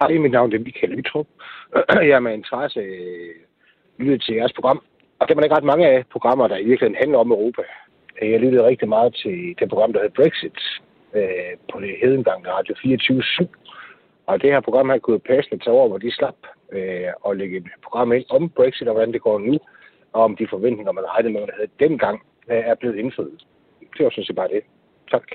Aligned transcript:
Hej, 0.00 0.18
mit 0.18 0.32
navn 0.32 0.52
er 0.52 0.58
Michael 0.58 0.92
Lytrup. 0.92 1.26
Jeg 2.08 2.16
er 2.16 2.20
med 2.20 2.34
interesse 2.34 2.80
lyttet 3.98 4.22
til 4.22 4.34
jeres 4.34 4.52
program. 4.52 4.82
Og 5.18 5.28
der 5.28 5.34
er 5.34 5.42
ikke 5.42 5.56
ret 5.56 5.64
mange 5.72 5.86
af 5.88 6.04
programmer, 6.12 6.48
der 6.48 6.56
i 6.56 6.64
virkeligheden 6.64 7.02
handler 7.02 7.18
om 7.18 7.30
Europa. 7.30 7.62
Jeg 8.22 8.40
lyttede 8.40 8.66
rigtig 8.66 8.88
meget 8.88 9.14
til 9.14 9.54
det 9.58 9.68
program, 9.68 9.92
der 9.92 10.00
hedder 10.00 10.22
Brexit 10.22 10.58
øh, 11.14 11.52
på 11.72 11.80
det 11.80 11.94
hedengang 12.02 12.48
Radio 12.48 12.74
24 12.82 13.22
Og 14.26 14.42
det 14.42 14.50
her 14.50 14.60
program 14.60 14.88
har 14.88 14.98
kunne 14.98 15.18
passende 15.18 15.64
tage 15.64 15.74
over, 15.74 15.88
hvor 15.88 15.98
de 15.98 16.12
slap 16.12 16.38
øh, 16.72 17.10
og 17.20 17.36
lægge 17.36 17.56
et 17.56 17.66
program 17.82 18.12
ind 18.12 18.24
om 18.28 18.50
Brexit 18.50 18.88
og 18.88 18.94
hvordan 18.94 19.12
det 19.12 19.22
går 19.22 19.38
nu, 19.38 19.58
og 20.12 20.22
om 20.22 20.36
de 20.36 20.46
forventninger, 20.50 20.92
man 20.92 21.04
regnede 21.08 21.32
med, 21.32 21.40
man 21.40 21.56
havde 21.56 21.70
dengang, 21.80 22.22
øh, 22.50 22.56
er 22.56 22.74
blevet 22.74 22.96
indfriet. 22.96 23.40
Det 23.96 24.04
var 24.04 24.10
sådan 24.10 24.24
set 24.24 24.36
bare 24.36 24.48
det. 24.48 24.62
Tak. 25.10 25.26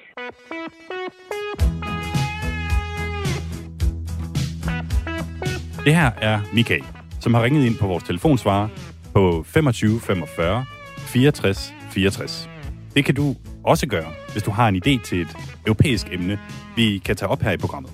Det 5.86 5.96
her 5.96 6.12
er 6.22 6.42
Michael, 6.54 6.84
som 7.20 7.34
har 7.34 7.44
ringet 7.44 7.66
ind 7.66 7.78
på 7.78 7.88
vores 7.88 8.04
telefonsvarer 8.04 8.68
på 9.14 9.44
25 9.48 10.00
45 10.00 10.66
64 10.98 11.74
64. 11.90 12.50
Det 12.96 13.06
kan 13.06 13.16
du 13.16 13.36
også 13.64 13.88
gøre, 13.88 14.12
hvis 14.32 14.44
du 14.44 14.52
har 14.52 14.68
en 14.68 14.76
idé 14.76 15.04
til 15.04 15.22
et 15.22 15.38
europæisk 15.66 16.08
emne, 16.12 16.40
vi 16.76 17.02
kan 17.06 17.16
tage 17.16 17.30
op 17.30 17.42
her 17.42 17.52
i 17.52 17.58
programmet. 17.58 17.92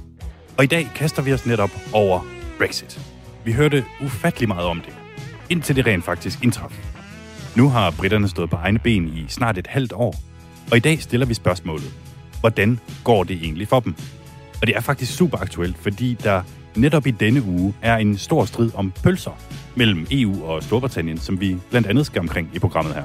Og 0.57 0.63
i 0.63 0.67
dag 0.67 0.87
kaster 0.95 1.21
vi 1.21 1.33
os 1.33 1.45
netop 1.45 1.69
over 1.93 2.19
Brexit. 2.57 2.99
Vi 3.45 3.51
hørte 3.51 3.85
ufattelig 4.01 4.47
meget 4.47 4.65
om 4.65 4.81
det, 4.81 4.93
indtil 5.49 5.75
det 5.75 5.87
rent 5.87 6.05
faktisk 6.05 6.43
indtraf. 6.43 6.79
Nu 7.55 7.69
har 7.69 7.91
britterne 7.91 8.27
stået 8.27 8.49
på 8.49 8.55
egne 8.55 8.79
ben 8.79 9.07
i 9.07 9.25
snart 9.27 9.57
et 9.57 9.67
halvt 9.67 9.93
år, 9.93 10.15
og 10.71 10.77
i 10.77 10.79
dag 10.79 11.01
stiller 11.01 11.25
vi 11.25 11.33
spørgsmålet, 11.33 11.93
hvordan 12.39 12.79
går 13.03 13.23
det 13.23 13.37
egentlig 13.43 13.67
for 13.67 13.79
dem? 13.79 13.95
Og 14.61 14.67
det 14.67 14.75
er 14.75 14.81
faktisk 14.81 15.15
super 15.15 15.37
aktuelt, 15.37 15.77
fordi 15.77 16.17
der 16.23 16.43
netop 16.75 17.07
i 17.07 17.11
denne 17.11 17.43
uge 17.43 17.73
er 17.81 17.97
en 17.97 18.17
stor 18.17 18.45
strid 18.45 18.71
om 18.75 18.91
pølser 19.03 19.31
mellem 19.75 20.07
EU 20.11 20.45
og 20.45 20.63
Storbritannien, 20.63 21.17
som 21.17 21.41
vi 21.41 21.57
blandt 21.69 21.87
andet 21.87 22.05
skal 22.05 22.19
omkring 22.19 22.49
i 22.53 22.59
programmet 22.59 22.93
her. 22.93 23.03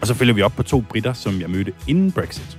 Og 0.00 0.06
så 0.06 0.14
følger 0.14 0.34
vi 0.34 0.42
op 0.42 0.52
på 0.56 0.62
to 0.62 0.80
britter, 0.80 1.12
som 1.12 1.40
jeg 1.40 1.50
mødte 1.50 1.72
inden 1.88 2.12
Brexit, 2.12 2.58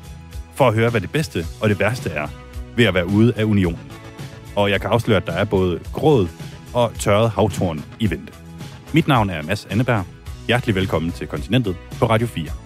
for 0.55 0.67
at 0.67 0.73
høre, 0.73 0.89
hvad 0.89 1.01
det 1.01 1.11
bedste 1.11 1.45
og 1.61 1.69
det 1.69 1.79
værste 1.79 2.09
er 2.09 2.27
ved 2.75 2.85
at 2.85 2.93
være 2.93 3.07
ude 3.07 3.33
af 3.35 3.43
unionen. 3.43 3.91
Og 4.55 4.71
jeg 4.71 4.81
kan 4.81 4.89
afsløre, 4.89 5.17
at 5.17 5.27
der 5.27 5.33
er 5.33 5.45
både 5.45 5.79
gråd 5.93 6.27
og 6.73 6.93
tørret 6.99 7.29
havtorn 7.29 7.85
i 7.99 8.09
vente. 8.09 8.33
Mit 8.93 9.07
navn 9.07 9.29
er 9.29 9.41
Mads 9.41 9.65
Anneberg. 9.65 10.03
Hjertelig 10.47 10.75
velkommen 10.75 11.11
til 11.11 11.27
Kontinentet 11.27 11.75
på 11.99 12.05
Radio 12.05 12.27
4. 12.27 12.64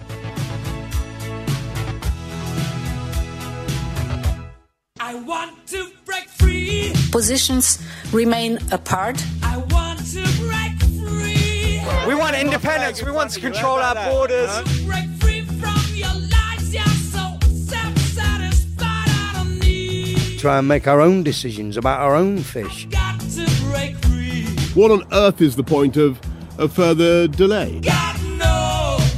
Positions 7.20 7.78
remain 8.12 8.58
apart. 8.72 9.22
I 9.42 9.58
want 9.58 9.98
to 10.14 10.22
break 10.40 10.72
free. 11.06 11.82
We 12.08 12.14
want 12.14 12.34
independence. 12.34 13.02
We 13.02 13.10
want 13.12 13.30
to 13.32 13.40
control 13.40 13.76
our 13.76 13.94
borders. 14.10 14.48
Break 14.86 15.06
free 15.20 15.42
from 15.42 15.82
your 15.94 16.14
lies. 16.14 16.72
You're 16.72 16.82
so 16.86 17.36
self-satisfied. 17.44 18.80
I 18.80 19.32
don't 19.34 19.58
need. 19.58 20.38
try 20.38 20.56
and 20.60 20.66
make 20.66 20.88
our 20.88 21.02
own 21.02 21.22
decisions 21.22 21.76
about 21.76 22.00
our 22.00 22.14
own 22.16 22.38
fish. 22.38 22.86
Got 22.86 23.20
to 23.20 23.46
break 23.70 23.96
free. 23.98 24.46
What 24.72 24.90
on 24.90 25.04
earth 25.12 25.42
is 25.42 25.56
the 25.56 25.62
point 25.62 25.98
of 25.98 26.18
a 26.56 26.68
further 26.70 27.28
delay? 27.28 27.80
God 27.80 28.16
knows. 28.38 29.12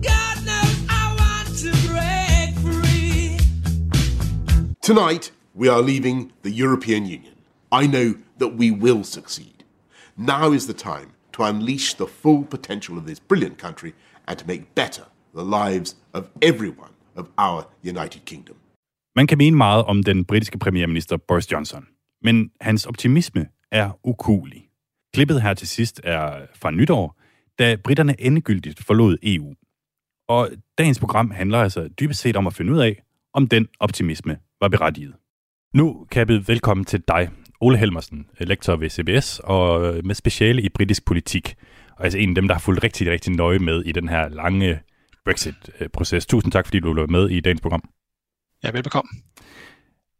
God 0.00 0.36
knows 0.46 0.76
I 0.88 1.14
want 1.20 1.58
to 1.58 1.72
break 1.92 2.56
free. 2.64 3.38
Tonight, 4.80 5.30
we 5.54 5.68
are 5.68 5.80
leaving 5.80 6.32
the 6.42 6.50
European 6.50 7.06
Union. 7.06 7.34
I 7.72 7.86
know 7.86 8.14
that 8.38 8.52
we 8.58 8.70
will 8.70 9.04
succeed. 9.04 9.64
Now 10.16 10.52
is 10.52 10.66
the 10.66 10.74
time 10.74 11.08
to 11.32 11.42
unleash 11.42 11.94
the 11.94 12.06
full 12.06 12.44
potential 12.44 12.98
of 12.98 13.06
this 13.06 13.20
brilliant 13.20 13.58
country 13.58 13.92
and 14.28 14.38
to 14.38 14.46
make 14.46 14.62
better 14.74 15.04
the 15.34 15.44
lives 15.44 15.96
of 16.12 16.24
everyone 16.42 16.92
of 17.16 17.26
our 17.38 17.66
United 17.82 18.24
Kingdom. 18.24 18.56
Man 19.16 19.26
kan 19.26 19.38
mene 19.38 19.56
meget 19.56 19.84
om 19.84 20.02
den 20.02 20.24
britiske 20.24 20.58
premierminister 20.58 21.16
Boris 21.16 21.52
Johnson, 21.52 21.86
men 22.22 22.50
hans 22.60 22.86
optimisme 22.86 23.48
er 23.70 23.98
ukulig. 24.04 24.68
Klippet 25.14 25.42
her 25.42 25.54
til 25.54 25.68
sidst 25.68 26.00
er 26.04 26.46
fra 26.54 26.70
nytår, 26.70 27.20
da 27.58 27.76
britterne 27.76 28.20
endegyldigt 28.20 28.84
forlod 28.84 29.16
EU. 29.22 29.54
Og 30.28 30.50
dagens 30.78 30.98
program 30.98 31.30
handler 31.30 31.60
altså 31.60 31.88
dybest 31.88 32.20
set 32.20 32.36
om 32.36 32.46
at 32.46 32.54
finde 32.54 32.72
ud 32.72 32.78
af, 32.78 33.02
om 33.34 33.46
den 33.46 33.68
optimisme 33.80 34.38
var 34.60 34.68
berettiget. 34.68 35.14
Nu 35.74 36.06
kan 36.10 36.18
jeg 36.18 36.26
byde 36.26 36.48
velkommen 36.48 36.84
til 36.84 37.02
dig, 37.08 37.30
Ole 37.60 37.78
Helmersen, 37.78 38.26
lektor 38.40 38.76
ved 38.76 38.90
CBS 38.90 39.40
og 39.44 39.94
med 40.04 40.14
speciale 40.14 40.62
i 40.62 40.68
britisk 40.68 41.04
politik. 41.04 41.54
Og 41.96 42.04
altså 42.04 42.18
en 42.18 42.28
af 42.28 42.34
dem, 42.34 42.48
der 42.48 42.54
har 42.54 42.60
fulgt 42.60 42.84
rigtig, 42.84 43.10
rigtig 43.10 43.32
nøje 43.32 43.58
med 43.58 43.82
i 43.84 43.92
den 43.92 44.08
her 44.08 44.28
lange 44.28 44.80
Brexit-proces. 45.24 46.26
Tusind 46.26 46.52
tak, 46.52 46.66
fordi 46.66 46.80
du 46.80 46.94
var 46.94 47.06
med 47.06 47.30
i 47.30 47.40
dagens 47.40 47.60
program. 47.60 47.82
Ja, 48.64 48.70
velbekomme. 48.70 49.08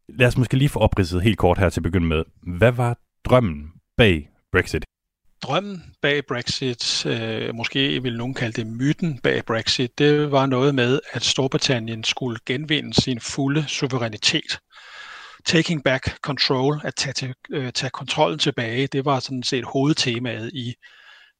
Lad 0.09 0.27
os 0.27 0.37
måske 0.37 0.57
lige 0.57 0.69
få 0.69 0.79
opridset 0.79 1.23
helt 1.23 1.39
kort 1.39 1.59
her 1.59 1.69
til 1.69 1.81
at 1.81 1.83
begynde 1.83 2.07
med. 2.07 2.25
Hvad 2.43 2.73
var 2.73 2.99
drømmen 3.25 3.73
bag 3.97 4.31
Brexit? 4.53 4.85
Drømmen 5.43 5.83
bag 6.03 6.27
Brexit, 6.27 7.07
øh, 7.07 7.55
måske 7.55 8.03
vil 8.03 8.17
nogen 8.17 8.35
kalde 8.35 8.63
det 8.63 8.67
myten 8.67 9.19
bag 9.19 9.45
Brexit, 9.45 9.99
det 9.99 10.31
var 10.31 10.47
noget 10.47 10.75
med, 10.75 11.01
at 11.13 11.23
Storbritannien 11.23 12.05
skulle 12.05 12.39
genvinde 12.47 13.03
sin 13.03 13.21
fulde 13.21 13.65
suverænitet. 13.69 14.59
Taking 15.47 15.85
back 15.85 16.21
control, 16.21 16.81
at 16.85 16.95
tage, 16.95 17.13
til, 17.13 17.35
øh, 17.51 17.73
tage 17.73 17.91
kontrollen 17.91 18.39
tilbage, 18.39 18.87
det 18.87 19.05
var 19.05 19.21
sådan 19.21 19.43
set 19.43 19.65
hovedtemaet 19.65 20.51
i, 20.55 20.75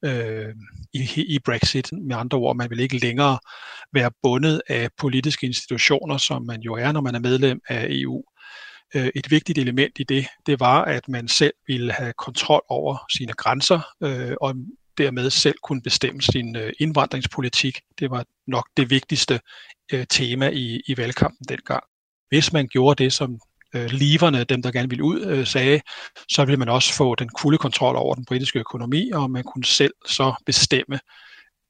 øh, 0.05 0.55
i, 0.93 1.09
i 1.17 1.39
Brexit. 1.39 1.93
Med 1.93 2.17
andre 2.17 2.39
ord, 2.39 2.57
man 2.57 2.71
vil 2.71 2.81
ikke 2.81 2.99
længere 2.99 3.39
være 3.93 4.11
bundet 4.23 4.63
af 4.69 4.89
politiske 4.99 5.47
institutioner, 5.47 6.19
som 6.19 6.47
man 6.47 6.61
jo 6.61 6.75
er, 6.75 6.93
når 6.93 7.01
man 7.01 7.15
er 7.15 7.19
medlem 7.19 7.61
af 7.69 7.87
EU. 7.91 8.23
Øh, 8.95 9.11
et 9.15 9.31
vigtigt 9.31 9.59
element 9.59 9.99
i 9.99 10.05
det, 10.05 10.27
det 10.47 10.61
var, 10.61 10.85
at 10.85 11.09
man 11.09 11.29
selv 11.29 11.55
ville 11.67 11.93
have 11.93 12.13
kontrol 12.19 12.63
over 12.69 12.99
sine 13.13 13.33
grænser, 13.33 13.81
øh, 14.03 14.37
og 14.41 14.55
dermed 14.99 15.31
selv 15.31 15.55
kunne 15.63 15.83
bestemme 15.83 16.23
sin 16.23 16.57
øh, 16.57 16.73
indvandringspolitik. 16.79 17.81
Det 17.99 18.11
var 18.11 18.25
nok 18.47 18.69
det 18.77 18.91
vigtigste 18.91 19.41
øh, 19.93 20.07
tema 20.11 20.49
i, 20.49 20.81
i 20.87 20.97
valgkampen 20.97 21.47
dengang. 21.49 21.85
Hvis 22.29 22.53
man 22.53 22.69
gjorde 22.69 23.05
det, 23.05 23.13
som 23.13 23.39
øh, 23.75 23.87
liverne, 23.91 24.45
dem 24.45 24.63
der 24.63 24.71
gerne 24.71 24.89
ville 24.89 25.05
ud, 25.05 25.21
øh, 25.21 25.47
sagde, 25.47 25.81
så 26.29 26.45
ville 26.45 26.57
man 26.57 26.69
også 26.69 26.95
få 26.95 27.15
den 27.15 27.31
fulde 27.41 27.59
kontrol 27.59 27.97
over 27.97 28.15
den 28.15 28.25
britiske 28.25 28.59
økonomi, 28.59 29.11
og 29.11 29.31
man 29.31 29.45
kunne 29.45 29.65
selv 29.65 29.95
så 30.07 30.33
bestemme, 30.47 30.99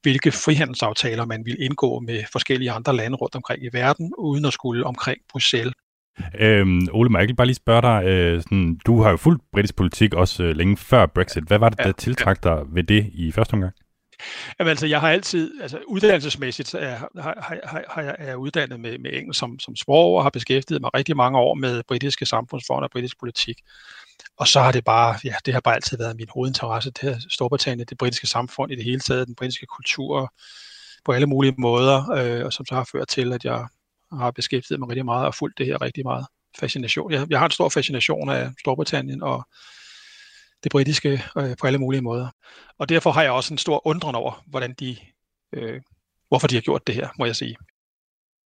hvilke 0.01 0.31
frihandelsaftaler 0.31 1.25
man 1.25 1.45
ville 1.45 1.65
indgå 1.65 1.99
med 1.99 2.23
forskellige 2.31 2.71
andre 2.71 2.95
lande 2.95 3.17
rundt 3.17 3.35
omkring 3.35 3.63
i 3.63 3.69
verden, 3.73 4.11
uden 4.17 4.45
at 4.45 4.53
skulle 4.53 4.85
omkring 4.85 5.17
Bruxelles. 5.29 5.73
Øhm, 6.39 6.87
Ole, 6.91 7.09
må 7.09 7.17
jeg 7.17 7.23
ikke 7.23 7.35
bare 7.35 7.47
lige 7.47 7.55
spørge 7.55 7.81
dig, 7.81 8.05
øh, 8.05 8.41
sådan, 8.41 8.79
du 8.85 9.01
har 9.01 9.09
jo 9.09 9.17
fulgt 9.17 9.43
britisk 9.53 9.75
politik 9.75 10.13
også 10.13 10.43
øh, 10.43 10.55
længe 10.55 10.77
før 10.77 11.05
Brexit. 11.05 11.43
Hvad 11.43 11.59
var 11.59 11.69
det, 11.69 11.77
der 11.77 11.91
tiltrak 11.91 12.43
dig 12.43 12.57
ved 12.67 12.83
det 12.83 13.09
i 13.13 13.31
første 13.31 13.53
omgang? 13.53 13.73
Jamen 14.59 14.69
altså, 14.69 14.87
jeg 14.87 15.01
har 15.01 15.09
altid, 15.09 15.61
altså 15.61 15.79
uddannelsesmæssigt 15.87 16.73
er, 16.73 16.95
har, 17.21 17.59
har, 17.63 17.83
har 17.89 18.01
jeg, 18.01 18.15
er 18.19 18.25
jeg 18.25 18.37
uddannet 18.37 18.79
med, 18.79 18.97
med 18.97 19.13
engelsk 19.13 19.39
som, 19.39 19.59
som 19.59 19.75
sprog 19.75 20.15
og 20.15 20.23
har 20.23 20.29
beskæftiget 20.29 20.81
mig 20.81 20.93
rigtig 20.93 21.17
mange 21.17 21.39
år 21.39 21.53
med 21.53 21.83
britiske 21.87 22.25
samfundsforhold 22.25 22.83
og 22.83 22.91
britisk 22.91 23.19
politik. 23.19 23.61
Og 24.37 24.47
så 24.47 24.59
har 24.61 24.71
det 24.71 24.83
bare, 24.83 25.19
ja, 25.23 25.33
det 25.45 25.53
har 25.53 25.61
bare 25.61 25.75
altid 25.75 25.97
været 25.97 26.15
min 26.15 26.27
hovedinteresse, 26.29 26.91
det 26.91 27.01
her 27.01 27.19
Storbritannien, 27.29 27.87
det 27.89 27.97
britiske 27.97 28.27
samfund 28.27 28.71
i 28.71 28.75
det 28.75 28.83
hele 28.83 28.99
taget, 28.99 29.27
den 29.27 29.35
britiske 29.35 29.65
kultur 29.65 30.33
på 31.05 31.11
alle 31.11 31.27
mulige 31.27 31.55
måder, 31.57 32.11
øh, 32.11 32.45
og 32.45 32.53
som 32.53 32.65
så 32.65 32.75
har 32.75 32.89
ført 32.91 33.07
til, 33.07 33.33
at 33.33 33.45
jeg 33.45 33.67
har 34.11 34.31
beskæftiget 34.31 34.79
mig 34.79 34.89
rigtig 34.89 35.05
meget 35.05 35.25
og 35.25 35.35
fulgt 35.35 35.57
det 35.57 35.65
her 35.65 35.81
rigtig 35.81 36.03
meget 36.03 36.25
fascination. 36.59 37.11
Jeg, 37.11 37.27
jeg 37.29 37.39
har 37.39 37.45
en 37.45 37.51
stor 37.51 37.69
fascination 37.69 38.29
af 38.29 38.51
Storbritannien 38.59 39.23
og 39.23 39.47
det 40.65 40.71
britiske 40.71 41.21
øh, 41.37 41.55
på 41.61 41.67
alle 41.67 41.79
mulige 41.79 42.01
måder. 42.01 42.27
Og 42.79 42.89
derfor 42.89 43.11
har 43.11 43.21
jeg 43.21 43.31
også 43.31 43.53
en 43.53 43.57
stor 43.57 43.87
undren 43.87 44.15
over, 44.15 44.43
hvordan 44.47 44.73
de, 44.79 44.95
øh, 45.55 45.81
hvorfor 46.27 46.47
de 46.47 46.55
har 46.55 46.61
gjort 46.61 46.87
det 46.87 46.95
her, 46.95 47.07
må 47.19 47.25
jeg 47.25 47.35
sige. 47.35 47.55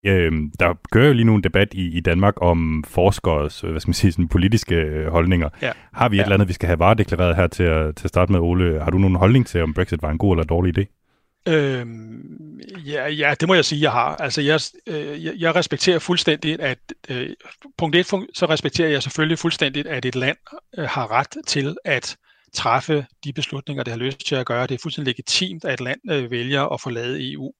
Øhm, 0.06 0.50
der 0.60 0.74
kører 0.92 1.06
jo 1.06 1.12
lige 1.12 1.24
nu 1.24 1.34
en 1.34 1.42
debat 1.44 1.74
i, 1.74 1.96
i 1.96 2.00
Danmark 2.00 2.34
om 2.42 2.84
forskers 2.88 3.60
hvad 3.60 3.80
skal 3.80 3.88
man 3.88 3.94
sige, 3.94 4.12
sådan 4.12 4.28
politiske 4.28 4.74
øh, 4.74 5.06
holdninger. 5.12 5.48
Ja. 5.62 5.72
Har 5.92 6.08
vi 6.08 6.16
et 6.16 6.18
Ja. 6.18 6.22
eller 6.24 6.34
andet, 6.34 6.48
vi 6.48 6.52
skal 6.52 6.66
have 6.66 6.78
varedeklareret 6.78 7.36
her 7.36 7.46
til 7.46 7.62
at, 7.62 7.96
til 7.96 8.04
at 8.04 8.08
starte 8.08 8.32
med, 8.32 8.40
Ole? 8.40 8.80
Har 8.82 8.90
du 8.90 8.98
nogen 8.98 9.16
holdning 9.16 9.46
til, 9.46 9.62
om 9.62 9.74
Brexit 9.74 10.02
var 10.02 10.10
en 10.10 10.18
god 10.18 10.32
eller 10.36 10.44
dårlig 10.44 10.78
idé? 10.78 10.99
Øhm, 11.48 12.60
ja, 12.86 13.08
ja, 13.08 13.34
det 13.40 13.48
må 13.48 13.54
jeg 13.54 13.64
sige, 13.64 13.82
jeg 13.82 13.92
har. 13.92 14.16
Altså, 14.16 14.40
jeg, 14.40 14.60
øh, 14.86 15.24
jeg, 15.24 15.34
jeg 15.38 15.54
respekterer 15.54 15.98
fuldstændigt, 15.98 16.60
at 16.60 16.78
øh, 17.08 17.30
punkt 17.78 17.96
et, 17.96 18.06
så 18.34 18.46
respekterer 18.48 18.88
jeg 18.88 19.02
selvfølgelig 19.02 19.38
fuldstændigt, 19.38 19.86
at 19.86 20.04
et 20.04 20.16
land 20.16 20.36
øh, 20.78 20.84
har 20.84 21.10
ret 21.10 21.36
til 21.46 21.76
at 21.84 22.16
træffe 22.52 23.06
de 23.24 23.32
beslutninger, 23.32 23.84
det 23.84 23.92
har 23.92 23.98
lyst 23.98 24.26
til 24.26 24.34
at 24.34 24.46
gøre. 24.46 24.66
Det 24.66 24.74
er 24.74 24.78
fuldstændig 24.82 25.10
legitimt, 25.10 25.64
at 25.64 25.74
et 25.74 25.80
land 25.80 26.00
øh, 26.10 26.30
vælger 26.30 26.62
at 26.62 26.80
forlade 26.80 27.32
EU. 27.32 27.52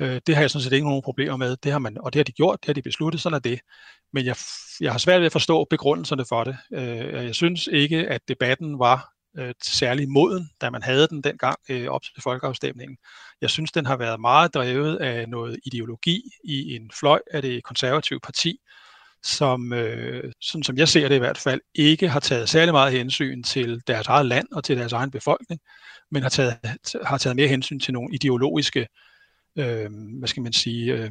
Øh, 0.00 0.20
det 0.26 0.34
har 0.34 0.42
jeg 0.42 0.50
sådan 0.50 0.62
set 0.62 0.72
ikke 0.72 0.86
nogen 0.86 1.02
problemer 1.02 1.36
med. 1.36 1.56
Det 1.56 1.72
har 1.72 1.78
man, 1.78 1.96
og 2.00 2.12
det 2.12 2.18
har 2.18 2.24
de 2.24 2.32
gjort, 2.32 2.58
det 2.60 2.66
har 2.66 2.74
de 2.74 2.82
besluttet, 2.82 3.20
sådan 3.20 3.34
er 3.36 3.40
det. 3.40 3.60
Men 4.12 4.24
jeg, 4.24 4.36
jeg 4.80 4.92
har 4.92 4.98
svært 4.98 5.20
ved 5.20 5.26
at 5.26 5.32
forstå 5.32 5.66
begrundelserne 5.70 6.24
for 6.28 6.44
det. 6.44 6.56
Øh, 6.72 7.24
jeg 7.24 7.34
synes 7.34 7.66
ikke, 7.72 8.08
at 8.08 8.20
debatten 8.28 8.78
var 8.78 9.13
øh, 9.38 9.54
særlig 9.62 10.08
moden, 10.08 10.50
da 10.60 10.70
man 10.70 10.82
havde 10.82 11.08
den 11.08 11.22
dengang 11.22 11.58
øh, 11.68 11.88
op 11.88 12.02
til 12.02 12.22
folkeafstemningen. 12.22 12.96
Jeg 13.40 13.50
synes, 13.50 13.72
den 13.72 13.86
har 13.86 13.96
været 13.96 14.20
meget 14.20 14.54
drevet 14.54 14.96
af 14.96 15.28
noget 15.28 15.60
ideologi 15.66 16.22
i 16.44 16.76
en 16.76 16.90
fløj 17.00 17.20
af 17.30 17.42
det 17.42 17.64
konservative 17.64 18.20
parti, 18.20 18.58
som, 19.22 19.72
øh, 19.72 20.32
sådan 20.40 20.62
som 20.62 20.76
jeg 20.76 20.88
ser 20.88 21.08
det 21.08 21.16
i 21.16 21.18
hvert 21.18 21.38
fald, 21.38 21.60
ikke 21.74 22.08
har 22.08 22.20
taget 22.20 22.48
særlig 22.48 22.74
meget 22.74 22.92
hensyn 22.92 23.42
til 23.42 23.82
deres 23.86 24.06
eget 24.06 24.26
land 24.26 24.46
og 24.52 24.64
til 24.64 24.76
deres 24.76 24.92
egen 24.92 25.10
befolkning, 25.10 25.60
men 26.10 26.22
har 26.22 26.30
taget, 26.30 26.56
har 27.04 27.18
taget 27.18 27.36
mere 27.36 27.48
hensyn 27.48 27.80
til 27.80 27.94
nogle 27.94 28.14
ideologiske, 28.14 28.86
øh, 29.58 29.90
hvad 30.18 30.28
skal 30.28 30.42
man 30.42 30.52
sige, 30.52 30.92
øh, 30.92 31.10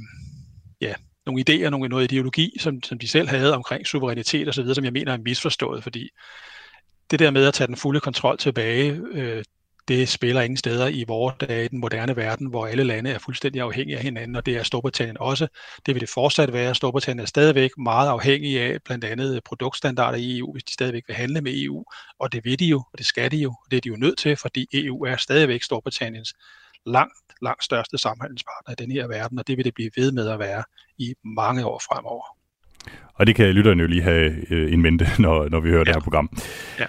ja, 0.81 0.94
nogle 1.25 1.44
idéer, 1.50 1.70
nogle, 1.70 1.90
noget 1.90 2.12
ideologi, 2.12 2.52
som, 2.60 2.84
som 2.84 3.00
de 3.00 3.08
selv 3.08 3.28
havde 3.28 3.56
omkring 3.56 3.88
suverænitet 3.88 4.48
osv., 4.50 4.74
som 4.74 4.84
jeg 4.84 4.94
mener 4.94 5.14
er 5.14 5.18
misforstået, 5.18 5.84
fordi 5.84 6.10
det 7.13 7.19
der 7.19 7.31
med 7.31 7.45
at 7.48 7.54
tage 7.54 7.68
den 7.68 7.75
fulde 7.75 8.00
kontrol 8.00 8.38
tilbage, 8.38 9.01
øh, 9.12 9.44
det 9.88 10.10
spiller 10.10 10.42
ingen 10.42 10.57
steder 10.57 10.88
i 10.88 11.04
vores 11.07 11.36
dage 11.39 11.65
i 11.65 11.68
den 11.68 11.80
moderne 11.80 12.15
verden, 12.15 12.48
hvor 12.48 12.68
alle 12.68 12.83
lande 12.83 13.10
er 13.10 13.19
fuldstændig 13.19 13.62
afhængige 13.62 13.98
af 13.98 14.04
hinanden, 14.04 14.36
og 14.36 14.45
det 14.45 14.57
er 14.57 14.63
Storbritannien 14.63 15.18
også. 15.19 15.48
Det 15.86 15.95
vil 15.95 16.01
det 16.01 16.10
fortsat 16.10 16.54
være. 16.54 16.75
Storbritannien 16.75 17.24
er 17.24 17.25
stadigvæk 17.27 17.71
meget 17.77 18.10
afhængig 18.10 18.60
af 18.62 18.81
blandt 18.86 19.04
andet 19.06 19.36
øh, 19.36 19.42
produktstandarder 19.45 20.18
i 20.18 20.38
EU, 20.38 20.51
hvis 20.51 20.63
de 20.63 20.74
stadigvæk 20.74 21.04
vil 21.07 21.15
handle 21.15 21.42
med 21.42 21.63
EU, 21.63 21.83
og 22.19 22.31
det 22.31 22.45
vil 22.45 22.60
de 22.60 22.65
jo, 22.65 22.77
og 22.77 22.98
det 22.98 23.06
skal 23.06 23.31
de 23.31 23.38
jo, 23.38 23.50
og 23.50 23.71
det 23.71 23.77
er 23.77 23.81
de 23.81 23.89
jo 23.89 23.95
nødt 23.95 24.18
til, 24.18 24.36
fordi 24.38 24.68
EU 24.74 25.04
er 25.04 25.18
stadigvæk 25.18 25.63
Storbritanniens 25.63 26.33
langt, 26.86 27.18
langt 27.42 27.63
største 27.63 27.98
samhandelspartner 27.98 28.71
i 28.71 28.75
den 28.75 28.92
her 28.92 29.07
verden, 29.07 29.39
og 29.39 29.48
det 29.48 29.57
vil 29.57 29.65
det 29.65 29.74
blive 29.74 29.92
ved 29.95 30.12
med 30.12 30.30
at 30.30 30.39
være 30.39 30.63
i 30.98 31.13
mange 31.24 31.65
år 31.65 31.80
fremover. 31.80 32.43
Og 33.16 33.28
det 33.28 33.36
kan 33.36 33.46
lytterne 33.46 33.82
jo 33.82 33.88
lige 33.88 34.02
have 34.02 34.32
øh, 34.50 34.74
en 34.74 34.82
mente, 34.82 35.08
når, 35.24 35.50
når 35.50 35.60
vi 35.60 35.70
hører 35.70 35.80
ja. 35.80 35.84
det 35.84 35.96
her 35.96 36.02
program. 36.02 36.30
Ja. 36.80 36.86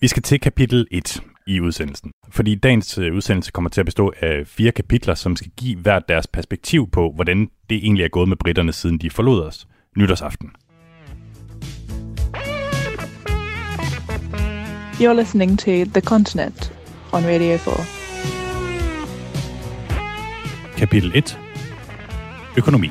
Vi 0.00 0.08
skal 0.08 0.22
til 0.22 0.40
kapitel 0.40 0.86
1 0.90 1.22
i 1.46 1.60
udsendelsen. 1.60 2.10
Fordi 2.30 2.54
dagens 2.54 2.98
øh, 2.98 3.14
udsendelse 3.14 3.52
kommer 3.52 3.70
til 3.70 3.80
at 3.80 3.84
bestå 3.84 4.12
af 4.20 4.46
fire 4.46 4.72
kapitler, 4.72 5.14
som 5.14 5.36
skal 5.36 5.50
give 5.56 5.78
hvert 5.78 6.08
deres 6.08 6.26
perspektiv 6.26 6.90
på, 6.90 7.12
hvordan 7.14 7.48
det 7.70 7.76
egentlig 7.76 8.04
er 8.04 8.08
gået 8.08 8.28
med 8.28 8.36
britterne, 8.36 8.72
siden 8.72 8.98
de 8.98 9.10
forlod 9.10 9.44
os 9.44 9.66
nytårsaften. 9.96 10.50
You're 15.00 15.12
listening 15.12 15.58
to 15.58 15.70
The 15.70 16.00
Continent 16.00 16.72
on 17.12 17.24
Radio 17.24 17.56
4. 17.56 17.74
Kapitel 20.78 21.12
1. 21.14 21.38
Økonomi. 22.56 22.90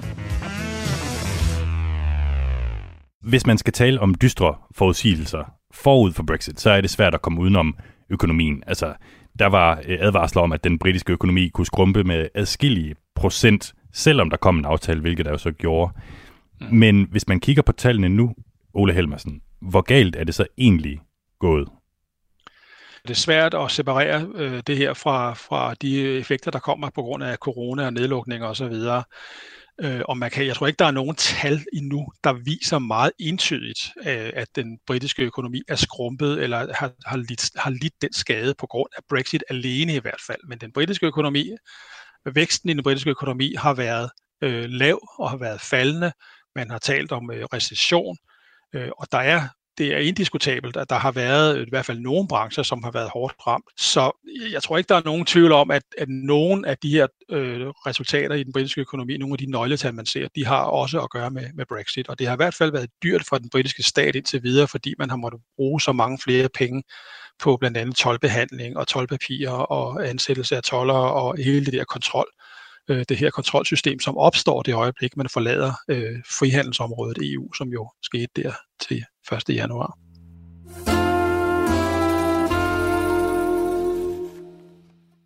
Hvis 3.27 3.45
man 3.45 3.57
skal 3.57 3.73
tale 3.73 3.99
om 3.99 4.15
dystre 4.15 4.55
forudsigelser 4.75 5.43
forud 5.73 6.13
for 6.13 6.23
Brexit, 6.23 6.59
så 6.59 6.69
er 6.69 6.81
det 6.81 6.89
svært 6.89 7.13
at 7.13 7.21
komme 7.21 7.41
udenom 7.41 7.77
økonomien. 8.09 8.63
Altså, 8.67 8.93
der 9.39 9.45
var 9.45 9.81
øh, 9.87 9.97
advarsler 10.01 10.41
om, 10.41 10.51
at 10.51 10.63
den 10.63 10.79
britiske 10.79 11.13
økonomi 11.13 11.47
kunne 11.47 11.65
skrumpe 11.65 12.03
med 12.03 12.27
adskillige 12.35 12.95
procent, 13.15 13.73
selvom 13.93 14.29
der 14.29 14.37
kom 14.37 14.57
en 14.57 14.65
aftale, 14.65 15.01
hvilket 15.01 15.25
der 15.25 15.31
jo 15.31 15.37
så 15.37 15.51
gjorde. 15.51 15.93
Mm. 16.61 16.67
Men 16.71 17.07
hvis 17.11 17.27
man 17.27 17.39
kigger 17.39 17.61
på 17.61 17.71
tallene 17.71 18.09
nu, 18.09 18.33
Ole 18.73 18.93
Helmersen, 18.93 19.41
hvor 19.61 19.81
galt 19.81 20.15
er 20.15 20.23
det 20.23 20.35
så 20.35 20.45
egentlig 20.57 20.99
gået? 21.39 21.67
Det 23.03 23.09
er 23.09 23.15
svært 23.15 23.53
at 23.53 23.71
separere 23.71 24.27
øh, 24.35 24.61
det 24.67 24.77
her 24.77 24.93
fra, 24.93 25.33
fra 25.33 25.73
de 25.73 26.17
effekter, 26.17 26.51
der 26.51 26.59
kommer 26.59 26.89
på 26.89 27.01
grund 27.01 27.23
af 27.23 27.37
corona 27.37 27.85
og 27.85 27.93
nedlukninger 27.93 28.47
osv. 28.47 28.73
Øh, 29.81 30.01
og 30.05 30.17
man 30.17 30.31
kan, 30.31 30.45
jeg 30.45 30.55
tror 30.55 30.67
ikke, 30.67 30.77
der 30.77 30.85
er 30.85 30.91
nogen 30.91 31.15
tal 31.15 31.65
endnu, 31.73 32.07
der 32.23 32.33
viser 32.33 32.79
meget 32.79 33.11
entydigt, 33.19 33.79
øh, 33.97 34.31
at 34.33 34.47
den 34.55 34.79
britiske 34.87 35.23
økonomi 35.23 35.61
er 35.67 35.75
skrumpet 35.75 36.43
eller 36.43 36.73
har, 36.73 36.91
har, 37.05 37.17
lidt, 37.17 37.49
har 37.55 37.69
lidt 37.69 38.01
den 38.01 38.13
skade 38.13 38.53
på 38.59 38.67
grund 38.67 38.89
af 38.97 39.03
Brexit 39.09 39.43
alene 39.49 39.95
i 39.95 39.99
hvert 39.99 40.21
fald. 40.27 40.39
Men 40.47 40.57
den 40.57 40.71
britiske 40.73 41.05
økonomi, 41.05 41.51
væksten 42.25 42.69
i 42.69 42.73
den 42.73 42.83
britiske 42.83 43.09
økonomi 43.09 43.55
har 43.57 43.73
været 43.73 44.09
øh, 44.41 44.69
lav 44.69 45.07
og 45.19 45.29
har 45.29 45.37
været 45.37 45.61
faldende. 45.61 46.11
Man 46.55 46.69
har 46.69 46.79
talt 46.79 47.11
om 47.11 47.31
øh, 47.31 47.43
recession, 47.53 48.17
øh, 48.75 48.89
og 48.97 49.07
der 49.11 49.17
er 49.17 49.47
det 49.77 49.93
er 49.93 49.97
indiskutabelt, 49.97 50.77
at 50.77 50.89
der 50.89 50.95
har 50.95 51.11
været 51.11 51.67
i 51.67 51.69
hvert 51.69 51.85
fald 51.85 51.99
nogle 51.99 52.27
brancher, 52.27 52.63
som 52.63 52.83
har 52.83 52.91
været 52.91 53.09
hårdt 53.09 53.35
ramt. 53.47 53.65
Så 53.77 54.11
jeg 54.51 54.63
tror 54.63 54.77
ikke, 54.77 54.87
der 54.87 54.95
er 54.95 55.01
nogen 55.05 55.25
tvivl 55.25 55.51
om, 55.51 55.71
at, 55.71 55.83
at 55.97 56.09
nogen 56.09 56.65
af 56.65 56.77
de 56.77 56.89
her 56.89 57.07
øh, 57.29 57.67
resultater 57.67 58.35
i 58.35 58.43
den 58.43 58.53
britiske 58.53 58.81
økonomi, 58.81 59.17
nogle 59.17 59.33
af 59.33 59.37
de 59.37 59.51
nøgletal, 59.51 59.93
man 59.93 60.05
ser, 60.05 60.27
de 60.35 60.45
har 60.45 60.63
også 60.63 61.01
at 61.01 61.09
gøre 61.09 61.31
med, 61.31 61.45
med 61.53 61.65
Brexit. 61.65 62.07
Og 62.07 62.19
det 62.19 62.27
har 62.27 62.33
i 62.33 62.37
hvert 62.37 62.55
fald 62.55 62.71
været 62.71 62.89
dyrt 63.03 63.23
for 63.29 63.37
den 63.37 63.49
britiske 63.49 63.83
stat 63.83 64.15
indtil 64.15 64.43
videre, 64.43 64.67
fordi 64.67 64.93
man 64.99 65.09
har 65.09 65.17
måttet 65.17 65.41
bruge 65.55 65.81
så 65.81 65.91
mange 65.91 66.19
flere 66.23 66.49
penge 66.49 66.83
på 67.39 67.57
blandt 67.57 67.77
andet 67.77 67.95
tolbehandling 67.95 68.77
og 68.77 68.87
tolpapirer 68.87 69.51
og 69.51 70.09
ansættelse 70.09 70.55
af 70.55 70.63
toller 70.63 70.93
og 70.93 71.37
hele 71.37 71.65
det 71.65 71.73
der 71.73 71.83
kontrol 71.83 72.27
øh, 72.89 73.05
det 73.09 73.17
her 73.17 73.29
kontrolsystem, 73.29 73.99
som 73.99 74.17
opstår 74.17 74.61
det 74.61 74.73
øjeblik, 74.73 75.17
man 75.17 75.29
forlader 75.29 75.73
øh, 75.89 76.15
frihandelsområdet 76.39 77.33
EU, 77.33 77.53
som 77.53 77.67
jo 77.69 77.89
skete 78.01 78.27
der 78.35 78.51
til 78.79 79.03
1. 79.49 79.55
januar. 79.55 79.97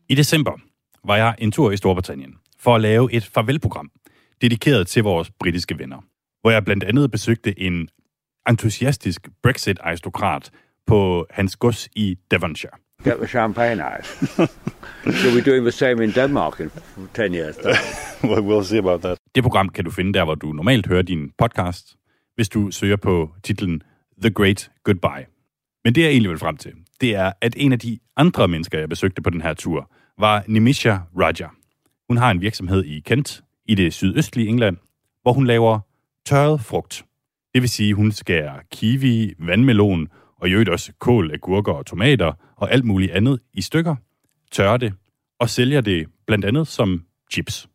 I 0.09 0.15
december 0.15 0.51
var 1.05 1.15
jeg 1.15 1.35
en 1.37 1.51
tur 1.51 1.71
i 1.71 1.77
Storbritannien 1.77 2.33
for 2.59 2.75
at 2.75 2.81
lave 2.81 3.13
et 3.13 3.25
farvelprogram, 3.25 3.91
dedikeret 4.41 4.87
til 4.87 5.03
vores 5.03 5.31
britiske 5.39 5.79
venner, 5.79 6.01
hvor 6.41 6.51
jeg 6.51 6.65
blandt 6.65 6.83
andet 6.83 7.11
besøgte 7.11 7.59
en 7.59 7.89
entusiastisk 8.49 9.29
Brexit-aristokrat 9.43 10.51
på 10.87 11.25
hans 11.29 11.55
gods 11.55 11.89
i 11.95 12.17
Devonshire. 12.31 12.77
Get 13.03 13.17
the 13.17 13.27
champagne 13.27 13.81
out. 13.81 14.05
Should 15.17 15.33
we 15.35 15.41
doing 15.41 15.63
the 15.63 15.71
same 15.71 16.03
in 16.03 16.11
Denmark 16.11 16.59
in 16.59 16.71
10 17.13 17.33
years? 17.33 17.57
well, 18.23 18.41
we'll 18.41 18.63
see 18.63 18.77
about 18.77 19.01
that. 19.01 19.17
Det 19.35 19.43
program 19.43 19.69
kan 19.69 19.85
du 19.85 19.91
finde 19.91 20.13
der, 20.13 20.23
hvor 20.23 20.35
du 20.35 20.53
normalt 20.53 20.87
hører 20.87 21.01
din 21.01 21.31
podcast, 21.37 21.95
hvis 22.35 22.49
du 22.49 22.71
søger 22.71 22.95
på 22.95 23.29
titlen 23.43 23.81
The 24.21 24.29
Great 24.29 24.71
Goodbye. 24.83 25.25
Men 25.83 25.95
det 25.95 26.01
jeg 26.01 26.09
egentlig 26.09 26.29
vil 26.29 26.39
frem 26.39 26.57
til, 26.57 26.71
det 27.01 27.15
er, 27.15 27.31
at 27.41 27.53
en 27.57 27.71
af 27.71 27.79
de 27.79 27.99
andre 28.17 28.47
mennesker, 28.47 28.79
jeg 28.79 28.89
besøgte 28.89 29.21
på 29.21 29.29
den 29.29 29.41
her 29.41 29.53
tur, 29.53 29.91
var 30.19 30.43
Nimisha 30.47 30.97
Raja. 31.19 31.47
Hun 32.09 32.17
har 32.17 32.31
en 32.31 32.41
virksomhed 32.41 32.83
i 32.83 32.99
Kent, 32.99 33.43
i 33.65 33.75
det 33.75 33.93
sydøstlige 33.93 34.47
England, 34.47 34.77
hvor 35.21 35.33
hun 35.33 35.47
laver 35.47 35.79
tørret 36.25 36.61
frugt. 36.61 37.05
Det 37.53 37.61
vil 37.61 37.69
sige, 37.69 37.89
at 37.89 37.95
hun 37.95 38.11
skærer 38.11 38.59
kiwi, 38.71 39.33
vandmelon 39.39 40.07
og 40.41 40.49
i 40.49 40.51
øvrigt 40.51 40.69
også 40.69 40.93
kål, 40.99 41.33
agurker 41.33 41.71
og 41.71 41.85
tomater 41.85 42.33
og 42.55 42.71
alt 42.71 42.85
muligt 42.85 43.11
andet 43.11 43.39
i 43.53 43.61
stykker, 43.61 43.95
tørrer 44.51 44.77
det 44.77 44.93
og 45.39 45.49
sælger 45.49 45.81
det 45.81 46.07
blandt 46.27 46.45
andet 46.45 46.67
som 46.67 47.05
chips. 47.31 47.69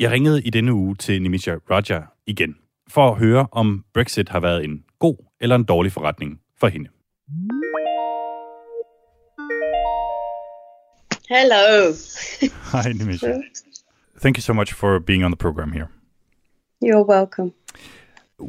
Jeg 0.00 0.10
ringede 0.10 0.42
i 0.42 0.50
denne 0.50 0.72
uge 0.72 0.94
til 0.94 1.22
Nimisha 1.22 1.56
Raja 1.70 2.02
igen, 2.26 2.56
for 2.88 3.10
at 3.10 3.18
høre, 3.18 3.46
om 3.52 3.84
Brexit 3.94 4.28
har 4.28 4.40
været 4.40 4.64
en 4.64 4.84
god 4.98 5.16
eller 5.40 5.56
en 5.56 5.64
dårlig 5.64 5.92
forretning 5.92 6.40
for 6.60 6.68
hende. 6.68 6.88
Hello. 11.28 11.92
Hi, 12.72 12.92
Nimisha. 12.92 13.32
Thank 14.20 14.36
you 14.36 14.42
so 14.42 14.52
much 14.52 14.74
for 14.74 14.98
being 14.98 15.24
on 15.24 15.30
the 15.30 15.36
program 15.36 15.72
here. 15.72 15.88
You're 16.84 17.06
welcome. 17.08 17.52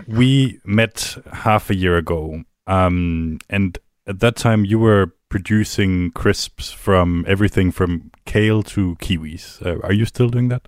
We 0.08 0.60
met 0.66 1.18
half 1.32 1.70
a 1.70 1.74
year 1.74 1.98
ago, 1.98 2.44
um, 2.68 3.40
and 3.50 3.78
at 4.08 4.20
that 4.20 4.36
time 4.36 4.66
you 4.66 4.80
were 4.80 5.14
producing 5.30 6.12
crisps 6.12 6.72
from 6.72 7.26
everything 7.28 7.72
from 7.72 8.12
kale 8.26 8.64
to 8.64 8.96
kiwis. 9.02 9.62
Uh, 9.66 9.80
are 9.84 9.94
you 9.94 10.06
still 10.06 10.30
doing 10.30 10.50
that? 10.50 10.68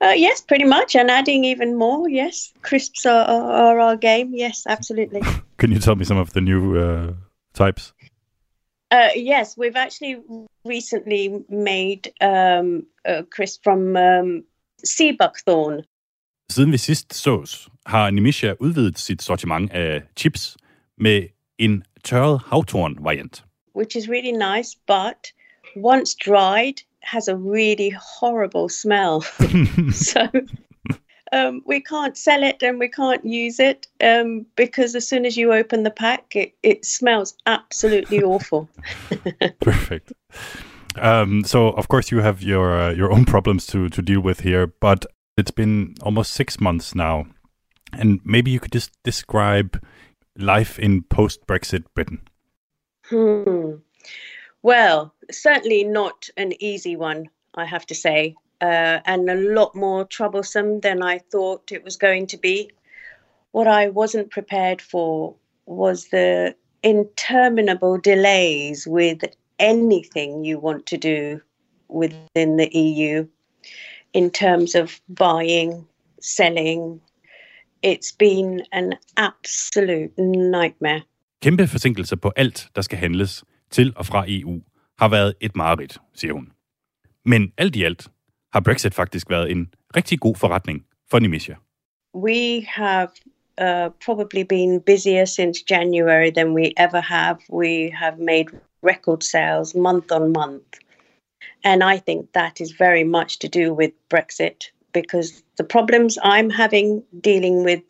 Uh, 0.00 0.14
yes, 0.14 0.40
pretty 0.40 0.64
much, 0.64 0.94
and 0.94 1.10
adding 1.10 1.44
even 1.44 1.76
more. 1.76 2.08
Yes, 2.08 2.52
crisps 2.62 3.04
are, 3.04 3.24
are, 3.24 3.52
are 3.52 3.80
our 3.80 3.96
game. 3.96 4.32
Yes, 4.32 4.64
absolutely. 4.66 5.22
Can 5.58 5.72
you 5.72 5.78
tell 5.78 5.96
me 5.96 6.04
some 6.04 6.18
of 6.18 6.32
the 6.32 6.40
new 6.40 6.78
uh, 6.78 7.12
types? 7.54 7.92
Uh, 8.90 9.08
yes, 9.16 9.56
we've 9.56 9.76
actually 9.76 10.22
recently 10.64 11.44
made 11.48 12.12
um, 12.20 12.86
a 13.04 13.24
crisp 13.24 13.64
from 13.64 13.96
um, 13.96 14.44
sea 14.84 15.12
buckthorn. 15.12 15.82
Siden 16.52 16.72
vi 16.72 16.78
sidst 16.78 17.14
sås, 17.14 17.68
har 17.86 18.10
Nimisha 18.10 18.54
udvidet 18.60 18.98
sit 18.98 19.22
sortiment 19.22 19.72
af 19.72 20.02
chips 20.16 20.56
med 21.02 21.28
en 21.58 21.82
tørret 22.04 22.40
havtorn-variant. 22.50 23.44
which 23.74 23.96
is 23.96 24.08
really 24.08 24.32
nice, 24.32 24.76
but 24.86 25.32
once 25.76 26.14
dried, 26.14 26.82
has 27.00 27.28
a 27.28 27.36
really 27.36 27.90
horrible 27.90 28.68
smell. 28.68 29.20
so 29.92 30.28
um, 31.32 31.62
we 31.66 31.80
can't 31.80 32.16
sell 32.16 32.42
it 32.42 32.62
and 32.62 32.78
we 32.78 32.88
can't 32.88 33.24
use 33.24 33.58
it 33.58 33.88
um, 34.00 34.46
because 34.56 34.94
as 34.94 35.08
soon 35.08 35.26
as 35.26 35.36
you 35.36 35.52
open 35.52 35.82
the 35.82 35.90
pack, 35.90 36.36
it, 36.36 36.54
it 36.62 36.84
smells 36.84 37.34
absolutely 37.46 38.22
awful. 38.32 38.68
Perfect. 39.60 40.12
Um, 40.96 41.42
so 41.44 41.68
of 41.70 41.88
course 41.88 42.10
you 42.10 42.18
have 42.20 42.42
your 42.42 42.78
uh, 42.78 42.92
your 42.92 43.10
own 43.10 43.24
problems 43.24 43.66
to 43.68 43.88
to 43.88 44.02
deal 44.02 44.20
with 44.20 44.40
here, 44.40 44.66
but 44.80 45.06
it's 45.38 45.50
been 45.50 45.94
almost 46.02 46.32
six 46.32 46.60
months 46.60 46.94
now, 46.94 47.26
and 47.92 48.20
maybe 48.24 48.50
you 48.50 48.60
could 48.60 48.72
just 48.72 48.90
describe 49.02 49.82
life 50.36 50.78
in 50.78 51.02
post-Brexit 51.02 51.84
Britain. 51.94 52.20
Hmm. 53.04 53.76
Well, 54.62 55.14
certainly 55.30 55.84
not 55.84 56.28
an 56.36 56.52
easy 56.62 56.96
one, 56.96 57.28
I 57.54 57.64
have 57.64 57.86
to 57.86 57.94
say, 57.94 58.36
uh, 58.60 59.00
and 59.04 59.28
a 59.28 59.34
lot 59.34 59.74
more 59.74 60.04
troublesome 60.04 60.80
than 60.80 61.02
I 61.02 61.18
thought 61.18 61.72
it 61.72 61.84
was 61.84 61.96
going 61.96 62.28
to 62.28 62.36
be. 62.36 62.70
What 63.50 63.66
I 63.66 63.88
wasn't 63.88 64.30
prepared 64.30 64.80
for 64.80 65.34
was 65.66 66.08
the 66.08 66.54
interminable 66.82 67.98
delays 67.98 68.86
with 68.86 69.24
anything 69.58 70.44
you 70.44 70.58
want 70.58 70.86
to 70.86 70.96
do 70.96 71.40
within 71.88 72.56
the 72.56 72.70
EU 72.76 73.26
in 74.12 74.30
terms 74.30 74.74
of 74.74 75.00
buying, 75.08 75.86
selling. 76.20 77.00
It's 77.84 78.12
been 78.18 78.60
an 78.72 78.92
absolute 79.16 80.22
nightmare. 80.50 81.02
Kæmpe 81.42 81.66
forsinkelser 81.66 82.16
på 82.16 82.32
alt, 82.36 82.68
der 82.76 82.82
skal 82.82 82.98
handles 82.98 83.44
til 83.70 83.92
og 83.96 84.06
fra 84.06 84.24
EU, 84.28 84.60
har 84.98 85.08
været 85.08 85.34
et 85.40 85.56
mareridt, 85.56 85.98
siger 86.14 86.32
hun. 86.32 86.52
Men 87.24 87.52
alt 87.58 87.76
i 87.76 87.84
alt 87.84 88.08
har 88.52 88.60
Brexit 88.60 88.94
faktisk 88.94 89.30
været 89.30 89.50
en 89.50 89.74
rigtig 89.96 90.20
god 90.20 90.36
forretning 90.36 90.86
for 91.10 91.18
Nimisha. 91.18 91.54
We 92.14 92.66
have 92.66 93.08
uh, 93.60 93.90
probably 94.04 94.42
been 94.48 94.80
busier 94.80 95.24
since 95.24 95.64
January 95.70 96.30
than 96.30 96.54
we 96.54 96.72
ever 96.76 97.00
have. 97.00 97.36
We 97.50 97.90
have 97.92 98.16
made 98.18 98.46
record 98.82 99.22
sales 99.22 99.74
month 99.74 100.06
on 100.12 100.32
month. 100.32 100.78
And 101.64 101.82
I 101.94 101.98
think 102.06 102.32
that 102.32 102.60
is 102.60 102.70
very 102.78 103.04
much 103.04 103.38
to 103.38 103.48
do 103.48 103.74
with 103.74 103.92
Brexit 104.14 104.72
because 104.92 105.42
the 105.56 105.64
problems 105.64 106.18
I'm 106.22 106.50
having 106.50 107.02
dealing 107.20 107.64
with 107.64 107.82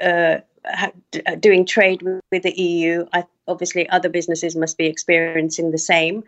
uh, 0.00 0.38
uh, 0.64 1.34
doing 1.40 1.64
trade 1.64 2.02
with, 2.02 2.20
with 2.30 2.42
the 2.42 2.60
EU, 2.60 3.06
I, 3.12 3.24
obviously 3.48 3.88
other 3.88 4.08
businesses 4.08 4.54
must 4.54 4.78
be 4.78 4.86
experiencing 4.86 5.70
the 5.70 5.78
same. 5.78 6.22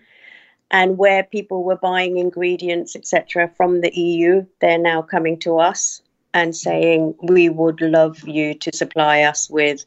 And 0.71 0.97
where 0.97 1.23
people 1.23 1.65
were 1.65 1.77
buying 1.77 2.17
ingredients, 2.17 2.97
etc., 2.97 3.51
from 3.57 3.83
the 3.83 3.95
EU, 3.95 4.47
they're 4.61 4.79
now 4.79 5.03
coming 5.03 5.39
to 5.41 5.59
us 5.59 6.01
and 6.33 6.57
saying, 6.57 7.15
"We 7.23 7.51
would 7.51 7.83
love 7.83 8.27
you 8.27 8.55
to 8.55 8.75
supply 8.75 9.21
us 9.23 9.51
with 9.51 9.85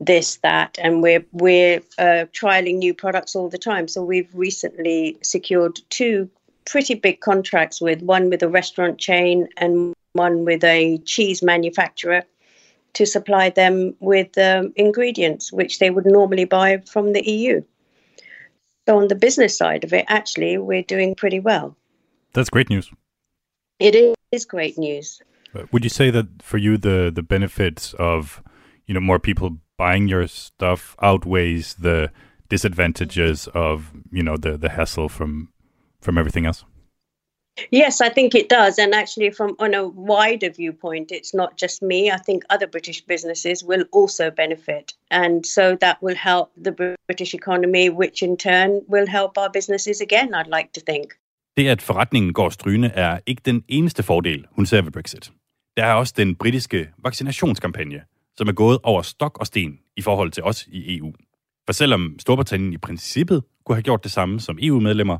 this, 0.00 0.38
that," 0.38 0.76
and 0.82 1.02
we're 1.02 1.24
we're 1.30 1.82
uh, 1.98 2.26
trialing 2.32 2.78
new 2.78 2.94
products 2.94 3.36
all 3.36 3.48
the 3.48 3.58
time. 3.58 3.86
So 3.86 4.02
we've 4.02 4.34
recently 4.34 5.18
secured 5.22 5.78
two 5.88 6.28
pretty 6.64 6.94
big 6.94 7.20
contracts 7.20 7.80
with 7.80 8.02
one 8.02 8.30
with 8.30 8.42
a 8.42 8.48
restaurant 8.48 8.98
chain 8.98 9.48
and 9.56 9.94
one 10.12 10.44
with 10.44 10.62
a 10.64 10.98
cheese 10.98 11.42
manufacturer 11.42 12.22
to 12.94 13.06
supply 13.06 13.50
them 13.50 13.94
with 14.00 14.36
um, 14.36 14.72
ingredients 14.76 15.52
which 15.52 15.78
they 15.78 15.90
would 15.90 16.06
normally 16.06 16.44
buy 16.44 16.78
from 16.86 17.12
the 17.12 17.26
EU. 17.28 17.62
So 18.86 18.98
on 18.98 19.08
the 19.08 19.14
business 19.14 19.56
side 19.56 19.84
of 19.84 19.92
it, 19.92 20.04
actually, 20.08 20.58
we're 20.58 20.82
doing 20.82 21.14
pretty 21.14 21.40
well. 21.40 21.76
That's 22.34 22.50
great 22.50 22.68
news. 22.68 22.90
It 23.78 24.16
is 24.32 24.44
great 24.44 24.76
news. 24.76 25.22
Would 25.70 25.84
you 25.84 25.90
say 25.90 26.10
that 26.10 26.42
for 26.42 26.58
you 26.58 26.78
the 26.78 27.12
the 27.14 27.22
benefits 27.22 27.94
of 27.94 28.42
you 28.86 28.94
know 28.94 29.00
more 29.00 29.18
people 29.18 29.58
buying 29.76 30.08
your 30.08 30.26
stuff 30.26 30.96
outweighs 31.02 31.74
the 31.74 32.10
disadvantages 32.48 33.48
of 33.48 33.92
you 34.10 34.22
know 34.22 34.36
the 34.36 34.56
the 34.56 34.70
hassle 34.70 35.08
from 35.08 35.48
from 36.02 36.18
everything 36.18 36.46
else? 36.46 36.64
Yes, 37.70 38.00
I 38.00 38.08
think 38.08 38.34
it 38.34 38.48
does. 38.48 38.78
And 38.78 38.94
actually, 38.94 39.30
from 39.30 39.56
on 39.58 39.74
a 39.74 39.88
wider 39.88 40.50
viewpoint, 40.50 41.12
it's 41.12 41.34
not 41.34 41.56
just 41.56 41.82
me. 41.82 42.10
I 42.10 42.16
think 42.16 42.42
other 42.50 42.66
British 42.66 43.02
businesses 43.02 43.64
will 43.64 43.84
also 43.92 44.30
benefit. 44.30 44.94
And 45.10 45.44
so 45.46 45.76
that 45.80 45.96
will 46.02 46.16
help 46.16 46.48
the 46.64 46.72
Br- 46.72 46.94
British 47.06 47.34
economy, 47.34 47.90
which 47.90 48.22
in 48.22 48.36
turn 48.36 48.80
will 48.88 49.06
help 49.06 49.38
our 49.38 49.50
businesses 49.50 50.00
again, 50.00 50.34
I'd 50.34 50.56
like 50.58 50.72
to 50.72 50.80
think. 50.80 51.12
Det, 51.56 51.68
at 51.68 51.82
forretningen 51.82 52.32
går 52.32 52.50
strygende, 52.50 52.88
er 52.88 53.18
ikke 53.26 53.42
den 53.44 53.64
eneste 53.68 54.02
fordel, 54.02 54.46
hun 54.50 54.66
ser 54.66 54.82
ved 54.82 54.90
Brexit. 54.90 55.32
Der 55.76 55.84
er 55.84 55.94
også 55.94 56.14
den 56.16 56.36
britiske 56.36 56.88
vaccinationskampagne, 57.04 58.00
som 58.36 58.48
er 58.48 58.52
gået 58.52 58.78
over 58.82 59.02
stok 59.02 59.38
og 59.38 59.46
sten 59.46 59.78
i 59.96 60.02
forhold 60.02 60.30
til 60.30 60.42
os 60.42 60.66
i 60.72 60.98
EU. 60.98 61.12
For 61.66 61.72
selvom 61.72 62.16
Storbritannien 62.18 62.72
i 62.72 62.78
princippet 62.78 63.42
kunne 63.64 63.76
have 63.76 63.82
gjort 63.82 64.04
det 64.04 64.12
samme 64.12 64.40
som 64.40 64.58
EU-medlemmer, 64.62 65.18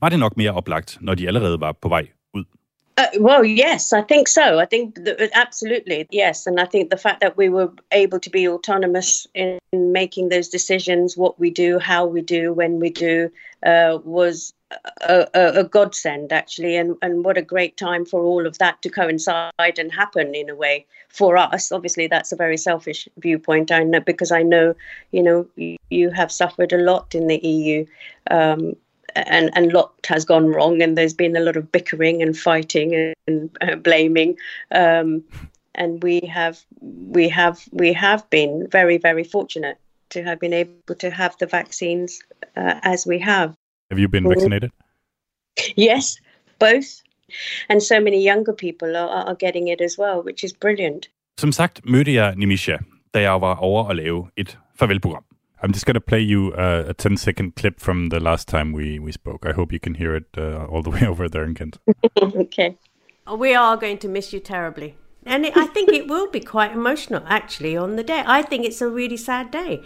var 0.00 0.08
det 0.08 0.18
nok 0.18 0.36
mere 0.36 0.52
oplagt, 0.52 0.98
når 1.00 1.14
de 1.14 1.26
allerede 1.26 1.60
var 1.60 1.72
på 1.72 1.88
vej 1.88 2.06
ud. 2.34 2.44
Uh, 2.98 3.22
well, 3.22 3.44
yes, 3.44 3.92
I 3.92 4.02
think 4.08 4.28
so. 4.28 4.58
I 4.58 4.66
think 4.66 4.96
th- 4.96 5.30
absolutely, 5.34 6.06
yes. 6.12 6.46
And 6.46 6.60
I 6.60 6.64
think 6.64 6.90
the 6.90 6.96
fact 6.96 7.20
that 7.20 7.36
we 7.36 7.48
were 7.48 7.70
able 7.92 8.18
to 8.20 8.30
be 8.30 8.48
autonomous 8.48 9.26
in 9.34 9.58
making 9.72 10.30
those 10.30 10.48
decisions, 10.48 11.16
what 11.16 11.38
we 11.38 11.50
do, 11.50 11.78
how 11.78 12.06
we 12.06 12.22
do, 12.22 12.52
when 12.52 12.80
we 12.80 12.90
do, 12.90 13.30
uh, 13.64 13.98
was 14.04 14.52
a, 15.00 15.26
a, 15.34 15.60
a 15.60 15.64
godsend, 15.64 16.32
actually. 16.32 16.76
And, 16.76 16.96
and 17.00 17.24
what 17.24 17.38
a 17.38 17.42
great 17.42 17.76
time 17.76 18.04
for 18.04 18.20
all 18.22 18.46
of 18.46 18.58
that 18.58 18.82
to 18.82 18.90
coincide 18.90 19.78
and 19.78 19.92
happen 19.92 20.34
in 20.34 20.50
a 20.50 20.56
way 20.56 20.84
for 21.08 21.36
us. 21.36 21.70
Obviously, 21.70 22.08
that's 22.08 22.32
a 22.32 22.36
very 22.36 22.56
selfish 22.56 23.08
viewpoint. 23.18 23.70
I 23.70 23.84
know 23.84 24.00
because 24.00 24.32
I 24.32 24.42
know, 24.42 24.74
you 25.12 25.22
know, 25.22 25.46
you 25.90 26.10
have 26.10 26.32
suffered 26.32 26.72
a 26.72 26.78
lot 26.78 27.14
in 27.14 27.28
the 27.28 27.38
EU. 27.38 27.86
Um, 28.30 28.74
and 29.26 29.50
and 29.54 29.72
lot 29.72 29.92
has 30.06 30.24
gone 30.24 30.46
wrong, 30.48 30.82
and 30.82 30.96
there's 30.96 31.14
been 31.14 31.36
a 31.36 31.40
lot 31.40 31.56
of 31.56 31.70
bickering 31.72 32.22
and 32.22 32.36
fighting 32.36 33.14
and 33.26 33.50
uh, 33.60 33.76
blaming, 33.76 34.36
um, 34.70 35.24
and 35.74 36.02
we 36.02 36.20
have 36.20 36.64
we 36.80 37.28
have 37.28 37.58
we 37.72 37.92
have 37.92 38.28
been 38.30 38.66
very 38.70 38.98
very 38.98 39.24
fortunate 39.24 39.76
to 40.10 40.22
have 40.22 40.38
been 40.40 40.52
able 40.52 40.94
to 40.98 41.10
have 41.10 41.36
the 41.38 41.46
vaccines 41.46 42.20
uh, 42.56 42.80
as 42.82 43.06
we 43.06 43.18
have. 43.18 43.54
Have 43.90 43.98
you 43.98 44.08
been 44.08 44.28
vaccinated? 44.28 44.70
Yes, 45.76 46.20
both, 46.58 47.02
and 47.68 47.82
so 47.82 48.00
many 48.00 48.22
younger 48.22 48.52
people 48.52 48.96
are, 48.96 49.08
are 49.08 49.34
getting 49.34 49.68
it 49.68 49.80
as 49.80 49.98
well, 49.98 50.22
which 50.22 50.44
is 50.44 50.52
brilliant. 50.52 51.08
Som 51.38 51.52
sagt 51.52 51.80
mødte 51.84 52.12
jeg 52.12 52.36
Nimisha, 52.36 52.78
da 53.14 53.20
jeg 53.20 53.40
var 53.40 53.56
over 53.60 53.88
at 53.88 53.96
lave 53.96 54.30
et 54.36 54.58
farvelprogram. 54.74 55.27
I'm 55.62 55.72
just 55.72 55.86
going 55.86 55.94
to 55.94 56.00
play 56.00 56.20
you 56.20 56.52
uh, 56.52 56.84
a 56.88 56.94
10 56.94 57.16
second 57.16 57.56
clip 57.56 57.80
from 57.80 58.10
the 58.10 58.20
last 58.20 58.46
time 58.46 58.72
we, 58.72 58.98
we 58.98 59.10
spoke. 59.12 59.44
I 59.44 59.52
hope 59.52 59.72
you 59.72 59.80
can 59.80 59.94
hear 59.94 60.14
it 60.14 60.26
uh, 60.36 60.66
all 60.66 60.82
the 60.82 60.90
way 60.96 61.04
over 61.06 61.28
there 61.28 61.44
in 61.44 61.54
Kent. 61.54 61.78
okay. 62.22 62.76
We 63.36 63.54
are 63.54 63.76
going 63.76 63.98
to 63.98 64.08
miss 64.08 64.32
you 64.32 64.40
terribly. 64.40 64.96
And 65.26 65.44
it, 65.44 65.56
I 65.56 65.66
think 65.66 65.90
it 65.90 66.06
will 66.06 66.30
be 66.30 66.40
quite 66.40 66.72
emotional, 66.72 67.22
actually, 67.26 67.76
on 67.76 67.96
the 67.96 68.04
day. 68.04 68.22
I 68.24 68.42
think 68.42 68.64
it's 68.64 68.80
a 68.80 68.88
really 68.88 69.16
sad 69.16 69.50
day. 69.50 69.82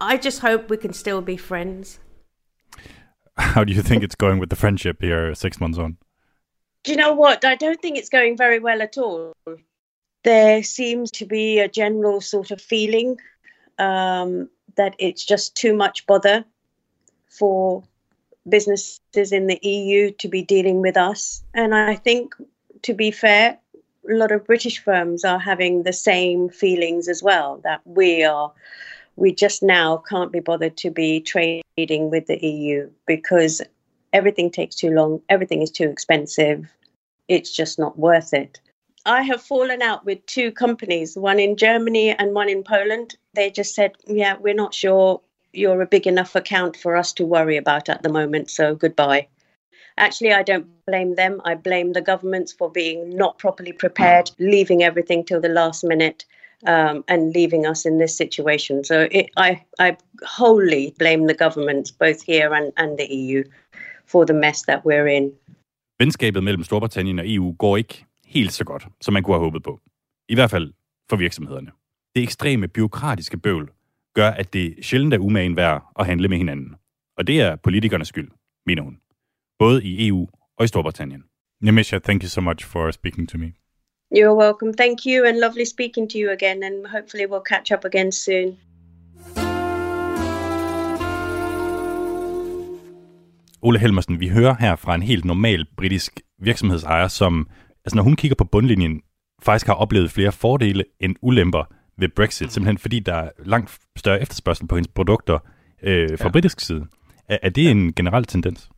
I 0.00 0.16
just 0.16 0.40
hope 0.40 0.68
we 0.68 0.76
can 0.76 0.92
still 0.92 1.20
be 1.20 1.36
friends. 1.36 1.98
How 3.36 3.64
do 3.64 3.72
you 3.72 3.82
think 3.82 4.04
it's 4.04 4.14
going 4.14 4.38
with 4.38 4.50
the 4.50 4.56
friendship 4.56 5.00
here 5.00 5.34
six 5.34 5.58
months 5.58 5.78
on? 5.78 5.96
Do 6.84 6.92
you 6.92 6.98
know 6.98 7.14
what? 7.14 7.44
I 7.44 7.56
don't 7.56 7.80
think 7.80 7.96
it's 7.96 8.10
going 8.10 8.36
very 8.36 8.58
well 8.58 8.82
at 8.82 8.98
all. 8.98 9.32
There 10.22 10.62
seems 10.62 11.10
to 11.12 11.26
be 11.26 11.58
a 11.58 11.68
general 11.68 12.20
sort 12.20 12.50
of 12.50 12.60
feeling 12.60 13.18
um, 13.78 14.50
that 14.76 14.94
it's 14.98 15.24
just 15.24 15.54
too 15.54 15.74
much 15.74 16.06
bother 16.06 16.44
for 17.28 17.82
businesses 18.48 19.32
in 19.32 19.46
the 19.46 19.58
EU 19.62 20.10
to 20.12 20.28
be 20.28 20.42
dealing 20.42 20.80
with 20.80 20.96
us. 20.96 21.42
And 21.54 21.74
I 21.74 21.94
think, 21.94 22.34
to 22.82 22.94
be 22.94 23.10
fair, 23.10 23.58
a 24.08 24.14
lot 24.14 24.32
of 24.32 24.46
British 24.46 24.78
firms 24.78 25.24
are 25.24 25.38
having 25.38 25.82
the 25.82 25.92
same 25.92 26.48
feelings 26.48 27.08
as 27.08 27.22
well 27.22 27.60
that 27.64 27.80
we 27.84 28.22
are, 28.22 28.52
we 29.16 29.32
just 29.32 29.62
now 29.62 30.02
can't 30.08 30.32
be 30.32 30.40
bothered 30.40 30.76
to 30.78 30.90
be 30.90 31.20
trading 31.20 32.10
with 32.10 32.26
the 32.26 32.38
EU 32.44 32.90
because 33.06 33.62
everything 34.12 34.50
takes 34.50 34.76
too 34.76 34.90
long, 34.90 35.22
everything 35.28 35.62
is 35.62 35.70
too 35.70 35.88
expensive, 35.88 36.66
it's 37.28 37.50
just 37.50 37.78
not 37.78 37.98
worth 37.98 38.34
it. 38.34 38.60
I 39.06 39.22
have 39.22 39.42
fallen 39.42 39.82
out 39.82 40.04
with 40.04 40.24
two 40.26 40.50
companies, 40.52 41.16
one 41.16 41.38
in 41.38 41.56
Germany 41.56 42.10
and 42.10 42.34
one 42.34 42.48
in 42.48 42.62
Poland. 42.62 43.16
They 43.34 43.50
just 43.50 43.74
said, 43.74 43.92
Yeah, 44.06 44.36
we're 44.40 44.54
not 44.54 44.74
sure 44.74 45.20
you're 45.52 45.82
a 45.82 45.86
big 45.86 46.06
enough 46.06 46.34
account 46.34 46.76
for 46.76 46.96
us 46.96 47.12
to 47.14 47.24
worry 47.24 47.56
about 47.56 47.88
at 47.88 48.02
the 48.02 48.08
moment, 48.08 48.50
so 48.50 48.74
goodbye. 48.74 49.28
Actually, 49.96 50.32
I 50.32 50.42
don't 50.42 50.66
blame 50.86 51.14
them. 51.14 51.40
I 51.44 51.54
blame 51.54 51.92
the 51.92 52.00
governments 52.00 52.52
for 52.52 52.70
being 52.70 53.16
not 53.16 53.38
properly 53.38 53.72
prepared, 53.72 54.30
leaving 54.38 54.82
everything 54.82 55.24
till 55.24 55.40
the 55.40 55.48
last 55.48 55.84
minute, 55.84 56.24
um, 56.66 57.04
and 57.06 57.32
leaving 57.32 57.66
us 57.66 57.86
in 57.86 57.98
this 57.98 58.16
situation. 58.16 58.82
So 58.84 59.06
it, 59.10 59.30
I, 59.36 59.62
I 59.78 59.96
wholly 60.26 60.94
blame 60.98 61.26
the 61.26 61.34
governments, 61.34 61.90
both 61.92 62.22
here 62.22 62.52
and, 62.54 62.72
and 62.76 62.98
the 62.98 63.06
EU, 63.14 63.44
for 64.06 64.26
the 64.26 64.34
mess 64.34 64.62
that 64.62 64.84
we're 64.84 65.06
in. 65.06 65.32
Venskabet 65.98 66.42
mellem 66.44 66.64
Storbritannien 66.64 67.18
og 67.18 67.26
EU 67.26 67.52
går 67.52 67.76
ikke 67.76 68.04
helt 68.26 68.52
så 68.52 68.64
godt, 68.64 68.86
som 69.00 69.14
man 69.14 69.22
kunne 69.22 69.34
have 69.34 69.44
håbet 69.44 69.62
på. 69.62 69.80
I 70.28 70.34
hvert 70.34 70.50
fald 70.50 70.72
for 71.10 71.16
virksomhederne. 71.16 71.70
Det 72.14 72.22
ekstreme 72.22 72.68
byråkratiske 72.68 73.38
bøvl 73.38 73.70
gør, 74.14 74.30
at 74.30 74.52
det 74.52 74.74
sjældent 74.82 75.14
er 75.14 75.18
umagen 75.18 75.56
værd 75.56 75.82
at 75.98 76.06
handle 76.06 76.28
med 76.28 76.36
hinanden. 76.36 76.74
Og 77.18 77.26
det 77.26 77.40
er 77.40 77.56
politikernes 77.56 78.08
skyld, 78.08 78.28
mener 78.66 78.82
hun. 78.82 78.98
både 79.58 79.84
i 79.84 80.08
EU 80.08 80.28
og 80.58 80.64
i 80.64 80.68
Storbritannien. 80.68 81.22
Nimisha, 81.60 81.98
thank 81.98 82.22
you 82.22 82.28
so 82.28 82.40
much 82.40 82.66
for 82.66 82.90
speaking 82.90 83.28
to 83.28 83.38
me. 83.38 83.52
You're 84.16 84.36
welcome. 84.44 84.72
Thank 84.74 84.98
you, 85.06 85.26
and 85.28 85.36
lovely 85.38 85.64
speaking 85.64 86.10
to 86.10 86.18
you 86.18 86.30
again. 86.32 86.62
And 86.62 86.86
hopefully, 86.86 87.26
we'll 87.30 87.48
catch 87.52 87.72
up 87.74 87.84
again 87.84 88.12
soon. 88.12 88.58
Ole 93.62 93.78
Helmersen, 93.78 94.20
vi 94.20 94.28
hører 94.28 94.54
her 94.60 94.76
fra 94.76 94.94
en 94.94 95.02
helt 95.02 95.24
normal 95.24 95.66
britisk 95.76 96.20
virksomhedsejer, 96.38 97.08
som 97.08 97.48
altså 97.84 97.96
når 97.96 98.02
hun 98.02 98.16
kigger 98.16 98.34
på 98.34 98.44
bundlinjen, 98.44 99.02
faktisk 99.42 99.66
har 99.66 99.74
oplevet 99.74 100.10
flere 100.10 100.32
fordele 100.32 100.84
end 101.00 101.16
ulemper 101.22 101.64
ved 101.98 102.08
Brexit, 102.08 102.52
simpelthen 102.52 102.78
fordi 102.78 103.00
der 103.00 103.14
er 103.14 103.30
langt 103.38 103.78
større 103.96 104.22
efterspørgsel 104.22 104.66
på 104.66 104.76
hendes 104.76 104.92
produkter 104.94 105.38
øh, 105.82 106.18
fra 106.18 106.24
ja. 106.24 106.32
britisk 106.32 106.60
side. 106.60 106.86
Er, 107.28 107.38
er 107.42 107.50
det 107.50 107.70
en 107.70 107.94
generel 107.94 108.24
tendens? 108.24 108.68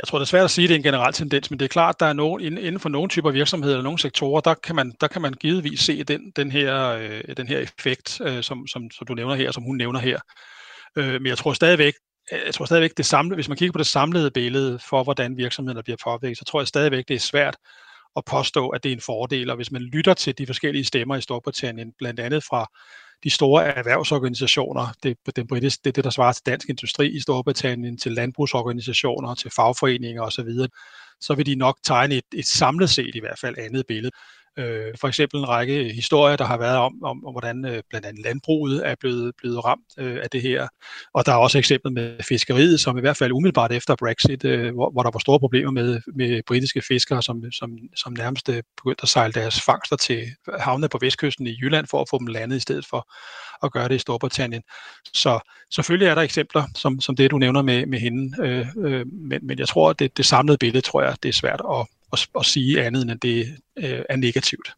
Jeg 0.00 0.08
tror, 0.08 0.18
det 0.18 0.24
er 0.24 0.28
svært 0.28 0.44
at 0.44 0.50
sige, 0.50 0.64
at 0.64 0.68
det 0.68 0.74
er 0.74 0.78
en 0.78 0.82
generel 0.82 1.12
tendens, 1.12 1.50
men 1.50 1.58
det 1.58 1.64
er 1.64 1.68
klart, 1.68 1.94
at 1.94 2.00
der 2.00 2.06
er 2.06 2.12
nogen, 2.12 2.58
inden 2.58 2.80
for 2.80 2.88
nogle 2.88 3.08
typer 3.08 3.30
virksomheder 3.30 3.74
eller 3.74 3.84
nogle 3.84 3.98
sektorer, 3.98 4.40
der 4.40 4.54
kan 4.54 4.76
man, 4.76 4.92
der 5.00 5.08
kan 5.08 5.22
man 5.22 5.32
givetvis 5.32 5.80
se 5.80 6.04
den, 6.04 6.32
den, 6.36 6.52
her, 6.52 6.88
øh, 6.88 7.36
den 7.36 7.48
her 7.48 7.58
effekt, 7.58 8.20
øh, 8.24 8.42
som, 8.42 8.66
som, 8.66 8.90
som 8.90 9.06
du 9.06 9.14
nævner 9.14 9.34
her, 9.34 9.50
som 9.50 9.62
hun 9.62 9.76
nævner 9.76 10.00
her. 10.00 10.18
Øh, 10.98 11.12
men 11.12 11.26
jeg 11.26 11.38
tror 11.38 11.52
stadigvæk, 11.52 11.94
jeg 12.46 12.54
tror 12.54 12.64
stadigvæk, 12.64 12.90
det 12.96 13.06
samlede, 13.06 13.34
hvis 13.34 13.48
man 13.48 13.56
kigger 13.56 13.72
på 13.72 13.78
det 13.78 13.86
samlede 13.86 14.30
billede 14.30 14.78
for, 14.78 15.02
hvordan 15.04 15.36
virksomhederne 15.36 15.82
bliver 15.82 15.96
påvirket, 16.04 16.38
så 16.38 16.44
tror 16.44 16.60
jeg 16.60 16.68
stadigvæk, 16.68 17.04
det 17.08 17.14
er 17.14 17.20
svært 17.20 17.56
at 18.16 18.24
påstå, 18.24 18.68
at 18.68 18.82
det 18.82 18.88
er 18.88 18.96
en 18.96 19.00
fordel. 19.00 19.50
Og 19.50 19.56
hvis 19.56 19.72
man 19.72 19.82
lytter 19.82 20.14
til 20.14 20.38
de 20.38 20.46
forskellige 20.46 20.84
stemmer 20.84 21.16
i 21.16 21.20
Storbritannien, 21.20 21.92
blandt 21.98 22.20
andet 22.20 22.44
fra 22.44 22.66
de 23.24 23.30
store 23.30 23.64
erhvervsorganisationer, 23.64 24.86
det, 25.02 25.16
den 25.36 25.46
britiske, 25.46 25.80
det 25.84 25.90
er 25.90 25.92
det, 25.92 26.04
der 26.04 26.10
svarer 26.10 26.32
til 26.32 26.46
dansk 26.46 26.68
industri 26.68 27.16
i 27.16 27.20
Storbritannien, 27.20 27.98
til 27.98 28.12
landbrugsorganisationer, 28.12 29.34
til 29.34 29.50
fagforeninger 29.56 30.22
osv., 30.22 30.48
så 31.20 31.34
vil 31.34 31.46
de 31.46 31.54
nok 31.54 31.78
tegne 31.84 32.14
et, 32.14 32.24
et 32.34 32.46
samlet 32.46 32.90
set 32.90 33.14
i 33.14 33.20
hvert 33.20 33.38
fald 33.38 33.58
andet 33.58 33.86
billede. 33.86 34.12
Øh, 34.58 34.94
for 35.00 35.08
eksempel 35.08 35.38
en 35.38 35.48
række 35.48 35.92
historier, 35.92 36.36
der 36.36 36.44
har 36.44 36.58
været 36.58 36.76
om, 36.76 37.04
om, 37.04 37.26
om 37.26 37.32
hvordan 37.32 37.64
øh, 37.64 37.82
blandt 37.90 38.06
andet 38.06 38.24
landbruget 38.24 38.88
er 38.88 38.94
blevet, 39.00 39.32
blevet 39.38 39.64
ramt 39.64 39.84
øh, 39.98 40.18
af 40.22 40.30
det 40.30 40.42
her. 40.42 40.68
Og 41.14 41.26
der 41.26 41.32
er 41.32 41.36
også 41.36 41.58
eksemplet 41.58 41.92
med 41.92 42.22
fiskeriet, 42.28 42.80
som 42.80 42.98
i 42.98 43.00
hvert 43.00 43.16
fald 43.16 43.32
umiddelbart 43.32 43.72
efter 43.72 43.96
Brexit, 43.96 44.44
øh, 44.44 44.74
hvor, 44.74 44.90
hvor 44.90 45.02
der 45.02 45.10
var 45.10 45.18
store 45.18 45.38
problemer 45.38 45.70
med, 45.70 46.00
med 46.14 46.42
britiske 46.46 46.82
fiskere, 46.88 47.22
som, 47.22 47.52
som, 47.52 47.78
som 47.96 48.12
nærmest 48.12 48.48
øh, 48.48 48.62
begyndte 48.76 49.02
at 49.02 49.08
sejle 49.08 49.32
deres 49.32 49.60
fangster 49.60 49.96
til 49.96 50.26
havne 50.58 50.88
på 50.88 50.98
vestkysten 51.00 51.46
i 51.46 51.58
Jylland 51.62 51.86
for 51.86 52.00
at 52.00 52.08
få 52.10 52.18
dem 52.18 52.26
landet 52.26 52.56
i 52.56 52.60
stedet 52.60 52.86
for 52.86 53.12
at 53.62 53.72
gøre 53.72 53.88
det 53.88 53.94
i 53.94 53.98
Storbritannien. 53.98 54.62
Så 55.14 55.40
selvfølgelig 55.72 56.06
er 56.06 56.14
der 56.14 56.22
eksempler, 56.22 56.64
som, 56.74 57.00
som 57.00 57.16
det 57.16 57.30
du 57.30 57.38
nævner 57.38 57.62
med, 57.62 57.86
med 57.86 57.98
hende, 57.98 58.46
øh, 58.46 58.66
øh, 58.78 59.06
men, 59.12 59.46
men 59.46 59.58
jeg 59.58 59.68
tror, 59.68 59.90
at 59.90 59.98
det, 59.98 60.16
det 60.16 60.26
samlede 60.26 60.58
billede, 60.58 60.80
tror 60.80 61.02
jeg, 61.02 61.16
det 61.22 61.28
er 61.28 61.32
svært 61.32 61.62
at, 61.70 61.86
at, 62.12 62.26
at 62.38 62.46
sige 62.46 62.82
andet, 62.82 63.02
end 63.02 63.10
at 63.10 63.22
det 63.22 63.46
øh, 63.78 64.00
er 64.08 64.16
negativt. 64.16 64.74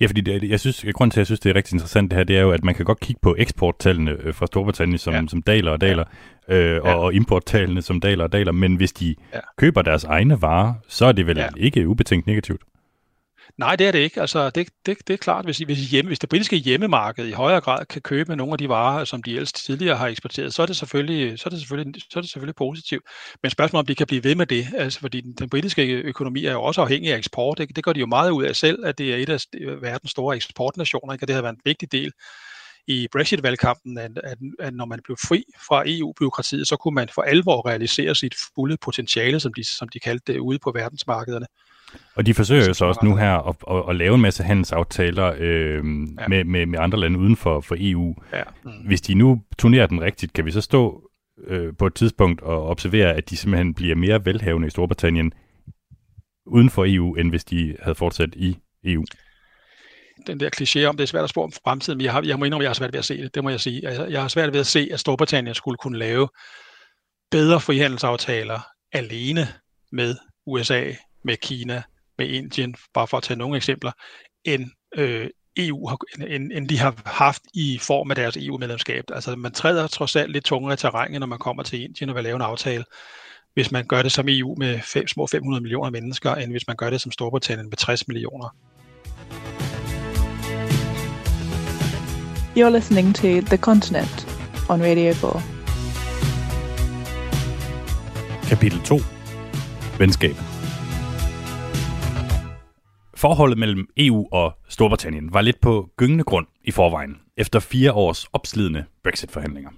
Ja, 0.00 0.06
fordi 0.06 0.20
det, 0.20 0.50
jeg 0.50 0.60
synes, 0.60 0.84
grund 0.94 1.10
til, 1.10 1.18
at 1.18 1.20
jeg 1.20 1.26
synes, 1.26 1.40
det 1.40 1.50
er 1.50 1.56
rigtig 1.56 1.74
interessant 1.74 2.10
det 2.10 2.16
her, 2.16 2.24
det 2.24 2.36
er 2.36 2.40
jo, 2.40 2.50
at 2.50 2.64
man 2.64 2.74
kan 2.74 2.84
godt 2.84 3.00
kigge 3.00 3.20
på 3.22 3.34
eksporttallene 3.38 4.10
øh, 4.10 4.34
fra 4.34 4.46
Storbritannien, 4.46 4.98
som, 4.98 5.14
ja. 5.14 5.22
som 5.28 5.42
daler 5.42 5.70
og 5.70 5.80
daler, 5.80 6.04
ja. 6.48 6.54
øh, 6.54 6.82
og, 6.82 6.88
ja. 6.88 6.94
og 6.94 7.14
importtallene, 7.14 7.82
som 7.82 8.00
daler 8.00 8.24
og 8.24 8.32
daler, 8.32 8.52
men 8.52 8.76
hvis 8.76 8.92
de 8.92 9.14
ja. 9.34 9.38
køber 9.56 9.82
deres 9.82 10.04
egne 10.04 10.42
varer, 10.42 10.74
så 10.88 11.06
er 11.06 11.12
det 11.12 11.26
vel 11.26 11.36
ja. 11.36 11.48
ikke 11.56 11.88
ubetænkt 11.88 12.26
negativt? 12.26 12.62
Nej, 13.58 13.76
det 13.76 13.86
er 13.86 13.92
det 13.92 13.98
ikke. 13.98 14.20
Altså, 14.20 14.50
det, 14.50 14.68
det, 14.86 14.98
det 15.06 15.14
er 15.14 15.18
klart, 15.18 15.44
hvis, 15.44 15.58
hvis, 15.58 15.90
hjemme, 15.90 16.08
hvis 16.08 16.18
det 16.18 16.28
britiske 16.28 16.56
hjemmemarked 16.56 17.26
i 17.26 17.32
højere 17.32 17.60
grad 17.60 17.86
kan 17.86 18.02
købe 18.02 18.36
nogle 18.36 18.52
af 18.52 18.58
de 18.58 18.68
varer, 18.68 19.04
som 19.04 19.22
de 19.22 19.30
ellers 19.30 19.52
tidligere 19.52 19.96
har 19.96 20.06
eksporteret, 20.06 20.54
så 20.54 20.62
er 20.62 20.66
det 20.66 20.76
selvfølgelig, 20.76 21.38
så 21.38 21.48
er 21.48 21.50
det 21.50 21.58
selvfølgelig, 21.58 22.02
så 22.10 22.18
er 22.18 22.20
det 22.20 22.30
selvfølgelig 22.30 22.54
positivt. 22.56 23.02
Men 23.42 23.50
spørgsmålet 23.50 23.82
om 23.82 23.86
de 23.86 23.94
kan 23.94 24.06
blive 24.06 24.24
ved 24.24 24.34
med 24.34 24.46
det, 24.46 24.66
altså, 24.76 25.00
fordi 25.00 25.20
den, 25.20 25.32
den 25.32 25.48
britiske 25.50 25.82
økonomi 25.92 26.44
er 26.44 26.52
jo 26.52 26.62
også 26.62 26.80
afhængig 26.80 27.12
af 27.12 27.18
eksport. 27.18 27.60
Ikke? 27.60 27.74
Det 27.74 27.84
gør 27.84 27.92
de 27.92 28.00
jo 28.00 28.06
meget 28.06 28.30
ud 28.30 28.44
af 28.44 28.56
selv, 28.56 28.86
at 28.86 28.98
det 28.98 29.12
er 29.12 29.16
et 29.16 29.28
af 29.28 29.38
øh, 29.54 29.82
verdens 29.82 30.10
store 30.10 30.36
eksportnationer, 30.36 31.12
ikke? 31.12 31.24
og 31.24 31.28
det 31.28 31.34
har 31.34 31.42
været 31.42 31.54
en 31.54 31.60
vigtig 31.64 31.92
del 31.92 32.12
i 32.86 33.08
Brexit-valgkampen, 33.12 33.98
at, 33.98 34.10
at, 34.24 34.38
at 34.58 34.74
når 34.74 34.84
man 34.84 35.00
blev 35.04 35.16
fri 35.16 35.44
fra 35.68 35.82
EU-byråkratiet, 35.86 36.68
så 36.68 36.76
kunne 36.76 36.94
man 36.94 37.08
for 37.08 37.22
alvor 37.22 37.68
realisere 37.68 38.14
sit 38.14 38.34
fulde 38.54 38.76
potentiale, 38.76 39.40
som 39.40 39.54
de, 39.54 39.64
som 39.64 39.88
de 39.88 39.98
kaldte 39.98 40.32
det, 40.32 40.38
ude 40.38 40.58
på 40.58 40.72
verdensmarkederne. 40.74 41.46
Og 42.14 42.26
de 42.26 42.34
forsøger 42.34 42.66
jo 42.66 42.74
så 42.74 42.84
også 42.84 43.00
nu 43.02 43.16
her 43.16 43.48
at, 43.48 43.56
at, 43.70 43.84
at 43.88 43.96
lave 43.96 44.14
en 44.14 44.20
masse 44.20 44.42
handelsaftaler 44.42 45.34
øh, 45.38 45.76
ja. 45.76 46.28
med, 46.28 46.44
med, 46.44 46.66
med 46.66 46.78
andre 46.78 46.98
lande 46.98 47.18
uden 47.18 47.36
for, 47.36 47.60
for 47.60 47.76
EU. 47.78 48.14
Ja. 48.32 48.42
Mm. 48.64 48.72
Hvis 48.86 49.00
de 49.00 49.14
nu 49.14 49.42
turnerer 49.58 49.86
den 49.86 50.00
rigtigt, 50.00 50.32
kan 50.32 50.44
vi 50.44 50.50
så 50.50 50.60
stå 50.60 51.10
øh, 51.46 51.72
på 51.78 51.86
et 51.86 51.94
tidspunkt 51.94 52.42
og 52.42 52.68
observere, 52.68 53.14
at 53.14 53.30
de 53.30 53.36
simpelthen 53.36 53.74
bliver 53.74 53.94
mere 53.94 54.24
velhavende 54.24 54.66
i 54.66 54.70
Storbritannien 54.70 55.32
uden 56.46 56.70
for 56.70 56.84
EU, 56.88 57.14
end 57.14 57.30
hvis 57.30 57.44
de 57.44 57.76
havde 57.82 57.94
fortsat 57.94 58.34
i 58.34 58.58
EU? 58.84 59.04
den 60.26 60.40
der 60.40 60.50
kliché 60.56 60.84
om, 60.84 60.96
det 60.96 61.02
er 61.02 61.06
svært 61.06 61.24
at 61.24 61.30
spå 61.30 61.42
om 61.42 61.52
fremtiden, 61.64 61.96
men 61.96 62.04
jeg, 62.04 62.12
har, 62.12 62.22
jeg 62.22 62.38
må 62.38 62.44
indrømme, 62.44 62.62
at 62.62 62.64
jeg 62.64 62.70
har 62.70 62.74
svært 62.74 62.92
ved 62.92 62.98
at 62.98 63.04
se 63.04 63.22
det, 63.22 63.34
det 63.34 63.44
må 63.44 63.50
jeg 63.50 63.60
sige. 63.60 63.88
Altså, 63.88 64.04
jeg 64.06 64.20
har 64.20 64.28
svært 64.28 64.52
ved 64.52 64.60
at 64.60 64.66
se, 64.66 64.88
at 64.92 65.00
Storbritannien 65.00 65.54
skulle 65.54 65.76
kunne 65.76 65.98
lave 65.98 66.28
bedre 67.30 67.60
frihandelsaftaler 67.60 68.60
alene 68.92 69.48
med 69.92 70.16
USA, 70.46 70.92
med 71.24 71.36
Kina, 71.36 71.82
med 72.18 72.28
Indien, 72.28 72.74
bare 72.94 73.06
for 73.06 73.16
at 73.16 73.22
tage 73.22 73.38
nogle 73.38 73.56
eksempler, 73.56 73.92
end 74.44 74.70
øh, 74.96 75.30
EU 75.56 75.88
har, 75.88 75.98
end, 76.26 76.52
end 76.52 76.68
de 76.68 76.78
har 76.78 76.94
haft 77.06 77.42
i 77.54 77.78
form 77.78 78.10
af 78.10 78.16
deres 78.16 78.36
EU-medlemskab. 78.36 79.04
Altså 79.12 79.36
man 79.36 79.52
træder 79.52 79.86
trods 79.86 80.16
alt 80.16 80.32
lidt 80.32 80.44
tungere 80.44 80.74
i 80.74 80.76
terrænet, 80.76 81.20
når 81.20 81.26
man 81.26 81.38
kommer 81.38 81.62
til 81.62 81.82
Indien 81.82 82.10
og 82.10 82.16
vil 82.16 82.24
lave 82.24 82.36
en 82.36 82.42
aftale, 82.42 82.84
hvis 83.54 83.72
man 83.72 83.86
gør 83.86 84.02
det 84.02 84.12
som 84.12 84.26
EU 84.28 84.54
med 84.58 84.80
fem, 84.80 85.08
små 85.08 85.26
500 85.26 85.62
millioner 85.62 85.90
mennesker, 85.90 86.34
end 86.34 86.50
hvis 86.50 86.66
man 86.66 86.76
gør 86.76 86.90
det 86.90 87.00
som 87.00 87.12
Storbritannien 87.12 87.68
med 87.68 87.76
60 87.76 88.08
millioner. 88.08 88.56
You're 92.56 92.68
listening 92.68 93.14
to 93.14 93.40
The 93.40 93.56
Continent 93.56 94.26
on 94.68 94.82
Radio 94.82 95.12
4. 95.12 95.42
Kapitel 98.48 98.80
2. 98.82 98.98
Venskab. 99.98 100.51
Forholdet 103.22 103.58
mellem 103.58 103.88
EU 103.96 104.28
og 104.32 104.58
Storbritannien 104.68 105.34
var 105.34 105.40
lidt 105.40 105.60
på 105.60 105.90
gyngende 105.96 106.24
grund 106.24 106.46
i 106.64 106.70
forvejen, 106.70 107.16
efter 107.36 107.60
fire 107.60 107.92
års 107.92 108.24
opslidende 108.32 108.84
Brexit-forhandlinger. 109.04 109.70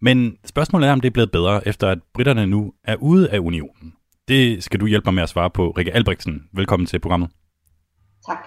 Men 0.00 0.38
spørgsmålet 0.44 0.88
er, 0.88 0.92
om 0.92 1.00
det 1.00 1.08
er 1.08 1.12
blevet 1.12 1.30
bedre, 1.30 1.68
efter 1.68 1.88
at 1.88 1.98
britterne 2.14 2.46
nu 2.46 2.72
er 2.84 2.96
ude 2.96 3.30
af 3.30 3.38
unionen. 3.38 3.94
Det 4.28 4.64
skal 4.64 4.80
du 4.80 4.86
hjælpe 4.86 5.06
mig 5.06 5.14
med 5.14 5.22
at 5.22 5.28
svare 5.28 5.50
på. 5.50 5.70
Rikke 5.70 5.92
Albrechtsen, 5.92 6.48
velkommen 6.52 6.86
til 6.86 6.98
programmet. 6.98 7.30
Tak. 8.26 8.38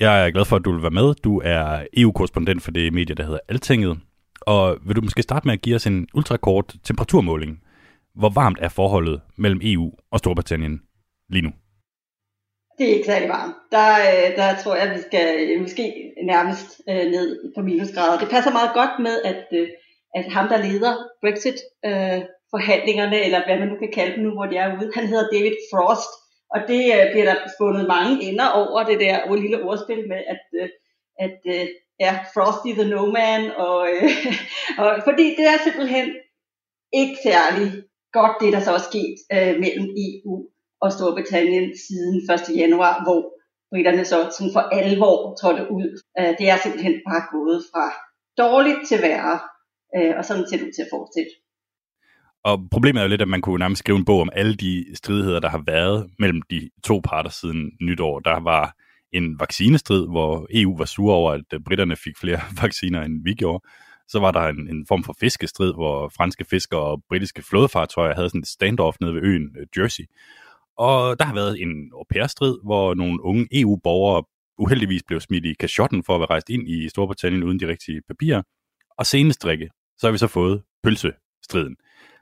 Jeg 0.00 0.26
er 0.26 0.30
glad 0.30 0.44
for, 0.44 0.56
at 0.56 0.64
du 0.64 0.72
vil 0.72 0.82
være 0.82 0.90
med. 0.90 1.14
Du 1.14 1.40
er 1.44 1.86
EU-korrespondent 1.96 2.62
for 2.62 2.70
det 2.70 2.92
medie, 2.92 3.14
der 3.14 3.24
hedder 3.24 3.40
Altinget. 3.48 4.00
Og 4.40 4.78
vil 4.86 4.96
du 4.96 5.00
måske 5.00 5.22
starte 5.22 5.48
med 5.48 5.54
at 5.54 5.62
give 5.62 5.76
os 5.76 5.86
en 5.86 6.08
ultrakort 6.14 6.76
temperaturmåling? 6.82 7.60
Hvor 8.14 8.28
varmt 8.28 8.58
er 8.60 8.68
forholdet 8.68 9.20
mellem 9.36 9.60
EU 9.62 9.92
og 10.10 10.18
Storbritannien 10.18 10.80
lige 11.28 11.42
nu? 11.42 11.52
Det 12.78 12.84
er 12.90 12.94
ikke 12.94 13.06
særlig 13.12 13.28
varmt. 13.28 13.56
Der, 13.76 13.90
øh, 14.10 14.36
der 14.36 14.48
tror 14.62 14.74
jeg, 14.74 14.84
at 14.88 14.96
vi 14.96 15.02
skal 15.08 15.26
øh, 15.40 15.60
måske 15.60 15.84
nærmest 16.32 16.68
øh, 16.90 17.06
ned 17.14 17.52
på 17.54 17.62
minusgrader. 17.62 18.18
Det 18.18 18.28
passer 18.34 18.52
meget 18.52 18.72
godt 18.74 18.94
med, 19.06 19.16
at, 19.30 19.44
øh, 19.52 19.68
at 20.14 20.24
ham, 20.32 20.48
der 20.48 20.64
leder 20.66 20.94
Brexit 21.22 21.58
øh, 21.88 22.20
forhandlingerne, 22.50 23.18
eller 23.26 23.40
hvad 23.46 23.58
man 23.58 23.68
nu 23.68 23.76
kan 23.78 23.92
kalde 23.92 24.14
dem 24.14 24.24
nu, 24.24 24.30
hvor 24.34 24.46
de 24.46 24.56
er 24.56 24.68
ude, 24.78 24.90
han 24.94 25.06
hedder 25.06 25.32
David 25.32 25.56
Frost. 25.70 26.12
Og 26.54 26.60
det 26.70 26.82
øh, 26.96 27.06
bliver 27.12 27.26
der 27.30 27.36
fundet 27.60 27.84
mange 27.94 28.12
ender 28.28 28.48
over 28.60 28.82
det 28.90 29.00
der 29.00 29.16
og 29.28 29.36
lille 29.36 29.62
ordspil 29.68 30.08
med, 30.12 30.20
at, 30.34 30.44
øh, 30.60 30.68
at 31.24 31.38
øh, 31.54 31.66
ja, 32.00 32.12
Frosty 32.34 32.70
the 32.78 32.88
No 32.94 33.02
Man, 33.18 33.42
og, 33.66 33.78
øh, 33.92 34.10
og 34.80 34.90
fordi 35.08 35.26
det 35.38 35.46
er 35.52 35.58
simpelthen 35.64 36.06
ikke 37.00 37.16
særlig 37.28 37.68
godt, 38.12 38.34
det 38.40 38.52
der 38.52 38.60
så 38.60 38.72
er 38.78 38.84
sket 38.90 39.16
øh, 39.34 39.54
mellem 39.62 39.86
EU 40.06 40.34
og 40.82 40.92
Storbritannien 40.92 41.66
siden 41.86 42.16
1. 42.16 42.56
januar, 42.62 42.94
hvor 43.04 43.20
britterne 43.72 44.04
så 44.04 44.18
sådan 44.36 44.52
for 44.52 44.64
alvor 44.80 45.16
trådte 45.40 45.64
ud. 45.78 45.88
Øh, 46.18 46.32
det 46.38 46.46
er 46.52 46.56
simpelthen 46.56 46.96
bare 47.08 47.22
gået 47.34 47.58
fra 47.70 47.84
dårligt 48.42 48.80
til 48.88 48.98
værre, 49.02 49.36
øh, 49.96 50.12
og 50.18 50.24
sådan 50.24 50.44
ser 50.46 50.56
det 50.56 50.66
ud 50.66 50.72
til 50.72 50.86
at 50.86 50.92
fortsætte. 50.96 51.32
Og 52.44 52.56
problemet 52.70 53.00
er 53.00 53.04
jo 53.04 53.08
lidt, 53.08 53.22
at 53.22 53.28
man 53.28 53.40
kunne 53.40 53.58
nærmest 53.58 53.78
skrive 53.78 53.98
en 53.98 54.04
bog 54.04 54.20
om 54.20 54.30
alle 54.32 54.54
de 54.54 54.84
stridigheder, 54.94 55.40
der 55.40 55.48
har 55.48 55.62
været 55.66 56.10
mellem 56.18 56.42
de 56.42 56.70
to 56.84 57.00
parter 57.04 57.30
siden 57.30 57.70
nytår. 57.80 58.20
Der 58.20 58.40
var 58.40 58.76
en 59.12 59.40
vaccinestrid, 59.40 60.06
hvor 60.06 60.46
EU 60.50 60.76
var 60.76 60.84
sur 60.84 61.12
over, 61.12 61.32
at 61.32 61.48
øh, 61.54 61.60
britterne 61.60 61.96
fik 61.96 62.18
flere 62.20 62.40
vacciner, 62.62 63.02
end 63.02 63.24
vi 63.24 63.34
gjorde. 63.34 63.64
Så 64.08 64.18
var 64.18 64.30
der 64.30 64.40
en, 64.40 64.68
en 64.68 64.86
form 64.88 65.04
for 65.04 65.16
fiskestrid, 65.20 65.72
hvor 65.72 66.08
franske 66.16 66.44
fiskere 66.44 66.80
og 66.80 67.02
britiske 67.08 67.42
flådefartøjer 67.42 68.14
havde 68.14 68.28
sådan 68.28 68.40
et 68.40 68.46
standoff 68.46 68.96
nede 69.00 69.14
ved 69.14 69.22
øen 69.22 69.56
Jersey. 69.76 70.04
Og 70.78 71.18
der 71.18 71.24
har 71.24 71.34
været 71.34 71.62
en 71.62 71.92
au 71.92 72.26
strid 72.26 72.58
hvor 72.64 72.94
nogle 72.94 73.22
unge 73.22 73.48
EU-borgere 73.52 74.24
uheldigvis 74.58 75.02
blev 75.02 75.20
smidt 75.20 75.44
i 75.44 75.54
kashotten 75.60 76.04
for 76.04 76.14
at 76.14 76.20
være 76.20 76.30
rejst 76.30 76.50
ind 76.50 76.68
i 76.68 76.88
Storbritannien 76.88 77.42
uden 77.42 77.60
de 77.60 77.68
rigtige 77.68 78.02
papirer. 78.08 78.42
Og 78.98 79.06
senest 79.06 79.42
drikke, 79.42 79.70
så 79.98 80.06
har 80.06 80.12
vi 80.12 80.18
så 80.18 80.26
fået 80.26 80.62
pølsestriden. 80.82 81.76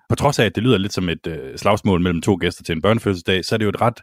på 0.09 0.17
trods 0.17 0.39
af, 0.39 0.45
at 0.45 0.55
det 0.55 0.63
lyder 0.63 0.79
lidt 0.79 0.93
som 0.93 1.09
et 1.09 1.27
øh, 1.27 1.57
slagsmål 1.57 2.01
mellem 2.01 2.23
to 2.23 2.39
gæster 2.41 2.65
til 2.65 2.73
en 2.73 2.83
børnefødselsdag, 2.83 3.45
så 3.45 3.55
er 3.55 3.57
det 3.57 3.65
jo 3.65 3.69
et 3.71 3.81
ret 3.81 4.01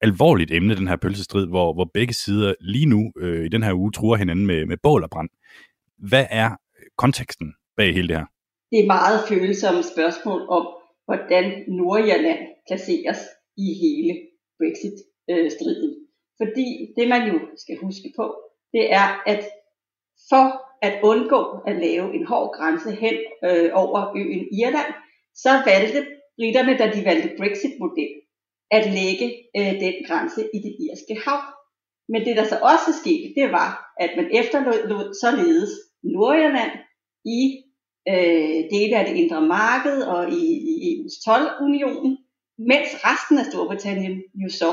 alvorligt 0.00 0.50
emne, 0.50 0.76
den 0.76 0.88
her 0.88 0.96
pølsestrid, 0.96 1.46
hvor, 1.46 1.74
hvor 1.74 1.90
begge 1.94 2.14
sider 2.14 2.54
lige 2.60 2.86
nu 2.86 3.12
øh, 3.18 3.44
i 3.44 3.48
den 3.48 3.62
her 3.62 3.72
uge 3.74 3.92
truer 3.92 4.16
hinanden 4.16 4.46
med, 4.46 4.66
med 4.66 4.76
bål 4.82 5.02
og 5.02 5.10
brand. 5.10 5.28
Hvad 5.98 6.26
er 6.30 6.50
øh, 6.50 6.86
konteksten 6.98 7.54
bag 7.76 7.94
hele 7.94 8.08
det 8.08 8.16
her? 8.16 8.26
Det 8.70 8.78
er 8.80 8.86
meget 8.86 9.20
følsomme 9.28 9.82
spørgsmål 9.82 10.40
om, 10.48 10.66
hvordan 11.04 11.44
Nordjylland 11.68 12.38
placeres 12.68 13.18
i 13.56 13.66
hele 13.82 14.14
Brexit-striden. 14.58 15.92
Fordi 16.40 16.66
det 16.96 17.08
man 17.08 17.22
jo 17.30 17.38
skal 17.56 17.76
huske 17.76 18.12
på, 18.16 18.26
det 18.72 18.92
er, 18.92 19.22
at 19.26 19.42
for 20.30 20.46
at 20.86 20.94
undgå 21.02 21.40
at 21.66 21.76
lave 21.76 22.14
en 22.14 22.26
hård 22.26 22.54
grænse 22.56 22.90
hen 22.90 23.16
øh, 23.44 23.70
over 23.74 24.16
øen 24.16 24.44
Irland, 24.60 24.92
så 25.34 25.50
valgte 25.66 26.06
britterne, 26.36 26.78
da 26.78 26.86
de 26.94 27.04
valgte 27.04 27.30
Brexit-model, 27.38 28.12
at 28.70 28.84
lægge 28.98 29.26
øh, 29.58 29.72
den 29.84 29.94
grænse 30.06 30.40
i 30.56 30.58
det 30.64 30.72
irske 30.84 31.16
hav. 31.24 31.42
Men 32.08 32.20
det, 32.26 32.36
der 32.36 32.44
så 32.44 32.58
også 32.72 32.90
skete, 33.00 33.34
det 33.38 33.52
var, 33.58 33.70
at 34.04 34.10
man 34.16 34.28
efterlod 34.40 35.14
således 35.24 35.72
Nordirland 36.14 36.74
i 37.38 37.42
øh, 38.12 38.60
dele 38.74 38.94
af 38.98 39.04
det 39.06 39.16
indre 39.22 39.40
marked 39.58 40.02
og 40.02 40.22
i, 40.40 40.44
i 40.72 40.74
EU's 40.88 41.16
tolvunion, 41.24 42.18
mens 42.70 42.88
resten 43.06 43.38
af 43.38 43.44
Storbritannien 43.44 44.22
jo 44.42 44.48
så 44.60 44.70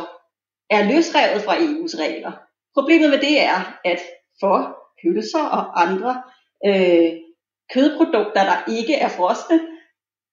er 0.69 0.81
løsrevet 0.91 1.41
fra 1.45 1.55
EU's 1.65 1.95
regler. 2.03 2.31
Problemet 2.77 3.09
med 3.09 3.19
det 3.27 3.41
er, 3.41 3.79
at 3.85 4.01
for 4.39 4.57
pølser 5.01 5.45
og 5.57 5.81
andre 5.83 6.23
øh, 6.67 7.11
kødprodukter, 7.73 8.43
der 8.51 8.71
ikke 8.77 8.95
er 8.95 9.09
frosne, 9.09 9.59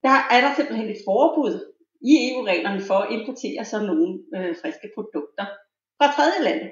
der 0.07 0.17
er 0.35 0.41
der 0.45 0.55
simpelthen 0.55 0.89
et 0.91 1.03
forbud 1.09 1.55
i 2.11 2.13
EU-reglerne 2.29 2.81
for 2.81 2.99
at 3.05 3.13
importere 3.13 3.65
sådan 3.65 3.87
nogle 3.87 4.19
øh, 4.37 4.57
friske 4.61 4.89
produkter 4.95 5.47
fra 5.99 6.07
tredje 6.17 6.41
lande. 6.47 6.71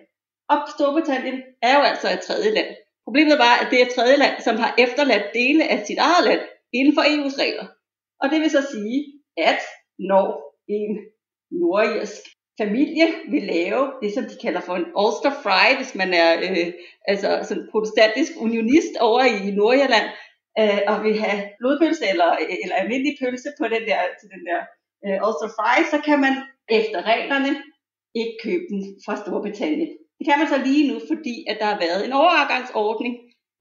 Og 0.49 0.59
Storbritannien 0.75 1.39
er 1.63 1.75
jo 1.79 1.83
altså 1.91 2.09
et 2.13 2.21
tredje 2.21 2.51
land. 2.51 2.71
Problemet 3.07 3.39
var, 3.39 3.55
at 3.63 3.67
det 3.71 3.79
er 3.81 3.87
et 3.87 3.95
tredje 3.97 4.17
land, 4.17 4.43
som 4.47 4.57
har 4.57 4.75
efterladt 4.79 5.27
dele 5.35 5.65
af 5.73 5.87
sit 5.87 5.99
eget 5.99 6.25
land 6.29 6.43
inden 6.73 6.95
for 6.97 7.03
EU's 7.03 7.37
regler. 7.43 7.67
Og 8.23 8.31
det 8.31 8.41
vil 8.41 8.51
så 8.51 8.63
sige, 8.73 8.99
at 9.37 9.61
når 9.99 10.54
en 10.69 10.93
nordirsk 11.51 12.23
familie 12.61 13.07
vil 13.31 13.43
lave 13.43 13.83
det, 14.03 14.11
som 14.15 14.25
de 14.31 14.37
kalder 14.45 14.61
for 14.61 14.75
en 14.77 14.89
Ulster 15.03 15.35
Fry, 15.43 15.67
hvis 15.77 15.95
man 15.95 16.11
er 16.15 16.31
øh, 16.49 16.73
altså 17.11 17.29
sådan 17.49 17.69
protestantisk 17.73 18.33
unionist 18.47 18.95
over 19.09 19.23
i 19.47 19.51
Nordjylland, 19.59 20.09
øh, 20.61 20.81
og 20.91 20.97
vil 21.05 21.17
have 21.25 21.41
blodpølse 21.59 22.05
eller, 22.13 22.31
eller 22.63 22.77
almindelig 22.83 23.15
pølse 23.23 23.51
på 23.61 23.65
den 23.75 23.83
der, 23.91 24.01
til 24.21 24.29
den 24.35 24.43
der 24.49 24.61
øh, 25.05 25.19
Ulster 25.27 25.51
Fry, 25.57 25.77
så 25.93 25.99
kan 26.09 26.19
man 26.25 26.35
efter 26.81 26.99
reglerne 27.13 27.53
ikke 28.21 28.35
købe 28.45 28.65
den 28.71 28.81
fra 29.05 29.15
Storbritannien. 29.21 29.93
Det 30.19 30.25
kan 30.29 30.39
man 30.41 30.49
så 30.53 30.59
lige 30.69 30.89
nu, 30.91 30.97
fordi 31.11 31.35
at 31.51 31.57
der 31.61 31.69
har 31.73 31.79
været 31.87 32.01
en 32.07 32.15
overgangsordning, 32.23 33.15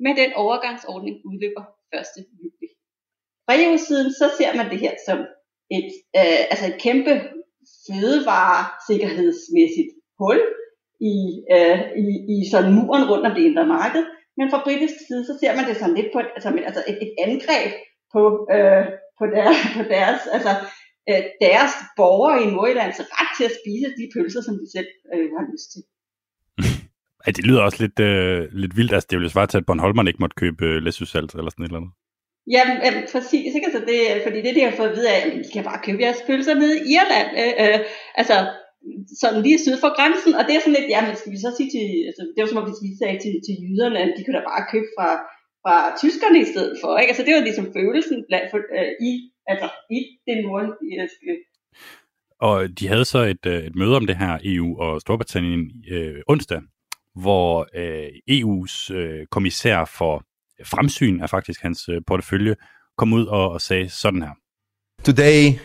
men 0.04 0.14
den 0.22 0.32
overgangsordning 0.44 1.16
udløber 1.30 1.64
1. 1.94 2.26
juli. 2.40 2.68
Fra 3.46 3.54
EU-siden 3.62 4.10
så 4.20 4.26
ser 4.38 4.52
man 4.60 4.68
det 4.72 4.80
her 4.86 4.96
som 5.08 5.18
et, 5.78 5.90
øh, 6.20 6.42
altså 6.52 6.66
et 6.72 6.78
kæmpe 6.86 7.14
fødevaresikkerhedsmæssigt 7.86 9.92
hul 10.20 10.40
i, 11.14 11.16
øh, 11.56 11.80
i, 12.04 12.06
i 12.34 12.36
sådan 12.52 12.76
muren 12.78 13.06
rundt 13.12 13.26
om 13.28 13.34
det 13.36 13.44
indre 13.50 13.68
marked. 13.78 14.04
Men 14.38 14.52
fra 14.52 14.64
britisk 14.66 14.96
side, 15.08 15.24
så 15.30 15.34
ser 15.42 15.54
man 15.56 15.66
det 15.68 15.76
sådan 15.78 15.98
lidt 16.00 16.10
på, 16.14 16.20
altså, 16.36 16.50
altså 16.70 16.82
et, 16.92 16.98
et 17.06 17.12
angreb 17.26 17.72
på, 18.14 18.22
øh, 18.56 18.86
på, 19.20 19.26
deres, 19.36 19.58
på 19.78 19.84
deres, 19.96 20.22
altså, 20.36 20.52
øh, 21.10 21.24
deres 21.46 21.74
borgere 22.00 22.38
i 22.44 22.46
Nordjyllands 22.54 23.00
altså 23.00 23.06
ret 23.20 23.32
til 23.38 23.46
at 23.50 23.56
spise 23.60 23.88
de 24.00 24.06
pølser, 24.14 24.42
som 24.48 24.56
de 24.62 24.68
selv 24.76 24.90
øh, 25.14 25.28
har 25.38 25.46
lyst 25.54 25.68
til. 25.74 25.82
Ej, 27.26 27.32
det 27.38 27.46
lyder 27.48 27.62
også 27.68 27.80
lidt, 27.86 28.00
øh, 28.00 28.42
lidt 28.62 28.78
vildt. 28.78 28.94
Altså, 28.94 29.08
det 29.10 29.16
ville 29.18 29.30
jo 29.30 29.36
svare 29.36 29.48
til, 29.48 29.58
at 29.58 29.66
Bornholmeren 29.66 30.08
ikke 30.08 30.24
måtte 30.24 30.42
købe 30.44 30.66
øh, 30.66 30.78
læsøsalt 30.86 31.32
eller 31.36 31.52
sådan 31.52 31.64
et 31.64 31.70
eller 31.70 31.82
andet. 31.82 31.94
Jamen, 32.56 32.78
jamen 32.86 33.04
præcis, 33.12 33.50
ikke? 33.56 33.68
Altså 33.70 33.82
det, 33.90 34.00
fordi 34.26 34.40
det, 34.42 34.56
de 34.56 34.66
har 34.68 34.78
fået 34.80 34.90
at 34.90 34.96
vide, 34.98 35.10
er, 35.10 35.20
at 35.26 35.46
de 35.46 35.52
kan 35.54 35.64
bare 35.70 35.86
købe 35.86 36.04
jeres 36.04 36.26
pølser 36.28 36.56
nede 36.62 36.76
i 36.80 36.84
Irland. 36.96 37.30
Øh, 37.42 37.54
øh, 37.64 37.80
altså, 38.22 38.36
sådan 39.22 39.42
lige 39.46 39.64
syd 39.64 39.78
for 39.84 39.92
grænsen, 39.98 40.34
og 40.40 40.44
det 40.46 40.54
er 40.54 40.62
sådan 40.62 40.78
lidt, 40.78 40.90
jamen 40.94 41.16
skal 41.16 41.32
vi 41.36 41.40
så 41.46 41.50
sige 41.58 41.70
til, 41.76 41.88
altså 42.10 42.22
det 42.34 42.40
var 42.42 42.50
som 42.50 42.62
om 42.62 42.68
vi 42.88 42.92
sagde 43.02 43.18
til, 43.24 43.34
til 43.46 43.56
jyderne, 43.64 44.00
at 44.04 44.14
de 44.16 44.24
kunne 44.24 44.38
da 44.40 44.46
bare 44.52 44.70
købe 44.74 44.90
fra, 44.98 45.10
fra 45.64 45.76
tyskerne 46.02 46.40
i 46.46 46.52
stedet 46.54 46.76
for, 46.82 46.92
ikke? 46.98 47.12
Altså 47.12 47.24
det 47.26 47.34
var 47.36 47.48
ligesom 47.50 47.68
følelsen 47.78 48.18
blandt, 48.30 48.48
for, 48.52 48.60
øh, 48.78 48.92
i, 49.10 49.12
altså 49.52 49.68
i 49.98 50.00
den 50.28 50.38
nordiske 50.46 50.86
øh, 51.02 51.30
øh. 51.30 51.38
Og 52.48 52.58
de 52.80 52.86
havde 52.92 53.06
så 53.14 53.20
et, 53.34 53.46
øh, 53.54 53.62
et 53.70 53.76
møde 53.82 53.96
om 54.00 54.08
det 54.10 54.18
her 54.24 54.34
EU 54.54 54.70
og 54.86 55.02
Storbritannien 55.02 55.64
øh, 55.96 56.20
onsdag, 56.34 56.62
hvor 57.24 57.50
øh, 57.82 58.10
EU's 58.38 58.76
øh, 59.00 59.26
kommissær 59.36 59.80
for 59.98 60.16
fremsyn 60.66 61.20
er 61.20 61.28
faktisk 61.28 61.62
hans 61.62 61.90
øh, 61.90 62.02
portefølje, 62.08 62.56
kom 62.98 63.14
ud 63.14 63.26
og, 63.26 63.52
og 63.52 63.62
sagde 63.62 63.90
sådan 63.90 64.22
her. 64.22 64.34
Today, 65.04 65.60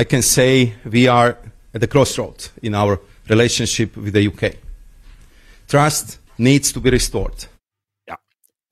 I 0.00 0.04
can 0.04 0.22
say 0.22 0.66
we 0.86 1.10
are 1.10 1.34
at 1.74 1.80
the 1.80 1.90
crossroad 1.90 2.50
in 2.62 2.74
our 2.74 2.96
relationship 3.30 3.96
with 3.96 4.14
the 4.14 4.28
UK. 4.28 4.42
Trust 5.68 6.20
needs 6.38 6.72
to 6.72 6.80
be 6.80 6.90
restored. 6.90 7.48
Ja, 8.08 8.14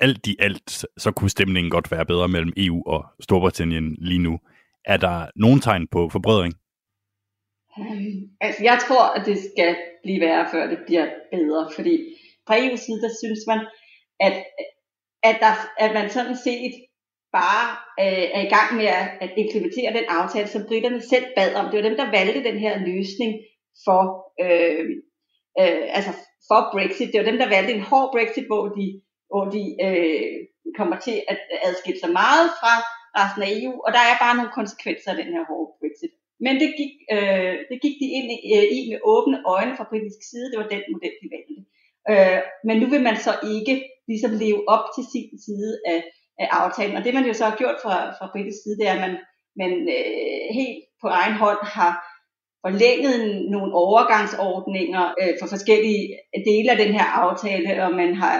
alt 0.00 0.26
i 0.26 0.36
alt, 0.38 0.84
så 0.96 1.10
kunne 1.10 1.30
stemningen 1.30 1.70
godt 1.70 1.90
være 1.90 2.06
bedre 2.06 2.28
mellem 2.28 2.52
EU 2.56 2.82
og 2.86 3.06
Storbritannien 3.20 3.96
lige 3.98 4.18
nu. 4.18 4.38
Er 4.84 4.96
der 4.96 5.26
nogen 5.36 5.60
tegn 5.60 5.86
på 5.88 6.08
forbrødring? 6.08 6.54
Um, 7.78 8.30
altså 8.40 8.62
jeg 8.62 8.78
tror, 8.88 9.04
at 9.16 9.26
det 9.26 9.38
skal 9.38 9.76
blive 10.02 10.20
værre, 10.20 10.46
før 10.52 10.66
det 10.66 10.78
bliver 10.86 11.06
bedre, 11.32 11.70
fordi 11.76 11.94
fra 12.46 12.56
EU's 12.58 12.82
side, 12.84 13.00
der 13.02 13.12
synes 13.22 13.40
man, 13.46 13.60
at, 14.20 14.44
at, 15.30 15.36
der, 15.44 15.54
at 15.84 15.90
man 15.94 16.10
sådan 16.10 16.36
set 16.36 16.74
bare 17.40 17.66
øh, 18.04 18.26
er 18.36 18.42
i 18.46 18.52
gang 18.56 18.68
med 18.80 18.88
at, 19.00 19.06
at 19.24 19.30
implementere 19.42 19.96
den 19.98 20.06
aftale, 20.18 20.48
som 20.48 20.66
britterne 20.68 21.00
selv 21.12 21.26
bad 21.36 21.54
om. 21.54 21.64
Det 21.66 21.76
var 21.76 21.88
dem, 21.88 21.98
der 22.02 22.16
valgte 22.18 22.48
den 22.50 22.58
her 22.64 22.74
løsning 22.90 23.32
for, 23.84 24.02
øh, 24.44 24.84
øh, 25.60 25.84
altså 25.96 26.12
for 26.48 26.60
Brexit. 26.74 27.12
Det 27.12 27.18
var 27.20 27.30
dem, 27.30 27.38
der 27.42 27.54
valgte 27.54 27.72
en 27.74 27.88
hård 27.90 28.08
Brexit, 28.14 28.46
hvor 28.50 28.64
de, 28.76 28.86
hvor 29.30 29.44
de 29.54 29.62
øh, 29.86 30.36
kommer 30.78 30.96
til 31.06 31.16
at 31.32 31.38
adskille 31.68 32.00
sig 32.00 32.12
meget 32.22 32.48
fra 32.60 32.72
resten 33.18 33.42
af 33.46 33.50
EU, 33.56 33.74
og 33.86 33.90
der 33.96 34.02
er 34.10 34.22
bare 34.24 34.36
nogle 34.36 34.56
konsekvenser 34.58 35.10
af 35.12 35.18
den 35.20 35.30
her 35.34 35.44
hårde 35.50 35.70
Brexit. 35.80 36.14
Men 36.44 36.54
det 36.62 36.70
gik, 36.80 36.94
øh, 37.14 37.56
det 37.70 37.78
gik 37.84 37.96
de 38.02 38.08
ind 38.18 38.28
i, 38.36 38.38
øh, 38.56 38.66
i 38.76 38.80
med 38.90 39.00
åbne 39.14 39.38
øjne 39.54 39.74
fra 39.76 39.88
britisk 39.90 40.20
side. 40.30 40.46
Det 40.50 40.58
var 40.60 40.68
den 40.74 40.84
model, 40.92 41.14
de 41.22 41.28
valgte. 41.34 41.62
Øh, 42.10 42.40
men 42.64 42.76
nu 42.80 42.86
vil 42.86 43.02
man 43.02 43.16
så 43.16 43.32
ikke 43.54 43.76
ligesom 44.08 44.32
leve 44.44 44.68
op 44.68 44.84
til 44.94 45.04
sin 45.12 45.30
side 45.46 45.72
af, 45.86 46.00
af 46.38 46.48
aftalen. 46.62 46.96
Og 46.96 47.04
det 47.04 47.14
man 47.14 47.26
jo 47.26 47.34
så 47.34 47.44
har 47.44 47.56
gjort 47.56 47.78
fra, 47.82 47.96
fra 48.18 48.30
britisk 48.32 48.58
side, 48.62 48.76
det 48.78 48.86
er, 48.88 48.94
at 48.94 49.04
man, 49.06 49.14
man 49.62 49.72
øh, 49.96 50.44
helt 50.58 50.78
på 51.02 51.06
egen 51.20 51.36
hånd 51.42 51.62
har 51.62 51.92
forlænget 52.66 53.16
nogle 53.54 53.70
overgangsordninger 53.84 55.04
øh, 55.20 55.34
for 55.40 55.46
forskellige 55.54 56.02
dele 56.50 56.68
af 56.74 56.78
den 56.84 56.92
her 56.98 57.06
aftale, 57.24 57.70
og 57.84 57.90
man 58.00 58.10
har, 58.20 58.32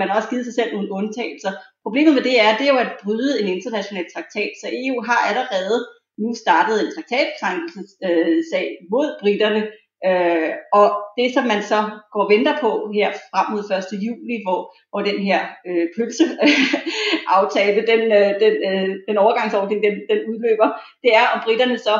man 0.00 0.08
har 0.08 0.16
også 0.16 0.30
givet 0.32 0.46
sig 0.46 0.54
selv 0.54 0.70
nogle 0.72 0.92
undtagelser. 0.98 1.52
Problemet 1.86 2.14
med 2.14 2.24
det 2.28 2.36
er, 2.44 2.56
det 2.58 2.64
er 2.66 2.74
jo 2.74 2.84
at 2.86 2.96
bryde 3.04 3.32
en 3.40 3.48
international 3.56 4.06
traktat, 4.14 4.52
så 4.60 4.66
EU 4.82 4.96
har 5.08 5.20
allerede 5.28 5.78
nu 6.22 6.28
startet 6.44 6.76
en 6.78 6.92
traktatkrænkelsessag 6.96 8.66
øh, 8.72 8.86
mod 8.92 9.08
britterne, 9.22 9.62
Øh, 10.08 10.50
og 10.78 10.86
det, 11.18 11.28
som 11.34 11.44
man 11.52 11.62
så 11.72 11.80
går 12.12 12.22
og 12.24 12.30
venter 12.34 12.54
på 12.64 12.70
her 12.96 13.08
frem 13.30 13.46
mod 13.52 13.64
1. 13.70 14.04
juli, 14.06 14.36
hvor, 14.44 14.60
hvor 14.90 15.02
den 15.10 15.18
her 15.28 15.40
øh, 15.68 15.86
pølseaftale, 15.94 17.80
den, 17.92 18.02
øh, 18.18 18.30
den, 18.44 18.54
øh, 18.70 18.88
den 19.08 19.16
overgangsordning, 19.24 19.78
den, 19.86 19.94
den 20.10 20.20
udløber, 20.30 20.68
det 21.02 21.10
er, 21.20 21.26
om 21.34 21.40
britterne 21.46 21.78
så 21.78 21.94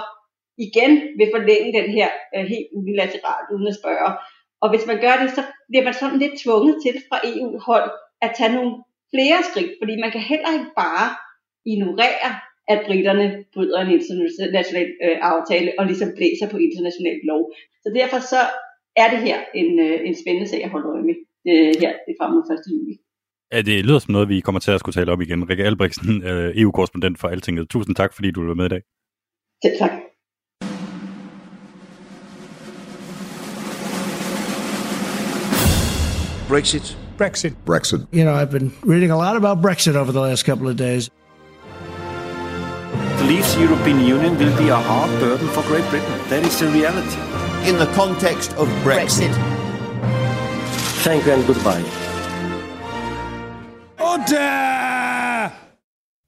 igen 0.59 0.93
vil 1.19 1.29
forlænge 1.35 1.71
den 1.79 1.89
her 1.97 2.09
øh, 2.35 2.45
helt 2.53 2.69
unilateralt 2.79 3.49
uden 3.55 3.69
at 3.73 3.79
spørge. 3.81 4.11
Og 4.63 4.71
hvis 4.71 4.87
man 4.87 5.01
gør 5.05 5.15
det, 5.23 5.31
så 5.31 5.43
bliver 5.69 5.85
man 5.85 5.95
sådan 5.95 6.19
lidt 6.19 6.41
tvunget 6.43 6.77
til 6.85 6.95
fra 7.09 7.19
EU-hold 7.31 7.91
at 8.25 8.35
tage 8.39 8.55
nogle 8.57 8.73
flere 9.15 9.41
skridt, 9.49 9.73
fordi 9.81 9.95
man 10.01 10.11
kan 10.15 10.21
heller 10.21 10.53
ikke 10.53 10.73
bare 10.83 11.09
ignorere 11.73 12.31
at 12.73 12.81
britterne 12.87 13.27
bryder 13.55 13.79
en 13.81 13.91
international 13.99 14.89
øh, 15.05 15.17
aftale 15.33 15.71
og 15.79 15.85
ligesom 15.91 16.09
blæser 16.19 16.47
på 16.53 16.57
international 16.67 17.17
lov. 17.31 17.43
Så 17.83 17.89
derfor 17.99 18.19
så 18.33 18.41
er 19.03 19.09
det 19.13 19.21
her 19.29 19.39
en, 19.61 19.71
øh, 19.87 19.97
en 20.09 20.15
spændende 20.23 20.49
sag 20.49 20.65
at 20.65 20.71
holde 20.75 20.89
øje 20.95 21.05
med 21.11 21.17
øh, 21.51 21.73
her 21.83 21.93
det 22.07 22.15
frem 22.19 22.31
mod 22.35 22.43
1. 22.43 22.73
juli. 22.73 22.95
Ja, 23.53 23.61
det 23.69 23.85
lyder 23.87 23.99
som 23.99 24.13
noget, 24.13 24.29
vi 24.29 24.41
kommer 24.41 24.61
til 24.61 24.71
at 24.71 24.81
skulle 24.81 24.97
tale 24.99 25.13
om 25.13 25.21
igen. 25.21 25.51
Rikke 25.51 25.65
Albrechtsen, 25.65 26.23
øh, 26.29 26.53
EU-korrespondent 26.61 27.19
for 27.21 27.29
Altinget. 27.29 27.69
Tusind 27.69 27.95
tak, 27.97 28.15
fordi 28.15 28.31
du 28.31 28.47
var 28.47 28.55
med 28.55 28.67
i 28.67 28.69
dag. 28.69 28.83
Selv 29.65 29.79
tak. 29.79 29.93
Brexit. 36.49 36.99
Brexit. 37.19 37.55
Brexit. 37.67 38.01
You 38.13 38.25
know, 38.25 38.35
I've 38.35 38.51
been 38.51 38.73
reading 38.93 39.11
a 39.11 39.17
lot 39.17 39.37
about 39.37 39.63
Brexit 39.63 39.97
over 39.97 40.13
the 40.13 40.21
last 40.21 40.45
couple 40.45 40.69
of 40.69 40.77
days. 40.77 41.11
To 43.33 43.39
leave 43.39 43.55
the 43.55 43.63
European 43.63 44.01
Union 44.01 44.33
will 44.39 44.57
be 44.57 44.69
a 44.69 44.77
hard 44.77 45.11
burden 45.21 45.49
for 45.49 45.63
Great 45.71 45.85
Britain. 45.91 46.19
That 46.31 46.43
is 46.47 46.59
the 46.59 46.69
reality. 46.79 47.21
In 47.69 47.77
the 47.77 47.89
context 48.01 48.51
of 48.57 48.67
Brexit. 48.85 49.35
Thank 51.05 51.27
you 51.27 51.33
and 51.33 51.45
goodbye. 51.47 51.85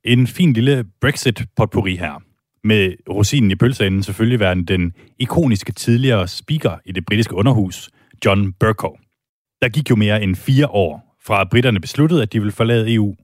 En 0.04 0.26
fin 0.26 0.52
lille 0.52 0.84
Brexit-potpourri 1.00 1.96
her. 1.96 2.22
Med 2.64 2.92
rosinen 3.08 3.50
i 3.50 3.54
pølseenden 3.54 4.02
selvfølgelig 4.02 4.40
være 4.40 4.54
den 4.54 4.92
ikoniske 5.18 5.72
tidligere 5.72 6.28
speaker 6.28 6.78
i 6.84 6.92
det 6.92 7.06
britiske 7.06 7.34
underhus, 7.34 7.90
John 8.24 8.52
Bercow. 8.52 8.96
Der 9.62 9.68
gik 9.68 9.90
jo 9.90 9.96
mere 9.96 10.22
end 10.22 10.36
fire 10.36 10.66
år 10.66 11.16
fra 11.26 11.40
at 11.40 11.50
britterne 11.50 11.80
besluttede, 11.80 12.22
at 12.22 12.32
de 12.32 12.38
ville 12.38 12.52
forlade 12.52 12.94
EU, 12.94 13.14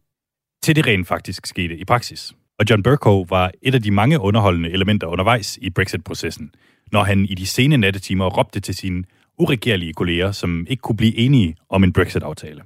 til 0.63 0.77
det 0.77 0.87
rent 0.87 1.09
faktisk 1.09 1.47
skete 1.47 1.77
i 1.77 1.85
praksis. 1.85 2.35
Og 2.61 2.67
John 2.71 2.83
Bercow 2.83 3.25
var 3.29 3.51
et 3.63 3.75
af 3.75 3.83
de 3.83 3.91
mange 3.91 4.21
underholdende 4.21 4.71
elementer 4.71 5.07
undervejs 5.07 5.59
i 5.63 5.71
Brexit-processen, 5.71 6.51
når 6.93 7.03
han 7.03 7.25
i 7.25 7.35
de 7.35 7.47
sene 7.47 7.77
nattetimer 7.77 8.27
råbte 8.27 8.61
til 8.61 8.75
sine 8.75 9.05
uregerlige 9.39 9.93
kolleger, 9.93 10.33
som 10.33 10.67
ikke 10.71 10.81
kunne 10.81 10.97
blive 10.97 11.17
enige 11.17 11.57
om 11.69 11.85
en 11.85 11.93
Brexit-aftale. 11.93 12.63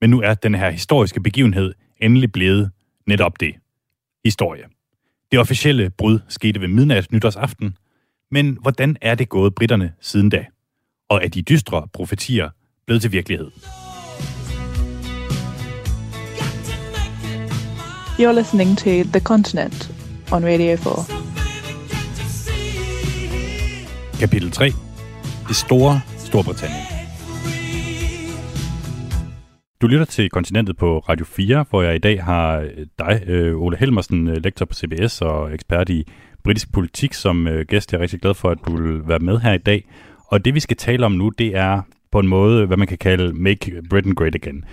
Men 0.00 0.10
nu 0.10 0.20
er 0.20 0.34
den 0.34 0.54
her 0.54 0.70
historiske 0.70 1.20
begivenhed 1.20 1.74
endelig 2.00 2.32
blevet 2.32 2.70
netop 3.06 3.40
det. 3.40 3.54
Historie. 4.24 4.64
Det 5.30 5.38
officielle 5.38 5.90
brud 5.90 6.18
skete 6.28 6.60
ved 6.60 6.68
midnat 6.68 7.12
nytårsaften, 7.12 7.76
men 8.30 8.58
hvordan 8.60 8.96
er 9.00 9.14
det 9.14 9.28
gået 9.28 9.54
britterne 9.54 9.92
siden 10.00 10.28
da? 10.28 10.46
Og 11.08 11.20
er 11.24 11.28
de 11.28 11.42
dystre 11.42 11.88
profetier 11.92 12.50
blevet 12.86 13.02
til 13.02 13.12
virkelighed? 13.12 13.50
You're 18.18 18.34
listening 18.34 18.76
to 18.78 18.90
The 18.90 19.20
Continent 19.20 19.90
on 20.32 20.44
Radio 20.44 20.76
4. 20.76 20.92
Kapitel 24.20 24.50
3. 24.50 24.72
Det 25.48 25.56
store 25.56 26.00
Storbritannien. 26.18 26.80
Du 29.80 29.86
lytter 29.86 30.04
til 30.04 30.30
Kontinentet 30.30 30.76
på 30.76 30.98
Radio 30.98 31.26
4, 31.26 31.64
hvor 31.70 31.82
jeg 31.82 31.94
i 31.94 31.98
dag 31.98 32.24
har 32.24 32.58
øh, 32.58 32.86
dig, 32.98 33.22
øh, 33.26 33.56
Ole 33.56 33.76
Helmersen, 33.76 34.28
øh, 34.28 34.36
lektor 34.44 34.66
på 34.66 34.74
CBS 34.74 35.20
og 35.20 35.54
ekspert 35.54 35.88
i 35.88 36.08
britisk 36.44 36.72
politik, 36.72 37.14
som 37.14 37.48
gæst. 37.68 37.92
Jeg 37.92 37.98
er 37.98 38.02
rigtig 38.02 38.20
glad 38.20 38.34
for, 38.34 38.50
at 38.50 38.58
du 38.66 38.76
vil 38.76 39.08
være 39.08 39.18
med 39.18 39.38
her 39.38 39.52
i 39.52 39.58
dag. 39.58 39.84
Og 40.26 40.44
det, 40.44 40.54
vi 40.54 40.60
skal 40.60 40.76
tale 40.76 41.06
om 41.06 41.12
nu, 41.12 41.28
det 41.28 41.56
er 41.56 41.82
på 42.10 42.18
en 42.18 42.28
måde, 42.28 42.66
hvad 42.66 42.76
man 42.76 42.86
kan 42.86 42.98
kalde 42.98 43.32
Make 43.32 43.82
Britain 43.90 44.14
Great 44.14 44.34
Again. 44.34 44.64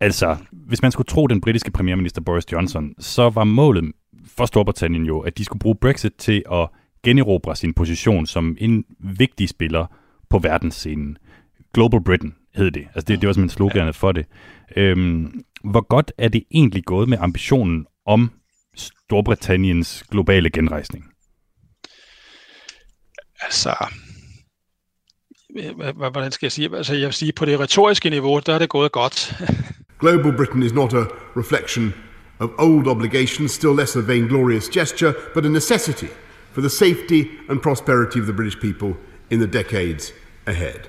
Altså, 0.00 0.36
hvis 0.52 0.82
man 0.82 0.92
skulle 0.92 1.06
tro 1.06 1.26
den 1.26 1.40
britiske 1.40 1.70
premierminister 1.70 2.20
Boris 2.20 2.52
Johnson, 2.52 2.94
så 2.98 3.30
var 3.30 3.44
målet 3.44 3.92
for 4.26 4.46
Storbritannien 4.46 5.04
jo, 5.04 5.20
at 5.20 5.38
de 5.38 5.44
skulle 5.44 5.60
bruge 5.60 5.76
Brexit 5.76 6.12
til 6.12 6.42
at 6.52 6.68
generobre 7.04 7.56
sin 7.56 7.74
position 7.74 8.26
som 8.26 8.56
en 8.60 8.84
vigtig 8.98 9.48
spiller 9.48 9.86
på 10.30 10.38
verdensscenen. 10.38 11.18
Global 11.74 12.04
Britain 12.04 12.34
hed 12.54 12.70
det. 12.70 12.88
Altså 12.94 13.04
det, 13.08 13.20
det 13.20 13.26
var 13.26 13.32
simpelthen 13.32 13.56
sloganet 13.56 13.96
for 13.96 14.12
det. 14.12 14.26
Øhm, 14.76 15.44
hvor 15.64 15.86
godt 15.88 16.12
er 16.18 16.28
det 16.28 16.44
egentlig 16.50 16.84
gået 16.84 17.08
med 17.08 17.18
ambitionen 17.20 17.86
om 18.06 18.30
Storbritanniens 18.76 20.04
globale 20.10 20.50
genrejsning? 20.50 21.04
Altså, 23.40 23.74
hvordan 25.96 26.32
skal 26.32 26.46
jeg 26.46 26.52
sige? 26.52 26.76
Altså, 26.76 26.94
jeg 26.94 27.06
vil 27.06 27.14
sige, 27.14 27.32
på 27.32 27.44
det 27.44 27.60
retoriske 27.60 28.10
niveau, 28.10 28.40
der 28.46 28.54
er 28.54 28.58
det 28.58 28.68
gået 28.68 28.92
godt. 28.92 29.42
Global 29.98 30.32
Britain 30.32 30.62
is 30.62 30.72
not 30.72 30.92
a 30.92 31.06
reflection 31.34 31.94
of 32.38 32.50
old 32.58 32.86
obligations, 32.86 33.52
still 33.52 33.74
less 33.74 33.96
a 33.96 34.02
vainglorious 34.02 34.68
gesture, 34.68 35.14
but 35.34 35.46
a 35.46 35.48
necessity 35.48 36.08
for 36.52 36.60
the 36.60 36.68
safety 36.68 37.30
and 37.48 37.62
prosperity 37.62 38.20
of 38.20 38.26
the 38.26 38.32
British 38.32 38.60
people 38.60 38.94
in 39.30 39.38
the 39.38 39.46
decades 39.46 40.12
ahead. 40.46 40.80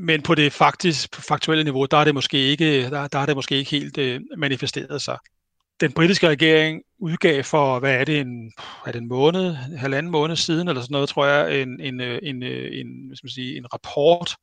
Men 0.00 0.22
på 0.22 0.34
det 0.34 0.52
faktisk, 0.52 1.10
på 1.10 1.20
faktuelle 1.20 1.64
niveau, 1.64 1.86
der 1.90 1.96
er 1.96 2.04
det 2.04 2.14
måske 2.14 2.36
ikke, 2.38 2.90
der, 2.90 3.08
der 3.08 3.18
er 3.18 3.26
det 3.26 3.36
måske 3.36 3.56
ikke 3.56 3.70
helt 3.70 3.98
øh, 3.98 4.20
manifesteret 4.38 5.02
sig. 5.02 5.18
Den 5.80 5.92
britiske 5.92 6.28
regering 6.28 6.82
udgav 6.98 7.44
for, 7.44 7.78
hvad 7.78 7.94
er 7.94 8.04
det, 8.04 8.20
en, 8.20 8.52
er 8.86 8.92
det 8.92 9.00
en 9.00 9.08
måned, 9.08 9.46
en 9.46 9.78
halvanden 9.78 10.12
måned 10.12 10.36
siden, 10.36 10.68
eller 10.68 10.82
sådan 10.82 10.92
noget, 10.92 11.08
tror 11.08 11.26
jeg, 11.26 11.62
en, 11.62 11.80
en, 11.80 12.00
øh, 12.00 12.18
en, 12.22 12.42
en, 12.42 12.52
en, 12.72 13.06
hvad 13.06 13.16
skal 13.16 13.26
man 13.26 13.30
sige, 13.30 13.56
en 13.56 13.66
rapport, 13.74 14.36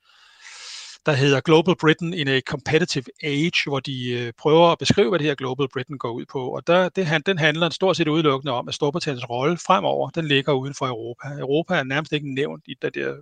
der 1.08 1.14
hedder 1.14 1.40
Global 1.40 1.76
Britain 1.76 2.14
in 2.14 2.28
a 2.28 2.40
Competitive 2.40 3.06
Age, 3.24 3.62
hvor 3.68 3.80
de 3.80 4.10
øh, 4.10 4.34
prøver 4.38 4.72
at 4.72 4.78
beskrive, 4.78 5.10
hvad 5.10 5.20
det 5.20 5.28
her 5.28 5.36
Global 5.36 5.68
Britain 5.74 5.98
går 5.98 6.12
ud 6.12 6.26
på. 6.26 6.56
Og 6.56 6.68
der, 6.68 6.90
det, 6.90 7.06
han- 7.06 7.22
den 7.26 7.38
handler 7.38 7.70
stort 7.70 7.98
set 7.98 8.08
udelukkende 8.08 8.54
om, 8.54 8.68
at 8.68 8.74
Storbritanniens 8.74 9.30
rolle 9.30 9.58
fremover, 9.58 10.10
den 10.10 10.26
ligger 10.28 10.54
uden 10.54 10.74
for 10.74 10.88
Europa. 10.88 11.28
Europa 11.40 11.76
er 11.76 11.84
nærmest 11.84 12.14
ikke 12.14 12.34
nævnt 12.34 12.64
i 12.68 12.76
den 12.82 12.92
der 12.94 13.14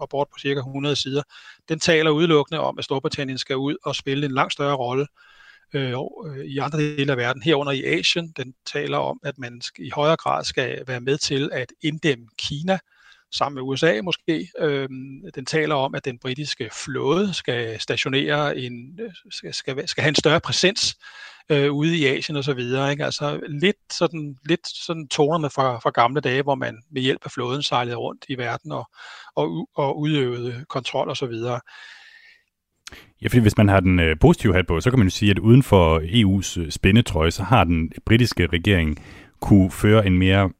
rapport 0.00 0.28
på 0.32 0.38
cirka 0.38 0.58
100 0.58 0.96
sider. 0.96 1.22
Den 1.68 1.78
taler 1.78 2.10
udelukkende 2.10 2.60
om, 2.60 2.78
at 2.78 2.84
Storbritannien 2.84 3.38
skal 3.38 3.56
ud 3.56 3.76
og 3.84 3.96
spille 3.96 4.26
en 4.26 4.32
langt 4.32 4.52
større 4.52 4.76
rolle 4.76 5.06
øh, 5.74 5.92
øh 5.92 6.44
i 6.44 6.58
andre 6.58 6.78
dele 6.78 7.12
af 7.12 7.18
verden, 7.18 7.42
herunder 7.42 7.72
i 7.72 7.84
Asien. 7.84 8.32
Den 8.36 8.54
taler 8.66 8.98
om, 8.98 9.20
at 9.24 9.38
man 9.38 9.60
i 9.78 9.90
højere 9.90 10.16
grad 10.16 10.44
skal 10.44 10.82
være 10.86 11.00
med 11.00 11.18
til 11.18 11.50
at 11.52 11.72
inddæmme 11.82 12.26
Kina, 12.38 12.78
sammen 13.34 13.54
med 13.54 13.62
USA 13.62 14.00
måske. 14.02 14.48
Øh, 14.58 14.88
den 15.34 15.46
taler 15.46 15.74
om, 15.74 15.94
at 15.94 16.04
den 16.04 16.18
britiske 16.18 16.70
flåde 16.84 17.34
skal 17.34 17.80
stationere 17.80 18.58
en, 18.58 19.00
øh, 19.00 19.12
skal, 19.30 19.54
skal, 19.54 19.88
skal 19.88 20.02
have 20.02 20.08
en 20.08 20.14
større 20.14 20.40
præsens 20.40 20.96
øh, 21.50 21.72
ude 21.72 21.96
i 21.96 22.06
Asien 22.06 22.36
og 22.36 22.44
så 22.44 22.52
videre. 22.54 22.90
Ikke? 22.90 23.04
Altså 23.04 23.40
lidt 23.48 23.76
sådan, 23.92 24.36
lidt 24.44 24.68
sådan 24.68 25.08
tonerne 25.08 25.50
fra, 25.50 25.78
fra 25.78 25.90
gamle 25.90 26.20
dage, 26.20 26.42
hvor 26.42 26.54
man 26.54 26.82
med 26.90 27.02
hjælp 27.02 27.20
af 27.24 27.30
flåden 27.30 27.62
sejlede 27.62 27.96
rundt 27.96 28.24
i 28.28 28.38
verden 28.38 28.72
og, 28.72 28.90
og, 29.36 29.68
og 29.74 29.98
udøvede 29.98 30.64
kontrol 30.68 31.08
og 31.08 31.16
så 31.16 31.26
videre. 31.26 31.60
Ja, 33.22 33.28
fordi 33.28 33.40
hvis 33.40 33.56
man 33.56 33.68
har 33.68 33.80
den 33.80 34.00
øh, 34.00 34.16
positive 34.20 34.54
hat 34.54 34.66
på, 34.66 34.80
så 34.80 34.90
kan 34.90 34.98
man 34.98 35.08
jo 35.08 35.10
sige, 35.10 35.30
at 35.30 35.38
uden 35.38 35.62
for 35.62 35.98
EU's 36.00 36.60
øh, 36.60 36.70
spændetrøje, 36.70 37.30
så 37.30 37.42
har 37.42 37.64
den 37.64 37.92
britiske 38.06 38.46
regering 38.46 39.04
kunne 39.40 39.70
føre 39.70 40.06
en 40.06 40.18
mere 40.18 40.50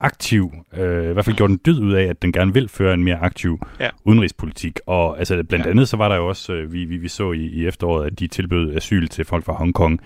aktiv, 0.00 0.50
øh, 0.76 1.10
i 1.10 1.12
hvert 1.12 1.24
fald 1.24 1.36
gjort 1.36 1.50
en 1.50 1.60
dyd 1.66 1.80
ud 1.80 1.92
af, 1.92 2.04
at 2.04 2.22
den 2.22 2.32
gerne 2.32 2.52
vil 2.54 2.68
føre 2.68 2.94
en 2.94 3.04
mere 3.04 3.16
aktiv 3.18 3.58
Ja. 3.80 3.88
udenrigspolitik. 4.04 4.80
Og 4.86 5.18
altså, 5.18 5.44
blandt 5.48 5.66
andet 5.66 5.88
så 5.88 5.96
var 5.96 6.08
der 6.08 6.16
jo 6.16 6.28
også, 6.28 6.52
øh, 6.52 6.72
vi, 6.72 6.84
vi, 6.84 6.96
vi 6.96 7.08
så 7.08 7.32
i, 7.32 7.40
i 7.46 7.66
efteråret, 7.66 8.06
at 8.06 8.18
de 8.18 8.26
tilbød 8.26 8.76
asyl 8.76 9.06
til 9.08 9.24
folk 9.24 9.44
fra 9.44 9.52
Hongkong, 9.52 10.00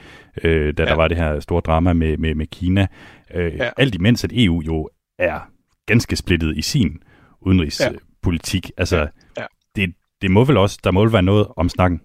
øh, 0.44 0.74
da 0.74 0.82
ja. 0.82 0.88
der 0.88 0.94
var 0.96 1.08
det 1.08 1.16
her 1.16 1.40
store 1.40 1.60
drama 1.60 1.92
med, 1.92 2.16
med, 2.16 2.34
med 2.34 2.46
Kina. 2.46 2.86
Øh, 3.34 3.54
ja. 3.56 3.64
Ja. 3.64 3.70
Alt 3.76 3.94
imens, 3.94 4.24
at 4.24 4.30
EU 4.34 4.62
jo 4.66 4.88
er 5.18 5.40
ganske 5.86 6.16
splittet 6.16 6.56
i 6.56 6.62
sin 6.62 7.02
udenrigspolitik. 7.40 8.66
Ja. 8.68 8.70
Altså, 8.80 9.08
Ja. 9.38 9.44
det, 9.76 9.94
det 10.22 10.30
må 10.30 10.44
vel 10.44 10.56
også, 10.56 10.78
der 10.84 10.90
må 10.90 11.04
vel 11.04 11.12
være 11.12 11.22
noget 11.22 11.46
om 11.56 11.68
snakken. 11.68 12.00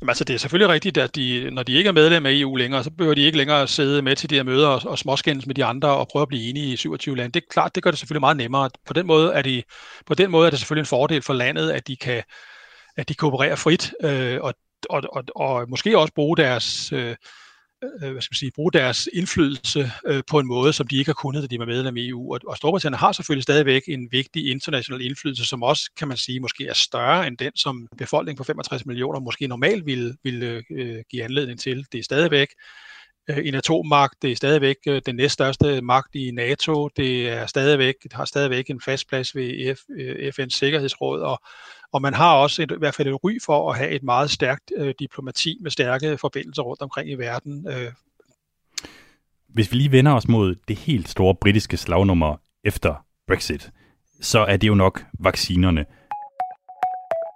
Jamen 0.00 0.10
altså, 0.10 0.24
det 0.24 0.34
er 0.34 0.38
selvfølgelig 0.38 0.74
rigtigt, 0.74 0.98
at 0.98 1.16
de, 1.16 1.50
når 1.52 1.62
de 1.62 1.72
ikke 1.72 1.88
er 1.88 1.92
medlem 1.92 2.26
af 2.26 2.30
EU 2.32 2.56
længere, 2.56 2.84
så 2.84 2.90
behøver 2.90 3.14
de 3.14 3.20
ikke 3.22 3.38
længere 3.38 3.68
sidde 3.68 4.02
med 4.02 4.16
til 4.16 4.30
de 4.30 4.34
her 4.34 4.42
møder 4.42 4.68
og, 4.68 4.82
og 4.84 4.98
småskændes 4.98 5.46
med 5.46 5.54
de 5.54 5.64
andre 5.64 5.88
og 5.88 6.08
prøve 6.12 6.22
at 6.22 6.28
blive 6.28 6.50
enige 6.50 6.72
i 6.72 6.76
27 6.76 7.16
lande. 7.16 7.32
Det 7.32 7.42
er 7.42 7.46
klart, 7.50 7.74
det 7.74 7.82
gør 7.82 7.90
det 7.90 7.98
selvfølgelig 7.98 8.20
meget 8.20 8.36
nemmere. 8.36 8.70
På 8.86 8.92
den 8.92 9.06
måde 9.06 9.32
er, 9.32 9.42
de, 9.42 9.62
på 10.06 10.14
den 10.14 10.30
måde 10.30 10.46
er 10.46 10.50
det 10.50 10.58
selvfølgelig 10.58 10.82
en 10.82 10.86
fordel 10.86 11.22
for 11.22 11.34
landet, 11.34 11.70
at 11.70 11.86
de 11.86 11.96
kan 11.96 12.22
at 12.98 13.08
de 13.08 13.14
koopererer 13.14 13.56
frit 13.56 13.92
øh, 14.04 14.38
og, 14.40 14.54
og, 14.90 15.02
og, 15.12 15.24
og 15.36 15.70
måske 15.70 15.98
også 15.98 16.14
bruge 16.14 16.36
deres 16.36 16.92
øh, 16.92 17.16
øh, 17.84 18.12
hvad 18.12 18.22
skal 18.22 18.32
man 18.32 18.36
sige, 18.36 18.50
bruge 18.54 18.72
deres 18.72 19.08
indflydelse 19.12 19.92
øh, 20.06 20.22
på 20.30 20.38
en 20.38 20.46
måde, 20.46 20.72
som 20.72 20.86
de 20.86 20.96
ikke 20.96 21.08
har 21.08 21.14
kunnet, 21.14 21.42
da 21.42 21.46
de 21.46 21.58
var 21.58 21.64
medlem 21.64 21.96
af 21.96 22.00
EU. 22.00 22.32
Og, 22.34 22.40
og 22.46 22.56
Storbritannien 22.56 22.98
har 22.98 23.12
selvfølgelig 23.12 23.42
stadigvæk 23.42 23.82
en 23.88 24.08
vigtig 24.12 24.50
international 24.50 25.00
indflydelse, 25.00 25.44
som 25.44 25.62
også, 25.62 25.90
kan 25.96 26.08
man 26.08 26.16
sige, 26.16 26.40
måske 26.40 26.66
er 26.66 26.74
større 26.74 27.26
end 27.26 27.38
den, 27.38 27.56
som 27.56 27.88
befolkningen 27.98 28.38
på 28.38 28.44
65 28.44 28.86
millioner 28.86 29.20
måske 29.20 29.46
normalt 29.46 29.86
ville, 29.86 30.16
ville 30.24 30.62
øh, 30.70 31.04
give 31.10 31.24
anledning 31.24 31.60
til. 31.60 31.86
Det 31.92 31.98
er 31.98 32.02
stadigvæk 32.02 32.48
Øh, 33.30 33.38
en 33.44 33.54
atommagt, 33.54 34.22
det 34.22 34.32
er 34.32 34.36
stadigvæk 34.36 34.76
øh, 34.88 35.02
den 35.06 35.16
næststørste 35.16 35.80
magt 35.80 36.14
i 36.14 36.30
NATO, 36.30 36.88
det 36.88 37.28
er 37.28 37.46
stadigvæk, 37.46 37.94
det 38.02 38.12
har 38.12 38.24
stadigvæk 38.24 38.70
en 38.70 38.80
fast 38.80 39.08
plads 39.08 39.36
ved 39.36 39.74
F, 39.76 39.78
øh, 39.98 40.32
FN's 40.38 40.58
Sikkerhedsråd, 40.58 41.20
og, 41.20 41.40
og 41.92 42.02
man 42.02 42.14
har 42.14 42.34
også 42.36 42.62
et, 42.62 42.70
i 42.70 42.78
hvert 42.78 42.94
fald 42.94 43.08
et 43.08 43.24
ry 43.24 43.38
for 43.44 43.70
at 43.70 43.78
have 43.78 43.90
et 43.90 44.02
meget 44.02 44.30
stærkt 44.30 44.72
øh, 44.76 44.94
diplomati 44.98 45.58
med 45.60 45.70
stærke 45.70 46.18
forbindelser 46.18 46.62
rundt 46.62 46.82
omkring 46.82 47.10
i 47.10 47.14
verden. 47.14 47.68
Øh, 47.68 47.92
Hvis 49.48 49.72
vi 49.72 49.76
lige 49.76 49.92
vender 49.92 50.12
os 50.12 50.28
mod 50.28 50.54
det 50.68 50.76
helt 50.76 51.08
store 51.08 51.34
britiske 51.34 51.76
slagnummer 51.76 52.36
efter 52.64 53.04
Brexit, 53.28 53.70
så 54.20 54.38
er 54.38 54.56
det 54.56 54.68
jo 54.68 54.74
nok 54.74 55.04
vaccinerne. 55.20 55.84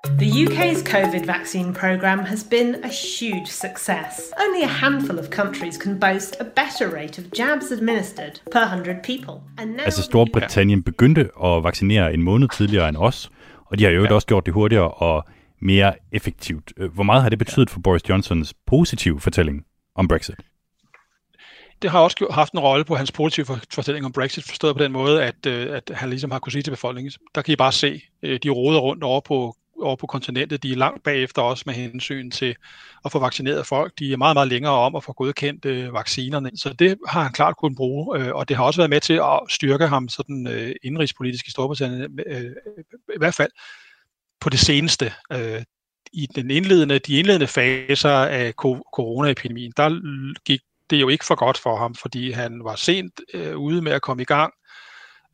The 0.04 0.44
UK's 0.46 0.82
COVID 0.82 1.24
vaccine 1.26 1.72
programme 1.74 2.24
has 2.24 2.44
been 2.50 2.74
a 2.84 2.88
huge 2.88 3.46
success. 3.46 4.32
Only 4.46 4.62
a 4.62 4.66
handful 4.66 5.18
of 5.18 5.30
countries 5.30 5.76
can 5.78 6.00
boast 6.00 6.36
a 6.40 6.44
better 6.44 6.96
rate 6.96 7.18
of 7.18 7.24
jabs 7.38 7.70
administered 7.72 8.40
per 8.52 8.60
100 8.60 8.96
people. 9.04 9.34
And 9.58 9.70
now 9.70 9.84
Altså 9.84 10.02
Storbritannien 10.02 10.82
begyndte 10.82 11.20
at 11.44 11.64
vaccinere 11.64 12.14
en 12.14 12.22
måned 12.22 12.48
tidligere 12.48 12.88
end 12.88 12.96
os, 12.96 13.30
og 13.66 13.78
de 13.78 13.84
har 13.84 13.90
jo 13.90 14.04
ja. 14.04 14.14
også 14.14 14.26
gjort 14.26 14.46
det 14.46 14.54
hurtigere 14.54 14.90
og 14.90 15.24
mere 15.60 15.94
effektivt. 16.12 16.72
Øh, 16.76 16.94
Hvor 16.94 17.02
meget 17.04 17.22
har 17.22 17.28
det 17.28 17.38
betydet 17.38 17.70
for 17.70 17.80
Boris 17.80 18.08
Johnsons 18.08 18.54
positive 18.66 19.20
fortælling 19.20 19.64
om 19.96 20.08
Brexit? 20.08 20.36
det 21.82 21.90
har 21.90 21.98
også 22.00 22.26
haft 22.30 22.52
en 22.52 22.58
rolle 22.60 22.84
på 22.84 22.94
hans 22.94 23.12
positive 23.12 23.46
for- 23.46 23.58
fortælling 23.74 24.06
om 24.06 24.12
Brexit, 24.12 24.44
forstået 24.44 24.76
på 24.76 24.82
den 24.82 24.92
måde, 24.92 25.24
at, 25.24 25.46
øh, 25.46 25.76
at 25.76 25.90
han 25.94 26.10
ligesom 26.10 26.30
har 26.30 26.38
kunnet 26.38 26.52
sige 26.52 26.62
til 26.62 26.70
befolkningen, 26.70 27.12
der 27.34 27.42
kan 27.42 27.52
I 27.52 27.56
bare 27.56 27.72
se, 27.72 28.02
øh, 28.22 28.38
de 28.42 28.50
roder 28.50 28.78
rundt 28.80 29.04
over 29.04 29.20
på, 29.20 29.56
over 29.82 29.96
på 29.96 30.06
kontinentet, 30.06 30.62
de 30.62 30.72
er 30.72 30.76
langt 30.76 31.02
bagefter 31.02 31.42
også 31.42 31.62
med 31.66 31.74
hensyn 31.74 32.30
til 32.30 32.56
at 33.04 33.12
få 33.12 33.18
vaccineret 33.18 33.66
folk. 33.66 33.92
De 33.98 34.12
er 34.12 34.16
meget, 34.16 34.36
meget 34.36 34.48
længere 34.48 34.72
om 34.72 34.96
at 34.96 35.04
få 35.04 35.12
godkendt 35.12 35.64
øh, 35.64 35.92
vaccinerne. 35.92 36.50
Så 36.54 36.72
det 36.72 36.98
har 37.08 37.22
han 37.22 37.32
klart 37.32 37.56
kunnet 37.56 37.76
bruge, 37.76 38.18
øh, 38.18 38.34
og 38.34 38.48
det 38.48 38.56
har 38.56 38.64
også 38.64 38.80
været 38.80 38.90
med 38.90 39.00
til 39.00 39.14
at 39.14 39.40
styrke 39.48 39.86
ham 39.86 40.08
sådan 40.08 40.46
øh, 40.46 40.74
indrigspolitisk 40.82 41.46
i 41.46 41.50
Storbritannien, 41.50 42.20
øh, 42.26 42.44
øh 42.44 42.50
i 43.14 43.18
hvert 43.18 43.34
fald 43.34 43.50
på 44.40 44.48
det 44.48 44.60
seneste. 44.60 45.12
Øh, 45.32 45.62
I 46.12 46.26
den 46.34 46.50
indledende, 46.50 46.98
de 46.98 47.18
indledende 47.18 47.46
faser 47.46 48.10
af 48.10 48.56
ko- 48.56 48.84
coronaepidemien, 48.94 49.72
der 49.76 49.90
gik 50.44 50.60
det 50.90 51.00
jo 51.00 51.08
ikke 51.08 51.24
for 51.24 51.34
godt 51.34 51.58
for 51.58 51.76
ham, 51.76 51.94
fordi 51.94 52.30
han 52.30 52.64
var 52.64 52.76
sent 52.76 53.20
øh, 53.34 53.56
ude 53.56 53.82
med 53.82 53.92
at 53.92 54.02
komme 54.02 54.22
i 54.22 54.26
gang. 54.26 54.52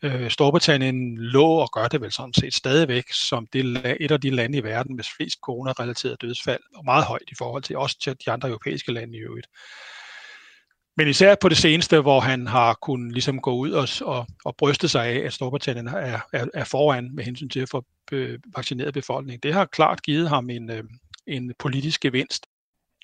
Øh, 0.03 0.31
Storbritannien 0.31 1.19
lå 1.19 1.45
og 1.45 1.69
gør 1.73 1.89
det 1.89 2.01
vel 2.01 2.13
sådan 2.13 2.35
set 2.35 2.55
stadigvæk 2.55 3.05
som 3.13 3.47
det, 3.53 3.97
et 4.01 4.11
af 4.11 4.21
de 4.21 4.31
lande 4.31 4.59
i 4.59 4.65
verden 4.65 4.97
med 4.97 5.05
flest 5.17 5.39
corona-relaterede 5.43 6.17
dødsfald, 6.21 6.61
og 6.77 6.85
meget 6.85 7.05
højt 7.05 7.29
i 7.29 7.35
forhold 7.39 7.63
til 7.63 7.77
også 7.77 7.99
til 8.01 8.17
de 8.27 8.31
andre 8.31 8.49
europæiske 8.49 8.93
lande 8.93 9.19
i 9.19 9.21
øvrigt. 9.21 9.47
Men 10.97 11.09
især 11.09 11.35
på 11.41 11.49
det 11.49 11.57
seneste, 11.57 12.01
hvor 12.01 12.21
han 12.21 12.47
har 12.47 12.79
kunnet 12.83 13.13
ligesom 13.13 13.41
gå 13.41 13.53
ud 13.55 13.71
og, 13.71 13.89
og, 14.03 14.27
og 14.45 14.57
bryste 14.57 14.89
sig 14.89 15.07
af, 15.07 15.27
at 15.27 15.33
Storbritannien 15.33 15.89
er, 15.89 16.21
er, 16.33 16.47
er 16.55 16.65
foran 16.65 17.15
med 17.15 17.25
hensyn 17.25 17.49
til 17.49 17.61
at 17.61 17.69
få 17.69 17.85
øh, 18.13 18.39
vaccineret 18.57 18.95
befolkningen. 18.95 19.41
Det 19.43 19.55
har 19.55 19.65
klart 19.65 20.03
givet 20.03 20.29
ham 20.29 20.51
en, 20.51 20.71
øh, 20.71 20.85
en 21.27 21.53
politisk 21.59 22.01
gevinst. 22.01 22.47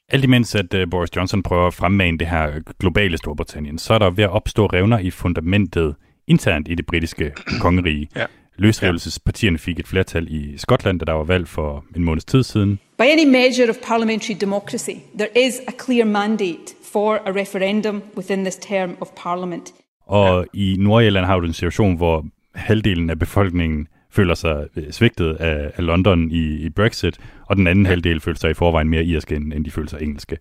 Alt 0.09 0.25
imens, 0.25 0.55
at 0.55 0.75
øh, 0.75 0.91
Boris 0.91 1.17
Johnson 1.17 1.43
prøver 1.43 1.67
at 1.67 1.75
fremmane 1.75 2.19
det 2.19 2.27
her 2.27 2.61
globale 2.81 3.19
Storbritannien, 3.19 3.79
så 3.79 3.95
er 3.95 3.99
der 3.99 4.11
ved 4.11 4.25
at 4.25 4.31
opstå 4.31 4.67
revner 4.67 4.99
i 4.99 5.11
fundamentet 5.11 5.97
internt 6.27 6.69
i 6.69 6.75
det 6.75 6.87
britiske 6.87 7.33
kongerige. 7.61 8.09
Ja. 8.17 8.27
Løsrivelsespartierne 8.57 9.59
fik 9.59 9.79
et 9.79 9.87
flertal 9.87 10.27
i 10.31 10.59
Skotland, 10.59 11.01
da 11.01 11.05
der 11.05 11.13
var 11.13 11.25
valg 11.25 11.49
for 11.49 11.85
en 11.97 12.05
måneds 12.05 12.25
tid 12.25 12.43
siden. 12.43 12.79
By 12.99 13.03
any 13.03 13.31
measure 13.31 13.69
of 13.69 13.77
parliamentary 13.89 14.37
democracy, 14.41 14.91
there 15.19 15.47
is 15.47 15.55
a 15.69 15.73
clear 15.85 16.05
mandate 16.05 16.75
for 16.93 17.15
a 17.15 17.33
referendum 17.33 18.03
within 18.17 18.45
this 18.45 18.57
term 18.57 18.97
of 19.01 19.09
parliament. 19.17 19.73
Og 20.07 20.47
ja. 20.55 20.61
i 20.61 20.77
Nordirland 20.79 21.27
har 21.27 21.39
du 21.39 21.47
en 21.47 21.53
situation, 21.53 21.97
hvor 21.97 22.27
halvdelen 22.55 23.11
af 23.11 23.19
befolkningen 23.19 23.89
føler 24.11 24.35
sig 24.35 24.67
øh, 24.77 24.91
svigtet 24.91 25.35
af, 25.35 25.73
af 25.77 25.87
London 25.87 26.31
i, 26.31 26.65
i 26.67 26.71
Brexit, 26.71 27.19
og 27.47 27.57
den 27.57 27.67
anden 27.67 27.85
ja. 27.85 27.89
halvdel 27.89 28.21
føler 28.21 28.39
sig 28.39 28.51
i 28.51 28.55
forvejen 28.55 28.89
mere 28.89 29.05
irske, 29.05 29.37
end, 29.37 29.53
end 29.53 29.65
de 29.65 29.71
føler 29.71 29.89
sig 29.89 30.03
engelske. 30.03 30.37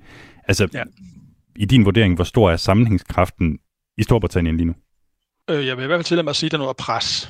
Altså, 0.48 0.68
ja. 0.74 0.84
i 1.56 1.66
din 1.66 1.86
vurdering, 1.86 2.16
hvor 2.16 2.24
stor 2.24 2.52
er 2.52 2.56
sammenhængskraften 2.56 3.60
i 3.98 4.04
Storbritannien 4.04 4.58
lige 4.58 4.68
nu? 4.68 4.74
Øh, 5.50 5.68
jeg 5.68 5.78
vil 5.78 5.84
i 5.84 5.88
hvert 5.88 5.98
fald 5.98 6.06
tillade 6.06 6.24
mig 6.24 6.30
at 6.30 6.36
sige, 6.36 6.48
at 6.48 6.52
der 6.52 6.58
er 6.58 6.62
noget 6.62 6.78
pres. 6.78 7.30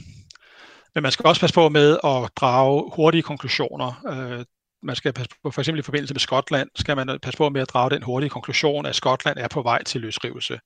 Men 0.96 1.04
man 1.04 1.12
skal 1.12 1.26
også 1.26 1.42
passe 1.42 1.54
på 1.54 1.70
med 1.70 1.98
at 2.04 2.30
drage 2.36 2.92
hurtige 2.96 3.22
konklusioner. 3.22 4.02
Øh, 4.08 4.46
man 4.84 4.96
skal 4.96 5.14
passe 5.14 5.30
på, 5.44 5.52
for 5.52 5.62
eksempel 5.62 5.80
i 5.80 5.84
forbindelse 5.84 6.14
med 6.14 6.20
Skotland, 6.20 6.70
skal 6.76 6.96
man 6.96 7.20
passe 7.22 7.38
på 7.38 7.50
med 7.50 7.62
at 7.62 7.70
drage 7.70 7.90
den 7.90 8.04
hurtige 8.04 8.30
konklusion, 8.30 8.86
at 8.86 8.96
Skotland 8.96 9.38
er 9.38 9.48
på 9.48 9.62
vej 9.62 9.84
til 9.84 10.02
løsrivelse. 10.02 10.60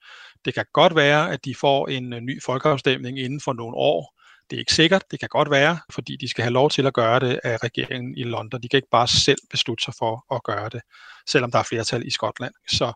Det 0.46 0.54
kan 0.54 0.66
godt 0.74 0.96
være, 0.96 1.32
at 1.32 1.46
de 1.46 1.56
får 1.56 1.88
en 1.88 2.14
øh, 2.14 2.20
ny 2.20 2.44
folkeafstemning 2.44 3.20
inden 3.20 3.42
for 3.42 3.54
nogle 3.54 3.76
år. 3.76 4.14
Det 4.50 4.56
er 4.56 4.60
ikke 4.60 4.74
sikkert. 4.74 5.04
Det 5.12 5.20
kan 5.20 5.30
godt 5.30 5.52
være, 5.52 5.80
fordi 5.92 6.18
de 6.22 6.28
skal 6.28 6.44
have 6.44 6.54
lov 6.54 6.70
til 6.70 6.88
at 6.88 6.94
gøre 6.94 7.20
det 7.20 7.40
af 7.44 7.64
regeringen 7.64 8.18
i 8.18 8.24
London. 8.24 8.62
De 8.62 8.70
kan 8.70 8.78
ikke 8.78 8.90
bare 8.92 9.08
selv 9.08 9.40
beslutte 9.50 9.84
sig 9.84 9.94
for 10.00 10.36
at 10.36 10.44
gøre 10.44 10.70
det, 10.70 10.82
selvom 11.28 11.52
der 11.52 11.60
er 11.60 11.64
flertal 11.64 12.08
i 12.08 12.10
Skotland. 12.10 12.54
Så, 12.70 12.94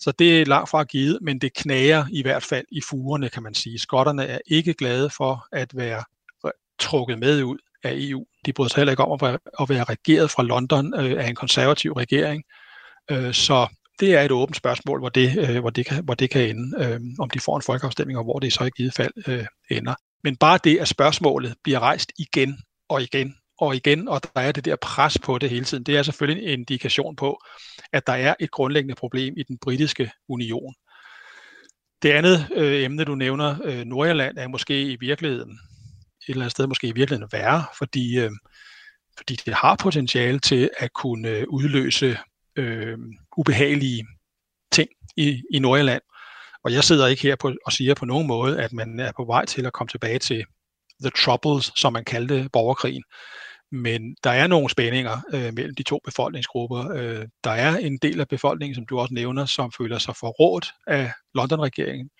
så 0.00 0.12
det 0.12 0.40
er 0.40 0.46
langt 0.46 0.70
fra 0.70 0.84
givet, 0.84 1.18
men 1.22 1.38
det 1.38 1.54
knager 1.54 2.04
i 2.12 2.22
hvert 2.22 2.42
fald 2.42 2.64
i 2.72 2.80
fugerne, 2.80 3.28
kan 3.28 3.42
man 3.42 3.54
sige. 3.54 3.78
Skotterne 3.78 4.26
er 4.26 4.38
ikke 4.46 4.74
glade 4.74 5.10
for 5.10 5.46
at 5.52 5.76
være 5.76 6.04
trukket 6.78 7.18
med 7.18 7.42
ud 7.42 7.58
af 7.84 7.92
EU. 7.94 8.24
De 8.46 8.52
bryder 8.52 8.68
sig 8.68 8.76
heller 8.76 8.92
ikke 8.92 9.04
om 9.04 9.12
at 9.12 9.22
være, 9.22 9.38
at 9.60 9.68
være 9.68 9.84
regeret 9.84 10.30
fra 10.30 10.42
London 10.42 10.94
øh, 10.94 11.24
af 11.24 11.28
en 11.28 11.34
konservativ 11.34 11.92
regering. 11.92 12.42
Øh, 13.10 13.34
så 13.34 13.66
det 14.00 14.14
er 14.14 14.22
et 14.22 14.30
åbent 14.30 14.56
spørgsmål, 14.56 15.00
hvor 15.00 15.08
det, 15.08 15.50
øh, 15.50 15.60
hvor 15.60 15.70
det, 15.70 15.86
kan, 15.86 16.04
hvor 16.04 16.14
det 16.14 16.30
kan 16.30 16.48
ende, 16.48 16.84
øh, 16.84 17.00
om 17.18 17.30
de 17.30 17.40
får 17.40 17.56
en 17.56 17.62
folkeafstemning, 17.62 18.18
og 18.18 18.24
hvor 18.24 18.38
det 18.38 18.52
så 18.52 18.64
i 18.64 18.70
givet 18.76 18.94
fald 18.94 19.12
øh, 19.26 19.46
ender. 19.70 19.94
Men 20.24 20.36
bare 20.36 20.58
det, 20.64 20.78
at 20.78 20.88
spørgsmålet 20.88 21.54
bliver 21.64 21.80
rejst 21.80 22.12
igen 22.18 22.58
og 22.88 23.02
igen 23.02 23.34
og 23.58 23.76
igen, 23.76 24.08
og 24.08 24.20
der 24.22 24.40
er 24.40 24.52
det 24.52 24.64
der 24.64 24.76
pres 24.76 25.18
på 25.18 25.38
det 25.38 25.50
hele 25.50 25.64
tiden, 25.64 25.84
det 25.84 25.96
er 25.96 26.02
selvfølgelig 26.02 26.44
en 26.44 26.60
indikation 26.60 27.16
på, 27.16 27.42
at 27.92 28.06
der 28.06 28.12
er 28.12 28.34
et 28.40 28.50
grundlæggende 28.50 28.94
problem 28.94 29.34
i 29.36 29.42
den 29.42 29.58
britiske 29.58 30.10
union. 30.28 30.74
Det 32.02 32.10
andet 32.10 32.48
øh, 32.54 32.82
emne, 32.84 33.04
du 33.04 33.14
nævner, 33.14 33.56
øh, 33.64 33.84
Nordjylland, 33.84 34.38
er 34.38 34.48
måske 34.48 34.82
i 34.82 34.96
virkeligheden 35.00 35.50
et 35.50 35.58
eller 36.28 36.42
andet 36.42 36.50
sted 36.50 36.66
måske 36.66 36.86
i 36.86 36.92
virkeligheden 36.92 37.28
værre, 37.32 37.64
fordi, 37.78 38.18
øh, 38.18 38.30
fordi 39.16 39.34
det 39.34 39.54
har 39.54 39.76
potentiale 39.76 40.38
til 40.38 40.70
at 40.78 40.92
kunne 40.92 41.28
øh, 41.28 41.44
udløse 41.48 42.18
øh, 42.56 42.98
ubehagelige 43.36 44.06
ting 44.72 44.88
i, 45.16 45.42
i 45.52 45.58
Nordjylland. 45.58 46.02
Og 46.64 46.72
jeg 46.72 46.84
sidder 46.84 47.06
ikke 47.06 47.22
her 47.22 47.36
på, 47.36 47.52
og 47.66 47.72
siger 47.72 47.94
på 47.94 48.04
nogen 48.04 48.26
måde, 48.26 48.62
at 48.62 48.72
man 48.72 49.00
er 49.00 49.12
på 49.16 49.24
vej 49.24 49.44
til 49.44 49.66
at 49.66 49.72
komme 49.72 49.88
tilbage 49.88 50.18
til 50.18 50.44
the 51.00 51.10
troubles, 51.10 51.72
som 51.76 51.92
man 51.92 52.04
kaldte 52.04 52.48
borgerkrigen. 52.52 53.02
Men 53.72 54.16
der 54.24 54.30
er 54.30 54.46
nogle 54.46 54.70
spændinger 54.70 55.20
øh, 55.32 55.54
mellem 55.54 55.74
de 55.74 55.82
to 55.82 56.00
befolkningsgrupper. 56.04 56.90
Øh, 56.90 57.26
der 57.44 57.50
er 57.50 57.76
en 57.76 57.98
del 58.02 58.20
af 58.20 58.28
befolkningen, 58.28 58.74
som 58.74 58.86
du 58.86 58.98
også 58.98 59.14
nævner, 59.14 59.44
som 59.46 59.72
føler 59.78 59.98
sig 59.98 60.16
forrådt 60.16 60.72
af 60.86 61.12
London-regeringen. 61.34 62.10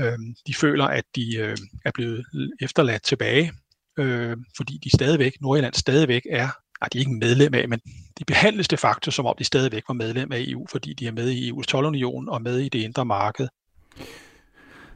Øh, 0.00 0.18
de 0.46 0.54
føler, 0.54 0.84
at 0.84 1.04
de 1.16 1.36
øh, 1.36 1.56
er 1.84 1.90
blevet 1.94 2.24
efterladt 2.60 3.02
tilbage, 3.02 3.52
øh, 3.98 4.36
fordi 4.56 4.78
de 4.84 4.90
stadigvæk, 4.90 5.32
Nordjylland 5.40 5.74
stadigvæk 5.74 6.22
er, 6.30 6.48
nej, 6.80 6.88
de 6.92 6.98
er 6.98 7.00
ikke 7.00 7.12
medlem 7.12 7.54
af, 7.54 7.68
men 7.68 7.80
de 8.18 8.24
behandles 8.24 8.68
de 8.68 8.76
facto, 8.76 9.10
som 9.10 9.26
om 9.26 9.34
de 9.38 9.44
stadigvæk 9.44 9.82
var 9.88 9.94
medlem 9.94 10.32
af 10.32 10.38
EU, 10.40 10.66
fordi 10.70 10.92
de 10.92 11.06
er 11.06 11.12
med 11.12 11.30
i 11.30 11.50
EU's 11.50 11.62
tolvunion 11.62 12.28
og 12.28 12.42
med 12.42 12.58
i 12.58 12.68
det 12.68 12.78
indre 12.78 13.04
marked. 13.04 13.48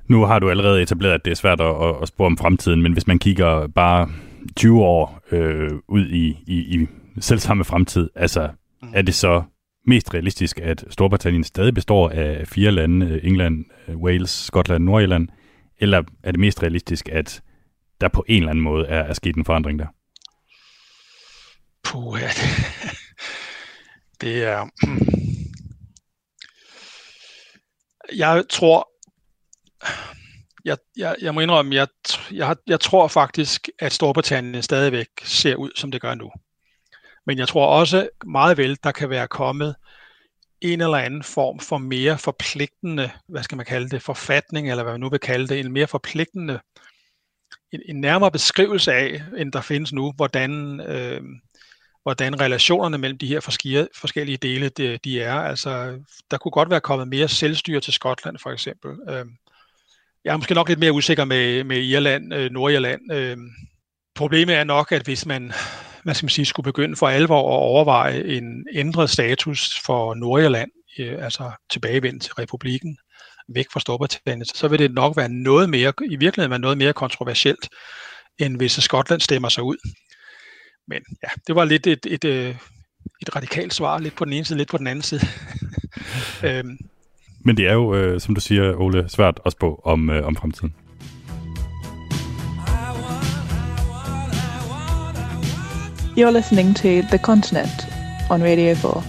Nu 0.09 0.25
har 0.25 0.39
du 0.39 0.51
allerede 0.51 0.83
etableret, 0.83 1.15
at 1.15 1.25
det 1.25 1.31
er 1.31 1.35
svært 1.35 1.61
at, 1.61 2.03
at 2.03 2.09
spore 2.09 2.27
om 2.27 2.39
fremtiden, 2.39 2.83
men 2.83 2.93
hvis 2.93 3.07
man 3.07 3.19
kigger 3.19 3.67
bare 3.67 4.11
20 4.57 4.83
år 4.83 5.21
øh, 5.31 5.71
ud 5.89 6.07
i, 6.07 6.39
i, 6.47 6.57
i 6.57 6.87
selv 7.21 7.39
samme 7.39 7.65
fremtid, 7.65 8.11
altså 8.15 8.49
mm. 8.83 8.89
er 8.95 9.03
det 9.03 9.15
så 9.15 9.43
mest 9.87 10.15
realistisk, 10.15 10.59
at 10.59 10.85
Storbritannien 10.91 11.45
stadig 11.45 11.75
består 11.75 12.09
af 12.09 12.49
fire 12.49 12.71
lande, 12.71 13.21
England, 13.25 13.65
Wales, 13.89 14.31
Skotland, 14.31 14.85
Nordirland, 14.85 15.29
eller 15.79 16.03
er 16.23 16.31
det 16.31 16.41
mest 16.41 16.63
realistisk, 16.63 17.09
at 17.13 17.43
der 18.01 18.09
på 18.09 18.25
en 18.29 18.37
eller 18.37 18.51
anden 18.51 18.65
måde 18.65 18.87
er, 18.87 19.03
er 19.03 19.13
sket 19.13 19.37
en 19.37 19.45
forandring 19.45 19.79
der? 19.79 19.87
Puh, 21.85 22.21
ja, 22.21 22.29
det, 22.29 22.67
det 24.21 24.45
er... 24.45 24.67
Jeg 28.17 28.45
tror, 28.51 28.89
jeg, 30.67 30.77
jeg, 30.97 31.17
jeg 31.21 31.35
må 31.35 31.41
indrømme, 31.41 31.75
jeg, 31.75 31.89
jeg, 32.33 32.57
jeg 32.67 32.81
tror 32.81 33.09
faktisk, 33.09 33.69
at 33.79 33.93
Storbritannien 33.93 34.63
stadigvæk 34.63 35.07
ser 35.23 35.55
ud, 35.55 35.71
som 35.77 35.91
det 35.91 36.01
gør 36.01 36.15
nu. 36.15 36.31
Men 37.27 37.39
jeg 37.39 37.49
tror 37.49 37.67
også 37.67 38.09
meget 38.27 38.59
vel, 38.59 38.79
der 38.85 38.93
kan 38.93 39.11
være 39.11 39.29
kommet 39.29 39.75
en 40.61 40.81
eller 40.81 40.99
anden 40.99 41.23
form 41.23 41.61
for 41.61 41.79
mere 41.79 42.19
forpligtende, 42.19 43.11
hvad 43.29 43.43
skal 43.43 43.57
man 43.57 43.67
kalde 43.67 43.89
det, 43.89 44.03
forfatning, 44.03 44.71
eller 44.71 44.83
hvad 44.83 44.93
man 44.93 45.01
nu 45.01 45.09
vil 45.09 45.21
kalde 45.21 45.49
det, 45.49 45.61
en 45.61 45.73
mere 45.73 45.87
forpligtende, 45.87 46.61
en, 47.73 47.81
en 47.89 48.01
nærmere 48.01 48.31
beskrivelse 48.31 48.93
af, 48.93 49.23
end 49.37 49.53
der 49.53 49.61
findes 49.61 49.93
nu, 49.93 50.13
hvordan, 50.17 50.81
øh, 50.81 51.23
hvordan 52.03 52.41
relationerne 52.41 52.99
mellem 52.99 53.19
de 53.19 53.27
her 53.27 53.41
forskellige 54.01 54.37
dele, 54.37 54.69
de, 54.69 54.99
de 55.05 55.23
er. 55.23 55.35
Altså, 55.35 56.01
der 56.31 56.39
kunne 56.39 56.53
godt 56.53 56.71
være 56.71 56.81
kommet 56.81 57.09
mere 57.09 57.29
selvstyre 57.29 57.81
til 57.81 57.93
Skotland, 57.93 58.39
for 58.39 58.51
eksempel. 58.51 58.91
Øh, 59.09 59.27
jeg 60.27 60.33
er 60.33 60.37
måske 60.37 60.55
nok 60.55 60.69
lidt 60.69 60.79
mere 60.79 60.93
usikker 60.93 61.25
med, 61.25 61.65
med 61.65 61.77
Irland, 61.77 62.35
øh, 62.35 62.51
Nordirland. 62.51 63.13
Øh, 63.13 63.37
problemet 64.15 64.57
er 64.57 64.65
nok, 64.65 64.93
at 64.93 65.03
hvis 65.03 65.27
man 65.27 65.53
hvad 66.03 66.15
skal 66.15 66.25
man 66.25 66.31
sige, 66.31 66.47
skulle 66.47 66.65
begynde 66.65 66.97
for 66.97 67.09
alvor 67.09 67.39
at 67.39 67.63
overveje 67.63 68.25
en 68.25 68.67
ændret 68.75 69.11
status 69.11 69.81
for 69.87 70.15
Nordirland, 70.15 70.71
øh, 70.99 71.25
altså 71.25 71.51
tilbagevendt 71.71 72.23
til 72.23 72.35
republikken, 72.35 72.99
væk 73.49 73.67
fra 73.73 73.81
Storbritannien, 73.81 74.45
så 74.45 74.69
vil 74.69 74.79
det 74.79 74.95
nok 74.95 75.17
være 75.17 75.29
noget 75.29 75.71
mere, 75.71 75.93
i 76.11 76.17
virkeligheden 76.17 76.51
være 76.51 76.59
noget 76.59 76.79
mere 76.79 76.93
kontroversielt, 76.93 77.69
end 78.39 78.57
hvis 78.57 78.73
Skotland 78.73 79.21
stemmer 79.21 79.49
sig 79.49 79.63
ud. 79.63 79.77
Men 80.89 81.03
ja, 81.23 81.29
det 81.47 81.55
var 81.55 81.65
lidt 81.65 81.87
et, 81.87 82.07
et, 82.07 82.25
et, 82.25 82.57
et 83.23 83.37
radikalt 83.37 83.75
svar, 83.75 83.99
lidt 83.99 84.17
på 84.17 84.25
den 84.25 84.33
ene 84.33 84.45
side, 84.45 84.59
lidt 84.59 84.71
på 84.71 84.79
den 84.79 84.87
anden 84.87 85.03
side. 85.03 85.21
øhm. 86.49 86.79
Men 87.47 87.57
det 87.57 87.69
er 87.69 87.73
jo, 87.73 87.95
øh, 87.95 88.21
som 88.21 88.35
du 88.35 88.41
siger, 88.41 88.77
Ole, 88.77 89.09
svært 89.09 89.41
at 89.47 89.53
spå 89.53 89.81
om, 89.85 90.11
øh, 90.11 90.27
om 90.27 90.37
fremtiden. 90.37 90.75
You're 96.19 96.31
listening 96.31 96.77
to 96.77 96.89
The 96.89 97.19
Continent 97.19 97.87
on 98.31 98.43
Radio 98.43 98.75
4. 98.75 99.03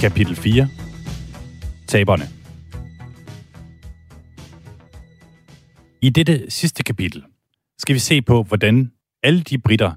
Kapitel 0.00 0.36
4. 0.36 0.68
Taberne. 1.88 2.24
I 6.02 6.10
dette 6.10 6.50
sidste 6.50 6.82
kapitel 6.82 7.24
skal 7.78 7.94
vi 7.94 7.98
se 7.98 8.22
på, 8.22 8.42
hvordan 8.42 8.92
alle 9.22 9.42
de 9.42 9.58
britter, 9.58 9.92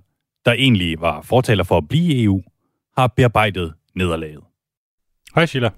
der 0.45 0.51
egentlig 0.51 1.01
var 1.01 1.21
fortaler 1.21 1.63
for 1.63 1.77
at 1.77 1.87
blive 1.87 2.13
i 2.13 2.23
EU, 2.23 2.41
har 2.97 3.07
bearbejdet 3.07 3.73
nederlaget. 3.99 4.43
Hej 5.35 5.45
Sheila. 5.45 5.69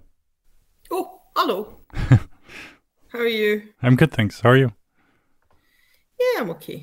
Oh, 0.92 1.06
hello. 1.38 1.58
How 3.12 3.20
are 3.26 3.34
you? 3.42 3.62
I'm 3.84 3.96
good, 3.96 4.12
thanks. 4.18 4.40
How 4.42 4.50
are 4.52 4.60
you? 4.64 4.70
Yeah, 6.22 6.36
I'm 6.42 6.50
okay. 6.50 6.80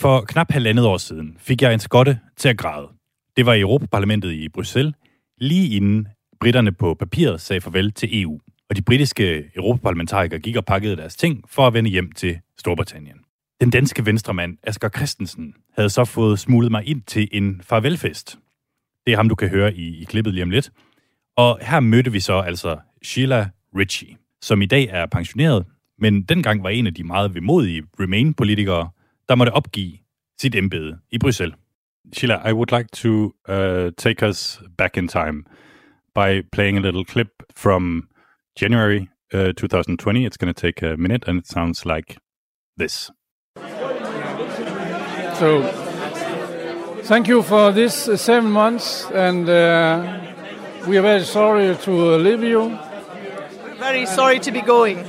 For 0.00 0.24
knap 0.28 0.52
halvandet 0.52 0.86
år 0.86 0.96
siden 0.96 1.36
fik 1.40 1.62
jeg 1.62 1.74
en 1.74 1.80
skotte 1.80 2.20
til 2.36 2.48
at 2.48 2.58
græde. 2.58 2.88
Det 3.36 3.46
var 3.46 3.54
i 3.54 3.60
Europaparlamentet 3.60 4.32
i 4.32 4.48
Bruxelles, 4.48 4.94
lige 5.38 5.76
inden 5.76 6.08
britterne 6.40 6.72
på 6.72 6.94
papiret 6.94 7.40
sagde 7.40 7.60
farvel 7.60 7.92
til 7.92 8.22
EU. 8.22 8.40
Og 8.70 8.76
de 8.76 8.82
britiske 8.82 9.50
europaparlamentarikere 9.56 10.40
gik 10.40 10.56
og 10.56 10.64
pakkede 10.64 10.96
deres 10.96 11.16
ting 11.16 11.44
for 11.48 11.66
at 11.66 11.74
vende 11.74 11.90
hjem 11.90 12.12
til 12.12 12.40
Storbritannien. 12.58 13.18
Den 13.60 13.70
danske 13.70 14.06
venstremand 14.06 14.58
Asger 14.62 14.88
Christensen 14.88 15.54
havde 15.76 15.90
så 15.90 16.04
fået 16.04 16.38
smuglet 16.38 16.70
mig 16.70 16.86
ind 16.86 17.02
til 17.02 17.28
en 17.32 17.60
farvelfest. 17.62 18.38
Det 19.06 19.12
er 19.12 19.16
ham, 19.16 19.28
du 19.28 19.34
kan 19.34 19.48
høre 19.48 19.74
i, 19.74 20.02
i 20.02 20.04
klippet 20.04 20.34
lige 20.34 20.42
om 20.42 20.50
lidt. 20.50 20.70
Og 21.36 21.58
her 21.62 21.80
mødte 21.80 22.12
vi 22.12 22.20
så 22.20 22.40
altså 22.40 22.78
Sheila 23.04 23.50
Ritchie, 23.76 24.16
som 24.42 24.62
i 24.62 24.66
dag 24.66 24.88
er 24.90 25.06
pensioneret, 25.06 25.66
men 25.98 26.22
dengang 26.22 26.62
var 26.62 26.68
en 26.68 26.86
af 26.86 26.94
de 26.94 27.04
meget 27.04 27.34
vemodige 27.34 27.82
Remain-politikere, 28.00 28.90
der 29.28 29.34
måtte 29.34 29.50
opgive 29.50 29.92
sit 30.40 30.54
embede 30.54 30.98
i 31.10 31.18
Bruxelles. 31.18 31.56
Sheila, 32.12 32.48
I 32.48 32.52
would 32.52 32.72
like 32.72 32.88
to 32.92 33.34
uh, 33.48 33.90
take 33.96 34.26
us 34.28 34.62
back 34.78 34.96
in 34.96 35.08
time 35.08 35.44
by 36.14 36.42
playing 36.52 36.78
a 36.78 36.80
little 36.80 37.04
clip 37.04 37.28
from 37.56 38.08
January 38.60 39.08
uh, 39.34 39.52
2020. 39.52 40.26
It's 40.26 40.36
going 40.36 40.54
to 40.54 40.60
take 40.60 40.82
a 40.82 40.96
minute, 40.96 41.24
and 41.28 41.38
it 41.38 41.46
sounds 41.46 41.84
like 41.84 42.16
this. 42.76 43.10
So, 45.38 45.87
thank 47.04 47.28
you 47.28 47.42
for 47.42 47.72
this 47.72 48.08
uh, 48.08 48.16
seven 48.16 48.50
months, 48.50 49.06
and 49.12 49.48
uh, 49.48 50.20
we 50.86 50.96
are 50.98 51.02
very 51.02 51.24
sorry 51.24 51.74
to 51.76 52.14
uh, 52.14 52.16
leave 52.18 52.42
you. 52.42 52.78
Very 53.78 54.06
sorry 54.06 54.38
to 54.40 54.50
be 54.50 54.60
going. 54.60 55.04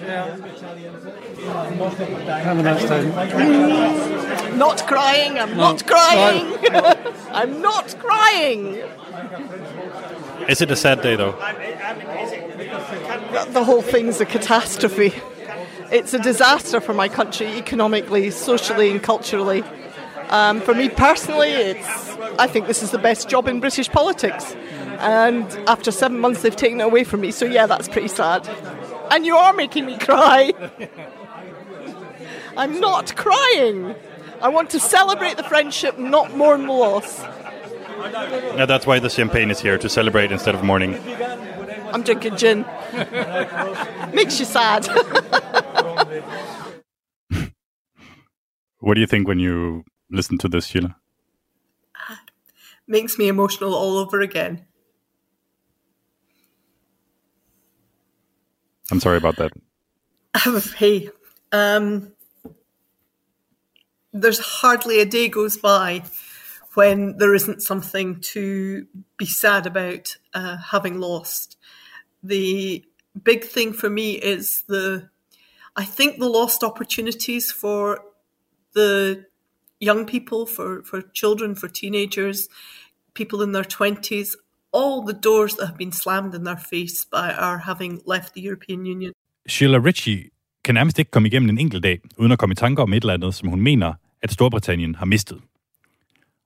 Have 1.50 2.60
a 2.60 2.64
nice 2.64 2.86
time. 2.86 4.58
Not 4.58 4.86
crying, 4.88 5.40
I'm 5.40 5.52
No, 5.52 5.72
not 5.72 5.86
crying. 5.88 6.58
I'm 7.32 7.62
not 7.62 7.96
crying. 8.00 8.82
Is 10.48 10.62
it 10.62 10.72
a 10.72 10.76
sad 10.76 11.02
day, 11.02 11.16
though? 11.16 11.32
The 13.52 13.64
whole 13.64 13.82
thing's 13.82 14.20
a 14.22 14.26
catastrophe. 14.26 15.14
It's 15.92 16.14
a 16.14 16.20
disaster 16.20 16.80
for 16.80 16.94
my 16.94 17.10
country 17.10 17.48
economically, 17.58 18.30
socially, 18.32 18.92
and 18.92 19.02
culturally. 19.02 19.64
Um, 20.30 20.62
for 20.62 20.74
me 20.74 20.90
personally, 20.90 21.50
it's 21.50 22.10
I 22.38 22.48
think 22.48 22.68
this 22.68 22.84
is 22.84 22.92
the 22.92 22.98
best 23.00 23.30
job 23.30 23.48
in 23.48 23.60
British 23.60 23.90
politics. 23.90 24.56
And 25.00 25.46
after 25.68 25.92
seven 25.92 26.20
months, 26.20 26.42
they've 26.42 26.56
taken 26.56 26.82
it 26.82 26.84
away 26.84 27.04
from 27.04 27.22
me. 27.22 27.32
So 27.32 27.46
yeah, 27.46 27.66
that's 27.66 27.88
pretty 27.88 28.10
sad. 28.10 28.48
And 29.12 29.26
you 29.26 29.36
are 29.36 29.54
making 29.54 29.86
me 29.86 29.98
cry. 29.98 30.54
I'm 32.58 32.80
not 32.80 33.16
crying. 33.16 33.96
I 34.42 34.50
want 34.50 34.70
to 34.72 34.80
celebrate 34.80 35.38
the 35.38 35.44
friendship, 35.44 35.98
not 35.98 36.36
mourn 36.36 36.68
the 36.68 36.74
loss. 36.74 37.20
Yeah, 37.20 38.66
that's 38.66 38.86
why 38.86 39.00
the 39.00 39.10
champagne 39.10 39.52
is 39.52 39.60
here, 39.60 39.78
to 39.78 39.90
celebrate 39.90 40.32
instead 40.32 40.56
of 40.56 40.64
mourning. 40.64 41.00
I'm 41.94 42.04
drinking 42.04 42.38
gin. 42.38 42.66
Makes 44.14 44.40
you 44.40 44.46
sad. 44.46 44.88
What 48.82 48.94
do 48.94 49.02
you 49.02 49.08
think 49.08 49.28
when 49.28 49.40
you 49.40 49.84
listen 50.10 50.38
to 50.40 50.48
this, 50.48 50.66
Sheila? 50.66 50.96
Makes 52.88 53.18
me 53.18 53.28
emotional 53.28 53.74
all 53.76 53.98
over 53.98 54.22
again. 54.22 54.66
I'm 58.92 59.00
sorry 59.00 59.18
about 59.18 59.38
that. 59.38 59.52
hey, 60.78 61.10
um, 61.52 62.14
there's 64.12 64.40
hardly 64.40 65.00
a 65.00 65.06
day 65.06 65.28
goes 65.28 65.58
by 65.58 66.04
when 66.74 67.18
there 67.18 67.36
isn't 67.36 67.62
something 67.62 68.20
to 68.22 68.88
be 69.18 69.26
sad 69.26 69.66
about 69.66 70.16
uh, 70.34 70.58
having 70.58 71.00
lost. 71.00 71.58
The 72.24 72.86
big 73.22 73.44
thing 73.44 73.74
for 73.74 73.90
me 73.90 74.14
is 74.14 74.64
the, 74.68 75.10
I 75.76 75.86
think 75.86 76.18
the 76.18 76.30
lost 76.30 76.64
opportunities 76.64 77.52
for 77.52 78.02
the 78.74 79.26
young 79.80 80.06
people, 80.06 80.46
for, 80.46 80.82
for 80.84 81.02
children, 81.14 81.56
for 81.56 81.68
teenagers, 81.68 82.48
people 83.14 83.42
in 83.42 83.52
their 83.54 83.64
20s, 83.64 84.36
all 84.72 85.06
the 85.06 85.20
doors 85.24 85.56
that 85.56 85.66
have 85.68 85.78
been 85.78 85.92
slammed 85.92 86.34
in 86.36 86.44
their 86.44 86.58
face 86.58 87.06
by 87.12 87.34
our 87.46 87.58
having 87.58 88.02
left 88.06 88.34
the 88.34 88.42
European 88.42 88.86
Union. 88.86 89.14
Sheila 89.48 89.80
Ritchie 89.80 90.30
kan 90.64 90.76
nærmest 90.76 91.00
ikke 91.00 91.12
komme 91.12 91.28
igennem 91.28 91.50
en 91.50 91.58
enkelt 91.58 91.84
dag, 91.84 92.02
uden 92.18 92.32
at 92.32 92.40
komme 92.40 92.54
i 92.54 92.56
tanker 92.56 92.84
om 92.84 92.94
et 92.94 93.04
eller 93.04 93.14
andet, 93.14 93.36
som 93.36 93.50
hun 93.50 93.62
mener, 93.62 93.94
at 94.22 94.32
Storbritannien 94.32 94.96
har 94.96 95.06
mistet. 95.06 95.42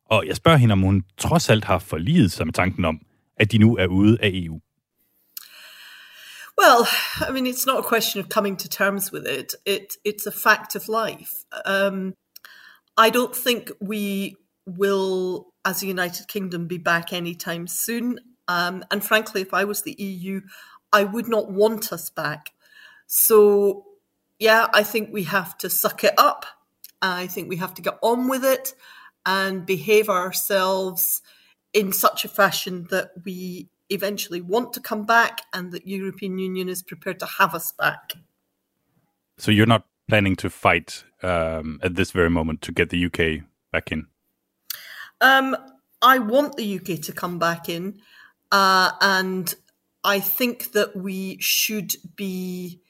Og 0.06 0.28
jeg 0.28 0.36
spørger 0.36 0.58
hende, 0.58 0.74
om 0.74 0.82
hun 0.82 1.04
trods 1.18 1.50
alt 1.50 1.64
har 1.64 1.80
forliget 1.80 2.32
sig 2.32 2.46
med 2.48 2.54
tanken 2.54 2.86
om, 2.86 3.00
at 3.38 3.52
de 3.52 3.58
nu 3.58 3.78
er 3.78 3.88
ude 3.88 4.18
af 4.22 4.32
EU. 4.34 4.60
Well, 6.62 6.86
I 7.30 7.32
mean, 7.32 7.48
it's 7.48 7.66
not 7.66 7.86
a 7.86 7.88
question 7.94 8.24
of 8.24 8.30
coming 8.30 8.60
to 8.60 8.68
terms 8.68 9.14
with 9.14 9.26
it. 9.40 9.56
It 9.66 9.88
it's 10.08 10.28
a 10.28 10.36
fact 10.50 10.76
of 10.76 10.84
life. 10.88 11.32
Um, 11.66 12.14
I 12.98 13.10
don't 13.10 13.36
think 13.36 13.72
we 13.82 14.38
will, 14.66 15.54
as 15.66 15.82
a 15.82 15.88
United 15.88 16.28
Kingdom, 16.28 16.68
be 16.68 16.78
back 16.78 17.12
anytime 17.12 17.68
soon. 17.68 18.20
Um, 18.48 18.84
and 18.92 19.04
frankly, 19.04 19.42
if 19.42 19.54
I 19.54 19.64
was 19.64 19.82
the 19.82 19.96
EU, 19.98 20.42
I 20.92 21.04
would 21.04 21.28
not 21.28 21.52
want 21.52 21.92
us 21.92 22.10
back. 22.10 22.52
So, 23.08 23.86
yeah, 24.40 24.68
I 24.74 24.84
think 24.84 25.10
we 25.12 25.24
have 25.24 25.58
to 25.60 25.70
suck 25.70 26.04
it 26.04 26.14
up. 26.18 26.46
I 27.02 27.28
think 27.28 27.50
we 27.50 27.58
have 27.58 27.74
to 27.76 27.82
get 27.82 27.98
on 28.02 28.28
with 28.28 28.46
it 28.46 28.74
and 29.26 29.66
behave 29.66 30.10
ourselves 30.10 31.22
in 31.74 31.92
such 31.92 32.24
a 32.24 32.30
fashion 32.30 32.88
that 32.92 33.12
we 33.26 33.70
eventually 33.90 34.42
want 34.42 34.74
to 34.74 34.80
come 34.80 35.06
back 35.06 35.42
and 35.54 35.72
that 35.72 35.88
European 35.88 36.38
Union 36.38 36.70
is 36.70 36.84
prepared 36.84 37.20
to 37.20 37.26
have 37.26 37.54
us 37.54 37.72
back. 37.72 38.14
So 39.38 39.52
you're 39.52 39.66
not 39.66 39.86
planning 40.08 40.36
to 40.38 40.50
fight 40.50 41.04
um, 41.22 41.80
at 41.84 41.96
this 41.96 42.12
very 42.12 42.30
moment 42.30 42.62
to 42.64 42.72
get 42.72 42.90
the 42.90 43.06
UK 43.06 43.46
back 43.72 43.92
in? 43.92 44.08
Um, 45.22 45.56
I 46.02 46.20
want 46.20 46.58
the 46.58 46.80
UK 46.80 47.02
to 47.02 47.14
come 47.14 47.40
back 47.40 47.70
in, 47.70 48.00
uh, 48.52 48.92
and 49.00 49.54
I 50.04 50.20
think 50.20 50.74
that 50.74 50.96
we 50.96 51.38
should 51.40 51.94
be. 52.16 52.82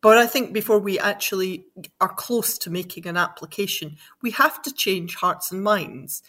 But 0.00 0.18
I 0.18 0.26
think 0.26 0.52
before 0.52 0.78
we 0.78 0.98
actually 0.98 1.64
are 2.00 2.12
close 2.12 2.56
to 2.58 2.70
making 2.70 3.06
an 3.06 3.16
application, 3.16 3.96
we 4.22 4.30
have 4.32 4.62
to 4.62 4.72
change 4.72 5.16
hearts 5.16 5.50
and 5.50 5.62
minds. 5.62 6.22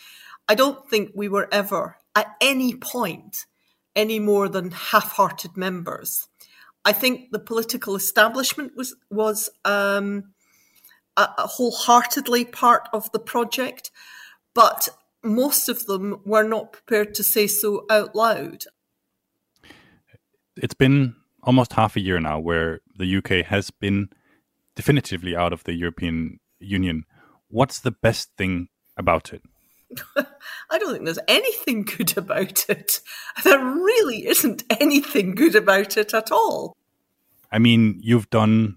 I 0.48 0.56
don't 0.56 0.90
think 0.90 1.12
we 1.14 1.30
were 1.30 1.48
ever 1.52 1.98
at 2.16 2.36
any 2.42 2.74
point 2.74 3.46
any 3.96 4.18
more 4.18 4.48
than 4.48 4.72
half-hearted 4.72 5.58
members. 5.58 6.29
I 6.90 6.92
think 6.92 7.30
the 7.30 7.38
political 7.38 7.96
establishment 7.96 8.72
was 8.76 8.96
was 9.12 9.48
um, 9.64 10.34
a, 11.16 11.28
a 11.38 11.46
wholeheartedly 11.46 12.46
part 12.46 12.90
of 12.92 13.12
the 13.12 13.20
project, 13.20 13.92
but 14.56 14.90
most 15.24 15.70
of 15.70 15.86
them 15.86 16.20
were 16.26 16.42
not 16.42 16.74
prepared 16.74 17.14
to 17.14 17.24
say 17.24 17.46
so 17.46 17.86
out 17.92 18.16
loud. 18.16 18.64
It's 20.58 20.74
been 20.74 21.14
almost 21.44 21.74
half 21.74 21.96
a 21.96 22.00
year 22.00 22.20
now 22.20 22.40
where 22.40 22.80
the 22.98 23.18
UK 23.18 23.46
has 23.46 23.70
been 23.70 24.10
definitively 24.76 25.36
out 25.36 25.54
of 25.54 25.66
the 25.66 25.74
European 25.74 26.40
Union. 26.58 27.06
What's 27.50 27.80
the 27.80 27.92
best 27.92 28.32
thing 28.36 28.70
about 28.98 29.32
it? 29.32 29.44
I 30.72 30.80
don't 30.80 30.94
think 30.94 31.06
there's 31.06 31.28
anything 31.28 31.84
good 31.84 32.18
about 32.18 32.68
it. 32.68 33.02
There 33.44 33.64
really 33.64 34.26
isn't 34.26 34.64
anything 34.80 35.36
good 35.36 35.54
about 35.54 35.96
it 35.96 36.16
at 36.16 36.32
all. 36.32 36.76
I 37.52 37.60
mean, 37.60 38.00
you've 38.04 38.30
done 38.32 38.76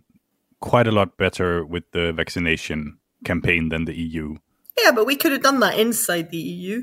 quite 0.61 0.89
a 0.89 0.91
lot 0.91 1.09
better 1.19 1.65
with 1.65 1.85
the 1.93 2.13
vaccination 2.13 2.79
campaign 3.27 3.71
than 3.71 3.85
the 3.85 3.95
EU. 3.95 4.37
Yeah, 4.81 4.93
but 4.97 5.07
we 5.07 5.17
could 5.21 5.33
have 5.33 5.43
done 5.43 5.61
that 5.61 5.79
inside 5.79 6.27
the 6.31 6.39
EU. 6.39 6.77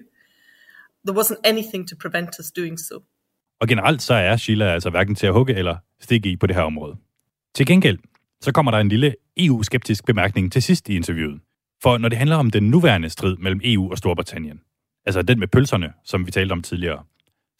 There 1.06 1.18
wasn't 1.22 1.40
anything 1.44 1.88
to 1.90 1.96
prevent 1.96 2.30
us 2.40 2.52
doing 2.52 2.80
so. 2.80 3.04
Og 3.62 3.68
generelt 3.68 4.02
så 4.02 4.14
er 4.14 4.38
Sheila 4.38 4.74
altså 4.74 4.90
hverken 4.90 5.16
til 5.16 5.28
at 5.28 5.34
hugge 5.34 5.56
eller 5.56 5.78
stikke 6.00 6.30
i 6.30 6.36
på 6.36 6.48
det 6.48 6.56
her 6.56 6.64
område. 6.64 6.98
Til 7.56 7.66
gengæld, 7.66 7.98
så 8.42 8.52
kommer 8.52 8.72
der 8.72 8.78
en 8.78 8.90
lille 8.90 9.16
EU-skeptisk 9.38 10.06
bemærkning 10.06 10.52
til 10.52 10.64
sidst 10.64 10.90
i 10.90 10.96
interviewet. 10.96 11.40
For 11.84 11.98
når 11.98 12.10
det 12.10 12.18
handler 12.18 12.36
om 12.36 12.52
den 12.52 12.70
nuværende 12.70 13.10
strid 13.10 13.38
mellem 13.38 13.62
EU 13.64 13.92
og 13.92 13.98
Storbritannien, 13.98 14.62
altså 15.06 15.22
den 15.22 15.40
med 15.40 15.48
pølserne, 15.48 15.94
som 16.04 16.26
vi 16.26 16.32
talte 16.32 16.54
om 16.54 16.62
tidligere, 16.62 17.04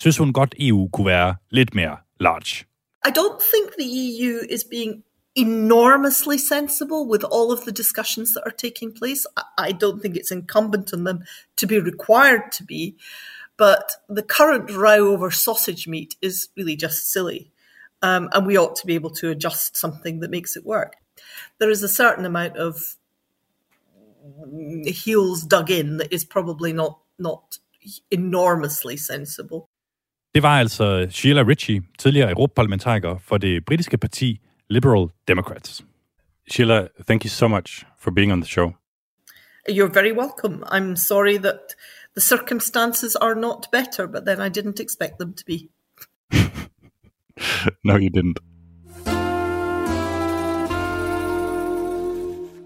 synes 0.02 0.18
hun 0.18 0.34
godt, 0.34 0.56
EU 0.60 0.90
kunne 0.94 1.08
være 1.08 1.36
lidt 1.50 1.76
mere 1.76 1.98
large. 2.20 2.66
I 3.04 3.12
don't 3.12 3.42
think 3.42 3.76
the 3.76 3.86
EU 3.86 4.46
is 4.50 4.64
being 4.64 5.04
enormously 5.36 6.38
sensible 6.38 7.08
with 7.08 7.24
all 7.24 7.52
of 7.52 7.64
the 7.66 7.72
discussions 7.72 8.34
that 8.34 8.44
are 8.46 8.52
taking 8.52 8.92
place. 8.92 9.26
I- 9.58 9.72
don't 9.72 10.02
think 10.02 10.18
it's 10.18 10.32
incumbent 10.32 10.94
on 10.94 11.04
them 11.06 11.24
to 11.56 11.68
be 11.68 11.80
required 11.80 12.52
to 12.54 12.64
be, 12.64 12.98
but 13.56 13.94
the 14.10 14.24
current 14.24 14.70
row 14.72 15.12
over 15.14 15.32
sausage 15.32 15.88
meat 15.88 16.16
is 16.22 16.50
really 16.58 16.76
just 16.76 17.12
silly. 17.12 17.52
Um, 18.02 18.30
and 18.34 18.46
we 18.48 18.58
ought 18.58 18.76
to 18.78 18.88
be 18.88 18.96
able 18.96 19.12
to 19.12 19.30
adjust 19.30 19.78
something 19.78 20.20
that 20.22 20.32
makes 20.32 20.56
it 20.56 20.66
work. 20.66 20.96
There 21.60 21.70
is 21.70 21.84
a 21.84 21.90
certain 21.90 22.26
amount 22.26 22.58
of 22.58 22.98
heels 24.86 25.44
dug 25.44 25.70
in 25.72 25.98
that 25.98 26.14
is 26.14 26.26
probably 26.26 26.74
not 26.74 27.00
not 27.18 27.60
enormously 28.12 28.98
sensible. 28.98 29.69
Det 30.36 30.44
var 30.44 30.60
altså 30.60 31.08
Sheila 31.10 31.44
Ritchie, 31.44 31.82
tidligere 32.00 32.30
europaparlamentariker 32.30 33.18
for 33.18 33.38
det 33.38 33.66
britiske 33.66 33.98
parti 33.98 34.40
Liberal 34.70 35.10
Democrats. 35.28 35.86
Sheila, 36.52 36.88
thank 37.08 37.24
you 37.26 37.30
so 37.30 37.48
much 37.48 37.86
for 38.00 38.12
being 38.12 38.32
on 38.32 38.42
the 38.42 38.50
show. 38.50 38.72
You're 39.70 39.94
very 39.94 40.14
welcome. 40.14 40.64
I'm 40.66 40.96
sorry 40.96 41.38
that 41.38 41.60
the 42.16 42.22
circumstances 42.22 43.16
are 43.16 43.36
not 43.36 43.68
better, 43.72 44.08
but 44.08 44.22
then 44.26 44.40
I 44.48 44.50
didn't 44.50 44.80
expect 44.80 45.14
them 45.20 45.34
to 45.34 45.44
be. 45.46 45.58
no, 47.90 47.98
you 47.98 48.10
didn't. 48.10 48.40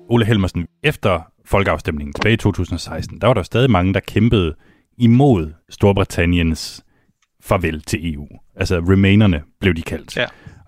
Ole 0.09 0.25
Helmersen, 0.25 0.67
efter 0.83 1.21
folkeafstemningen 1.45 2.13
tilbage 2.13 2.33
i 2.33 2.37
2016, 2.37 3.21
der 3.21 3.27
var 3.27 3.33
der 3.33 3.43
stadig 3.43 3.71
mange, 3.71 3.93
der 3.93 3.99
kæmpede 3.99 4.55
imod 4.97 5.53
Storbritanniens 5.69 6.83
farvel 7.43 7.81
til 7.81 8.13
EU. 8.13 8.27
Altså 8.55 8.79
Remainerne 8.79 9.43
blev 9.59 9.73
de 9.73 9.81
kaldt. 9.81 10.17
Ja. 10.17 10.25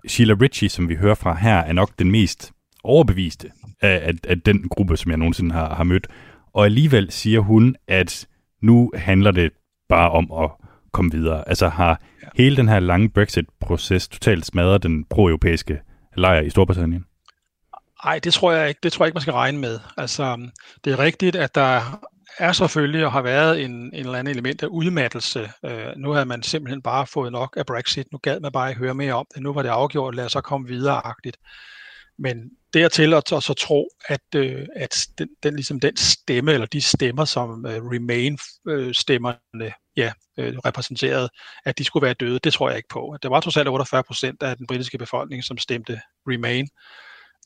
Sheila 0.08 0.34
Ritchie, 0.42 0.68
som 0.68 0.88
vi 0.88 0.94
hører 0.94 1.14
fra 1.14 1.34
her, 1.34 1.56
er 1.56 1.72
nok 1.72 1.90
den 1.98 2.10
mest 2.10 2.52
overbeviste 2.84 3.50
af, 3.80 4.00
af, 4.02 4.12
af 4.28 4.40
den 4.40 4.68
gruppe, 4.68 4.96
som 4.96 5.10
jeg 5.10 5.18
nogensinde 5.18 5.54
har, 5.54 5.74
har 5.74 5.84
mødt. 5.84 6.06
Og 6.54 6.64
alligevel 6.64 7.10
siger 7.10 7.40
hun, 7.40 7.76
at 7.88 8.26
nu 8.62 8.92
handler 8.94 9.30
det 9.30 9.50
bare 9.88 10.10
om 10.10 10.32
at 10.32 10.50
komme 10.92 11.12
videre. 11.12 11.48
Altså 11.48 11.68
har 11.68 12.00
ja. 12.22 12.28
hele 12.34 12.56
den 12.56 12.68
her 12.68 12.80
lange 12.80 13.08
Brexit-proces 13.08 14.08
totalt 14.08 14.46
smadret 14.46 14.82
den 14.82 15.04
pro-europæiske 15.04 15.80
lejr 16.16 16.40
i 16.40 16.50
Storbritannien? 16.50 17.04
Nej, 18.04 18.18
det 18.24 18.32
tror 18.32 18.52
jeg 18.52 18.68
ikke. 18.68 18.80
Det 18.82 18.92
tror 18.92 19.04
jeg 19.04 19.08
ikke, 19.08 19.16
man 19.16 19.22
skal 19.22 19.32
regne 19.32 19.58
med. 19.58 19.78
Altså, 19.96 20.48
det 20.84 20.92
er 20.92 20.98
rigtigt, 20.98 21.36
at 21.36 21.54
der 21.54 22.00
er 22.38 22.52
selvfølgelig 22.52 23.06
og 23.06 23.12
har 23.12 23.22
været 23.22 23.64
en, 23.64 23.70
en 23.70 23.94
eller 23.94 24.18
anden 24.18 24.32
element 24.32 24.62
af 24.62 24.66
udmattelse. 24.66 25.50
Øh, 25.64 25.96
nu 25.96 26.12
havde 26.12 26.26
man 26.26 26.42
simpelthen 26.42 26.82
bare 26.82 27.06
fået 27.06 27.32
nok 27.32 27.54
af 27.56 27.66
Brexit. 27.66 28.12
Nu 28.12 28.18
gad 28.18 28.40
man 28.40 28.52
bare 28.52 28.68
ikke 28.68 28.78
høre 28.78 28.94
mere 28.94 29.14
om 29.14 29.26
det. 29.34 29.42
Nu 29.42 29.52
var 29.52 29.62
det 29.62 29.68
afgjort. 29.68 30.14
Lad 30.14 30.24
os 30.24 30.32
så 30.32 30.40
komme 30.40 30.68
videre-agtigt. 30.68 31.36
Men 32.18 32.50
dertil 32.74 33.14
at, 33.14 33.32
at 33.32 33.42
så 33.42 33.54
tro, 33.54 33.88
at, 34.08 34.34
øh, 34.34 34.66
at 34.76 35.06
den, 35.18 35.28
den, 35.42 35.54
ligesom 35.54 35.80
den 35.80 35.96
stemme, 35.96 36.52
eller 36.52 36.66
de 36.66 36.80
stemmer, 36.80 37.24
som 37.24 37.66
øh, 37.66 37.82
Remain-stemmerne 37.82 39.64
øh, 39.64 39.72
ja, 39.96 40.12
øh, 40.38 40.54
repræsenterede, 40.58 41.28
at 41.64 41.78
de 41.78 41.84
skulle 41.84 42.04
være 42.04 42.14
døde, 42.14 42.38
det 42.44 42.52
tror 42.52 42.68
jeg 42.68 42.76
ikke 42.76 42.88
på. 42.88 43.16
Det 43.22 43.30
var 43.30 43.40
trods 43.40 43.56
alt 43.56 43.68
48 43.68 44.02
procent 44.02 44.42
af 44.42 44.56
den 44.56 44.66
britiske 44.66 44.98
befolkning, 44.98 45.44
som 45.44 45.58
stemte 45.58 46.00
Remain. 46.28 46.68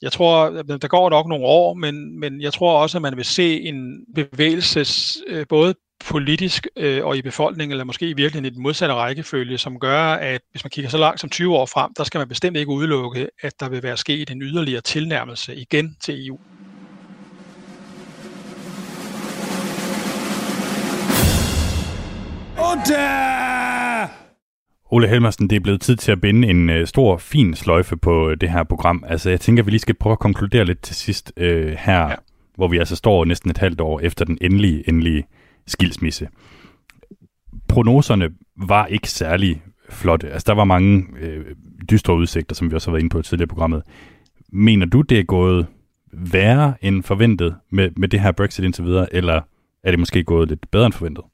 Jeg 0.03 0.13
tror, 0.13 0.51
der 0.51 0.89
går 0.89 1.11
nok 1.11 1.27
nogle 1.27 1.45
år, 1.45 1.75
men, 1.75 2.21
men 2.21 2.41
jeg 2.41 2.53
tror 2.53 2.83
også, 2.83 2.99
at 2.99 3.03
man 3.03 3.17
vil 3.17 3.25
se 3.25 3.61
en 3.61 4.05
bevægelse, 4.15 4.85
øh, 5.27 5.47
både 5.49 5.75
politisk 6.09 6.67
øh, 6.77 7.05
og 7.05 7.17
i 7.17 7.23
befolkningen, 7.23 7.73
eller 7.73 7.85
måske 7.85 8.11
i 8.11 8.13
virkeligheden 8.13 8.45
i 8.45 8.55
den 8.55 8.63
modsatte 8.63 8.95
rækkefølge, 8.95 9.59
som 9.59 9.81
gør, 9.81 10.03
at 10.03 10.41
hvis 10.51 10.65
man 10.65 10.71
kigger 10.71 10.91
så 10.91 10.99
langt 10.99 11.21
som 11.21 11.31
20 11.31 11.57
år 11.57 11.67
frem, 11.67 11.95
der 11.97 12.05
skal 12.05 12.19
man 12.19 12.29
bestemt 12.29 12.57
ikke 12.57 12.71
udelukke, 12.71 13.29
at 13.43 13.61
der 13.61 13.69
vil 13.69 13.83
være 13.83 13.97
sket 13.97 14.31
en 14.31 14.43
yderligere 14.43 14.81
tilnærmelse 14.81 15.57
igen 15.57 15.97
til 16.01 16.29
EU. 16.29 16.39
Oda! 22.59 24.20
Ole 24.93 25.09
Helmersen, 25.09 25.51
det 25.51 25.57
er 25.57 25.61
blevet 25.61 25.81
tid 25.81 25.97
til 25.97 26.13
at 26.13 26.21
binde 26.21 26.49
en 26.49 26.71
øh, 26.71 26.87
stor, 26.87 27.17
fin 27.17 27.55
sløjfe 27.55 27.97
på 27.97 28.31
øh, 28.31 28.37
det 28.41 28.51
her 28.51 28.63
program. 28.63 29.05
Altså, 29.07 29.31
jeg 29.31 29.41
tænker, 29.41 29.63
vi 29.63 29.71
lige 29.71 29.81
skal 29.81 29.95
prøve 29.95 30.13
at 30.13 30.19
konkludere 30.19 30.65
lidt 30.65 30.83
til 30.83 30.97
sidst 30.97 31.33
øh, 31.37 31.77
her, 31.79 32.09
ja. 32.09 32.15
hvor 32.55 32.69
vi 32.69 32.79
altså 32.79 32.97
står 32.97 33.25
næsten 33.25 33.51
et 33.51 33.59
halvt 33.59 33.81
år 33.81 34.01
efter 34.01 34.25
den 34.25 34.39
endelige, 34.41 34.89
endelige 34.89 35.25
skilsmisse. 35.67 36.29
Prognoserne 37.69 38.31
var 38.57 38.87
ikke 38.87 39.11
særlig 39.11 39.63
flotte. 39.91 40.31
Altså, 40.31 40.45
der 40.47 40.55
var 40.55 40.65
mange 40.65 41.05
øh, 41.21 41.45
dystre 41.91 42.15
udsigter, 42.15 42.55
som 42.55 42.71
vi 42.71 42.75
også 42.75 42.91
har 42.91 42.93
været 42.93 43.03
inde 43.03 43.13
på 43.13 43.23
tidligere 43.23 43.47
i 43.47 43.55
programmet. 43.55 43.83
Mener 44.53 44.87
du, 44.87 45.01
det 45.01 45.19
er 45.19 45.25
gået 45.25 45.67
værre 46.13 46.75
end 46.83 47.03
forventet 47.03 47.57
med, 47.71 47.91
med 47.97 48.09
det 48.09 48.21
her 48.21 48.33
Brexit 48.33 48.65
indtil 48.65 48.85
videre, 48.85 49.15
eller 49.15 49.41
er 49.85 49.91
det 49.91 49.99
måske 49.99 50.25
gået 50.25 50.49
lidt 50.49 50.71
bedre 50.71 50.87
end 50.87 50.93
forventet? 50.93 51.25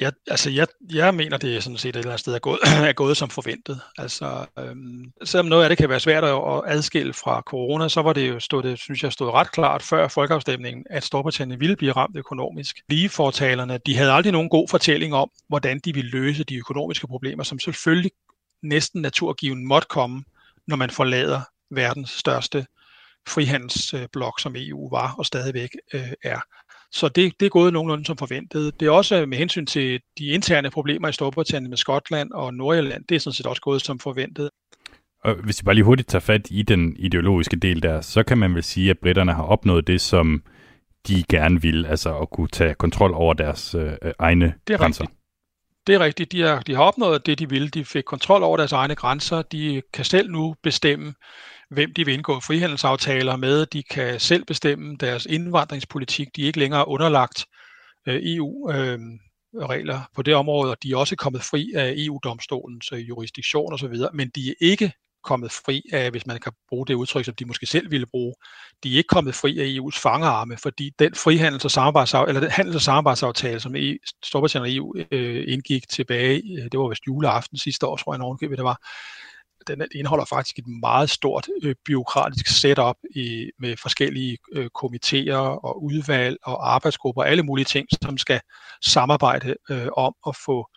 Jeg, 0.00 0.12
altså 0.26 0.50
jeg, 0.50 0.66
jeg 0.92 1.14
mener, 1.14 1.36
det 1.36 1.56
er 1.56 1.60
sådan 1.60 1.76
set 1.76 1.88
et 1.88 1.96
eller 1.96 2.10
andet 2.10 2.20
sted 2.20 2.34
er 2.34 2.38
gået, 2.38 2.58
er 2.88 2.92
gået 2.92 3.16
som 3.16 3.30
forventet. 3.30 3.80
Altså, 3.98 4.46
øhm, 4.58 5.12
selvom 5.24 5.46
noget 5.46 5.62
af 5.62 5.68
det 5.68 5.78
kan 5.78 5.88
være 5.88 6.00
svært 6.00 6.24
at, 6.24 6.30
at 6.30 6.62
adskille 6.66 7.12
fra 7.12 7.40
corona, 7.40 7.88
så 7.88 8.02
var 8.02 8.12
det 8.12 8.28
jo, 8.28 8.40
stod 8.40 8.62
det, 8.62 8.78
synes 8.78 9.02
jeg, 9.02 9.12
stod 9.12 9.30
ret 9.30 9.52
klart 9.52 9.82
før 9.82 10.08
folkeafstemningen, 10.08 10.84
at 10.90 11.04
Storbritannien 11.04 11.60
ville 11.60 11.76
blive 11.76 11.92
ramt 11.92 12.16
økonomisk. 12.16 12.80
Ligefortalerne, 12.88 13.78
de 13.86 13.96
havde 13.96 14.12
aldrig 14.12 14.32
nogen 14.32 14.48
god 14.48 14.68
fortælling 14.68 15.14
om, 15.14 15.30
hvordan 15.48 15.80
de 15.84 15.94
ville 15.94 16.10
løse 16.10 16.44
de 16.44 16.56
økonomiske 16.56 17.06
problemer, 17.06 17.44
som 17.44 17.58
selvfølgelig 17.58 18.10
næsten 18.62 19.02
naturgiven 19.02 19.66
måtte 19.66 19.88
komme, 19.90 20.24
når 20.66 20.76
man 20.76 20.90
forlader 20.90 21.40
verdens 21.70 22.10
største 22.10 22.66
frihandelsblok, 23.28 24.40
som 24.40 24.54
EU 24.56 24.90
var 24.90 25.14
og 25.18 25.26
stadigvæk 25.26 25.70
øh, 25.94 26.12
er. 26.24 26.40
Så 26.92 27.08
det, 27.08 27.40
det 27.40 27.46
er 27.46 27.50
gået 27.50 27.72
nogenlunde 27.72 28.04
som 28.04 28.16
forventet. 28.16 28.80
Det 28.80 28.86
er 28.86 28.90
også 28.90 29.26
med 29.26 29.38
hensyn 29.38 29.66
til 29.66 30.00
de 30.18 30.26
interne 30.26 30.70
problemer 30.70 31.08
i 31.08 31.12
Storbritannien 31.12 31.70
med 31.70 31.76
Skotland 31.76 32.30
og 32.30 32.54
Nordjylland, 32.54 33.04
det 33.08 33.14
er 33.14 33.18
sådan 33.18 33.34
set 33.34 33.46
også 33.46 33.62
gået 33.62 33.82
som 33.82 33.98
forventet. 33.98 34.50
Og 35.24 35.34
hvis 35.34 35.62
vi 35.62 35.64
bare 35.64 35.74
lige 35.74 35.84
hurtigt 35.84 36.08
tager 36.08 36.20
fat 36.20 36.48
i 36.50 36.62
den 36.62 36.96
ideologiske 36.96 37.56
del 37.56 37.82
der, 37.82 38.00
så 38.00 38.22
kan 38.22 38.38
man 38.38 38.54
vel 38.54 38.62
sige, 38.62 38.90
at 38.90 38.98
britterne 38.98 39.32
har 39.32 39.42
opnået 39.42 39.86
det, 39.86 40.00
som 40.00 40.42
de 41.08 41.22
gerne 41.28 41.62
vil, 41.62 41.86
altså 41.86 42.18
at 42.18 42.30
kunne 42.30 42.48
tage 42.48 42.74
kontrol 42.74 43.14
over 43.14 43.34
deres 43.34 43.74
øh, 43.74 43.92
egne 44.18 44.54
det 44.66 44.74
er 44.74 44.78
grænser. 44.78 45.02
Rigtigt. 45.02 45.18
Det 45.86 45.94
er 45.94 46.00
rigtigt. 46.00 46.32
De 46.32 46.40
har, 46.40 46.60
de 46.60 46.74
har 46.74 46.82
opnået 46.82 47.26
det, 47.26 47.38
de 47.38 47.48
ville. 47.48 47.68
De 47.68 47.84
fik 47.84 48.04
kontrol 48.04 48.42
over 48.42 48.56
deres 48.56 48.72
egne 48.72 48.94
grænser. 48.94 49.42
De 49.42 49.82
kan 49.92 50.04
selv 50.04 50.30
nu 50.30 50.54
bestemme, 50.62 51.14
hvem 51.72 51.94
de 51.94 52.04
vil 52.04 52.14
indgå 52.14 52.40
frihandelsaftaler 52.40 53.36
med. 53.36 53.66
De 53.66 53.82
kan 53.82 54.20
selv 54.20 54.44
bestemme 54.44 54.96
deres 54.96 55.26
indvandringspolitik. 55.26 56.36
De 56.36 56.42
er 56.42 56.46
ikke 56.46 56.58
længere 56.58 56.88
underlagt 56.88 57.46
øh, 58.08 58.20
EU-regler 58.24 59.96
øh, 59.96 60.04
på 60.14 60.22
det 60.22 60.34
område, 60.34 60.70
og 60.70 60.82
de 60.82 60.92
er 60.92 60.96
også 60.96 61.16
kommet 61.16 61.42
fri 61.42 61.72
af 61.74 61.94
EU-domstolens 61.96 62.92
øh, 62.92 63.08
jurisdiktion 63.08 63.72
osv., 63.72 63.94
men 64.12 64.30
de 64.34 64.48
er 64.48 64.54
ikke 64.60 64.92
kommet 65.24 65.52
fri 65.52 65.82
af, 65.92 66.10
hvis 66.10 66.26
man 66.26 66.40
kan 66.40 66.52
bruge 66.68 66.86
det 66.86 66.94
udtryk, 66.94 67.24
som 67.24 67.34
de 67.34 67.44
måske 67.44 67.66
selv 67.66 67.90
ville 67.90 68.06
bruge, 68.06 68.34
de 68.82 68.92
er 68.92 68.96
ikke 68.96 69.08
kommet 69.08 69.34
fri 69.34 69.58
af 69.58 69.64
EU's 69.64 70.00
fangearme, 70.02 70.56
fordi 70.56 70.90
den 70.98 71.14
frihandels- 71.14 71.64
og 71.64 71.70
samarbejdsaftale, 71.70 72.28
eller 72.28 72.40
den 72.40 72.50
handels- 72.50 72.76
og 72.76 72.82
samarbejdsaftale, 72.82 73.60
som 73.60 73.74
EU, 73.76 73.96
Storbritannien 74.24 74.70
og 74.70 74.76
EU 74.76 74.94
øh, 75.12 75.44
indgik 75.52 75.88
tilbage, 75.88 76.42
øh, 76.58 76.64
det 76.72 76.80
var 76.80 76.88
vist 76.88 77.06
juleaften 77.06 77.58
sidste 77.58 77.86
år, 77.86 77.96
tror 77.96 78.14
jeg 78.14 78.18
nogen 78.18 78.38
det 78.40 78.64
var, 78.64 78.80
den 79.66 79.82
indeholder 79.94 80.24
faktisk 80.24 80.58
et 80.58 80.66
meget 80.66 81.10
stort 81.10 81.48
øh, 81.62 81.74
byråkratisk 81.86 82.46
setup 82.46 82.96
i, 83.14 83.50
med 83.58 83.76
forskellige 83.76 84.38
øh, 84.52 84.68
komiteer 84.70 85.36
og 85.36 85.84
udvalg 85.84 86.36
og 86.42 86.74
arbejdsgrupper, 86.74 87.22
alle 87.22 87.42
mulige 87.42 87.64
ting, 87.64 87.86
som 88.02 88.18
skal 88.18 88.40
samarbejde 88.84 89.56
øh, 89.70 89.88
om 89.96 90.14
at 90.26 90.36
få 90.46 90.68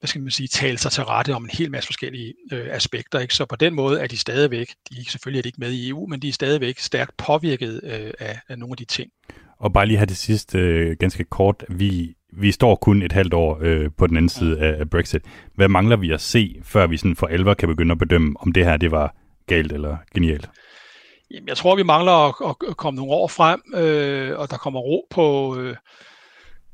hvad 0.00 0.08
skal 0.08 0.22
man 0.22 0.30
sige, 0.30 0.48
tale 0.48 0.78
sig 0.78 0.92
til 0.92 1.04
rette 1.04 1.34
om 1.34 1.44
en 1.44 1.50
hel 1.52 1.70
masse 1.70 1.86
forskellige 1.86 2.34
øh, 2.52 2.66
aspekter. 2.70 3.18
Ikke? 3.18 3.34
Så 3.34 3.46
på 3.46 3.56
den 3.56 3.74
måde 3.74 4.00
er 4.00 4.06
de 4.06 4.18
stadigvæk, 4.18 4.68
de 4.90 5.00
er 5.00 5.10
selvfølgelig 5.10 5.38
er 5.38 5.42
de 5.42 5.48
ikke 5.48 5.60
med 5.60 5.72
i 5.72 5.88
EU, 5.88 6.06
men 6.06 6.22
de 6.22 6.28
er 6.28 6.32
stadigvæk 6.32 6.78
stærkt 6.78 7.16
påvirket 7.16 7.80
øh, 7.84 8.12
af, 8.18 8.40
af 8.48 8.58
nogle 8.58 8.72
af 8.72 8.76
de 8.76 8.84
ting. 8.84 9.10
Og 9.60 9.72
bare 9.72 9.86
lige 9.86 9.98
her 9.98 10.04
det 10.04 10.16
sidste, 10.16 10.58
øh, 10.58 10.96
ganske 11.00 11.24
kort, 11.24 11.64
vi, 11.68 12.14
vi 12.32 12.52
står 12.52 12.74
kun 12.74 13.02
et 13.02 13.12
halvt 13.12 13.34
år 13.34 13.58
øh, 13.60 13.90
på 13.98 14.06
den 14.06 14.16
anden 14.16 14.28
side 14.28 14.60
af, 14.60 14.80
af 14.80 14.90
Brexit. 14.90 15.22
Hvad 15.54 15.68
mangler 15.68 15.96
vi 15.96 16.10
at 16.10 16.20
se, 16.20 16.60
før 16.62 16.86
vi 16.86 16.96
sådan 16.96 17.16
for 17.16 17.26
alvor 17.26 17.54
kan 17.54 17.68
begynde 17.68 17.92
at 17.92 17.98
bedømme, 17.98 18.34
om 18.40 18.52
det 18.52 18.64
her 18.64 18.76
det 18.76 18.90
var 18.90 19.14
galt 19.46 19.72
eller 19.72 19.96
genialt? 20.14 20.50
Jamen, 21.30 21.48
jeg 21.48 21.56
tror, 21.56 21.76
vi 21.76 21.82
mangler 21.82 22.12
at, 22.48 22.56
at 22.68 22.76
komme 22.76 22.96
nogle 22.96 23.12
år 23.12 23.28
frem, 23.28 23.62
øh, 23.74 24.38
og 24.38 24.50
der 24.50 24.56
kommer 24.56 24.80
ro 24.80 25.06
på... 25.10 25.56
Øh, 25.58 25.76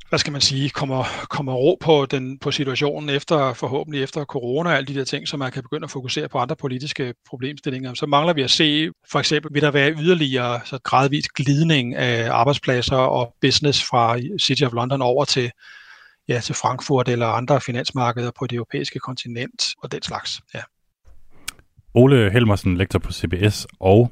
hvad 0.09 0.19
skal 0.19 0.33
man 0.33 0.41
sige, 0.41 0.71
kommer, 0.71 1.05
kommer 1.31 1.53
ro 1.53 1.79
på, 1.81 2.07
den, 2.11 2.39
på 2.39 2.51
situationen 2.51 3.09
efter, 3.09 3.53
forhåbentlig 3.53 4.03
efter 4.03 4.25
corona 4.25 4.71
og 4.71 4.77
alle 4.77 4.87
de 4.87 4.95
der 4.95 5.05
ting, 5.05 5.29
så 5.29 5.37
man 5.37 5.53
kan 5.53 5.63
begynde 5.63 5.85
at 5.85 5.91
fokusere 5.91 6.29
på 6.29 6.39
andre 6.39 6.57
politiske 6.57 7.15
problemstillinger. 7.29 7.95
Så 7.95 8.07
mangler 8.07 8.33
vi 8.33 8.43
at 8.43 8.51
se, 8.51 8.91
for 9.11 9.19
eksempel, 9.19 9.55
vil 9.55 9.63
der 9.63 9.71
være 9.71 9.93
yderligere 9.93 10.61
så 10.65 10.79
gradvis 10.85 11.29
glidning 11.29 11.95
af 11.95 12.31
arbejdspladser 12.31 12.97
og 12.97 13.35
business 13.41 13.85
fra 13.85 14.19
City 14.41 14.63
of 14.63 14.73
London 14.73 15.03
over 15.03 15.25
til, 15.25 15.51
ja, 16.29 16.41
til 16.41 16.55
Frankfurt 16.55 17.09
eller 17.09 17.27
andre 17.27 17.61
finansmarkeder 17.61 18.31
på 18.39 18.47
det 18.47 18.57
europæiske 18.57 18.99
kontinent 18.99 19.65
og 19.83 19.93
den 19.93 20.03
slags. 20.03 20.41
Ja. 20.55 20.63
Ole 21.95 22.31
Helmersen, 22.31 22.77
lektor 22.77 22.99
på 22.99 23.13
CBS 23.13 23.67
og 23.81 24.11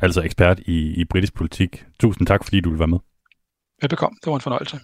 altså 0.00 0.22
ekspert 0.22 0.60
i, 0.60 1.00
i 1.00 1.04
britisk 1.04 1.34
politik. 1.34 1.84
Tusind 2.00 2.26
tak, 2.26 2.44
fordi 2.44 2.60
du 2.60 2.70
vil 2.70 2.78
være 2.78 2.88
med. 2.88 2.98
Velbekomme. 3.82 4.16
Det 4.24 4.30
var 4.30 4.34
en 4.34 4.40
fornøjelse. 4.40 4.80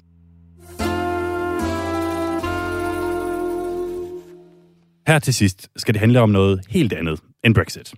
Her 5.07 5.19
til 5.19 5.35
sidst 5.35 5.69
skal 5.77 5.95
det 5.95 6.01
handle 6.01 6.21
om 6.21 6.31
noget 6.31 6.61
helt 6.69 6.93
andet 6.93 7.21
end 7.45 7.55
Brexit. 7.55 7.95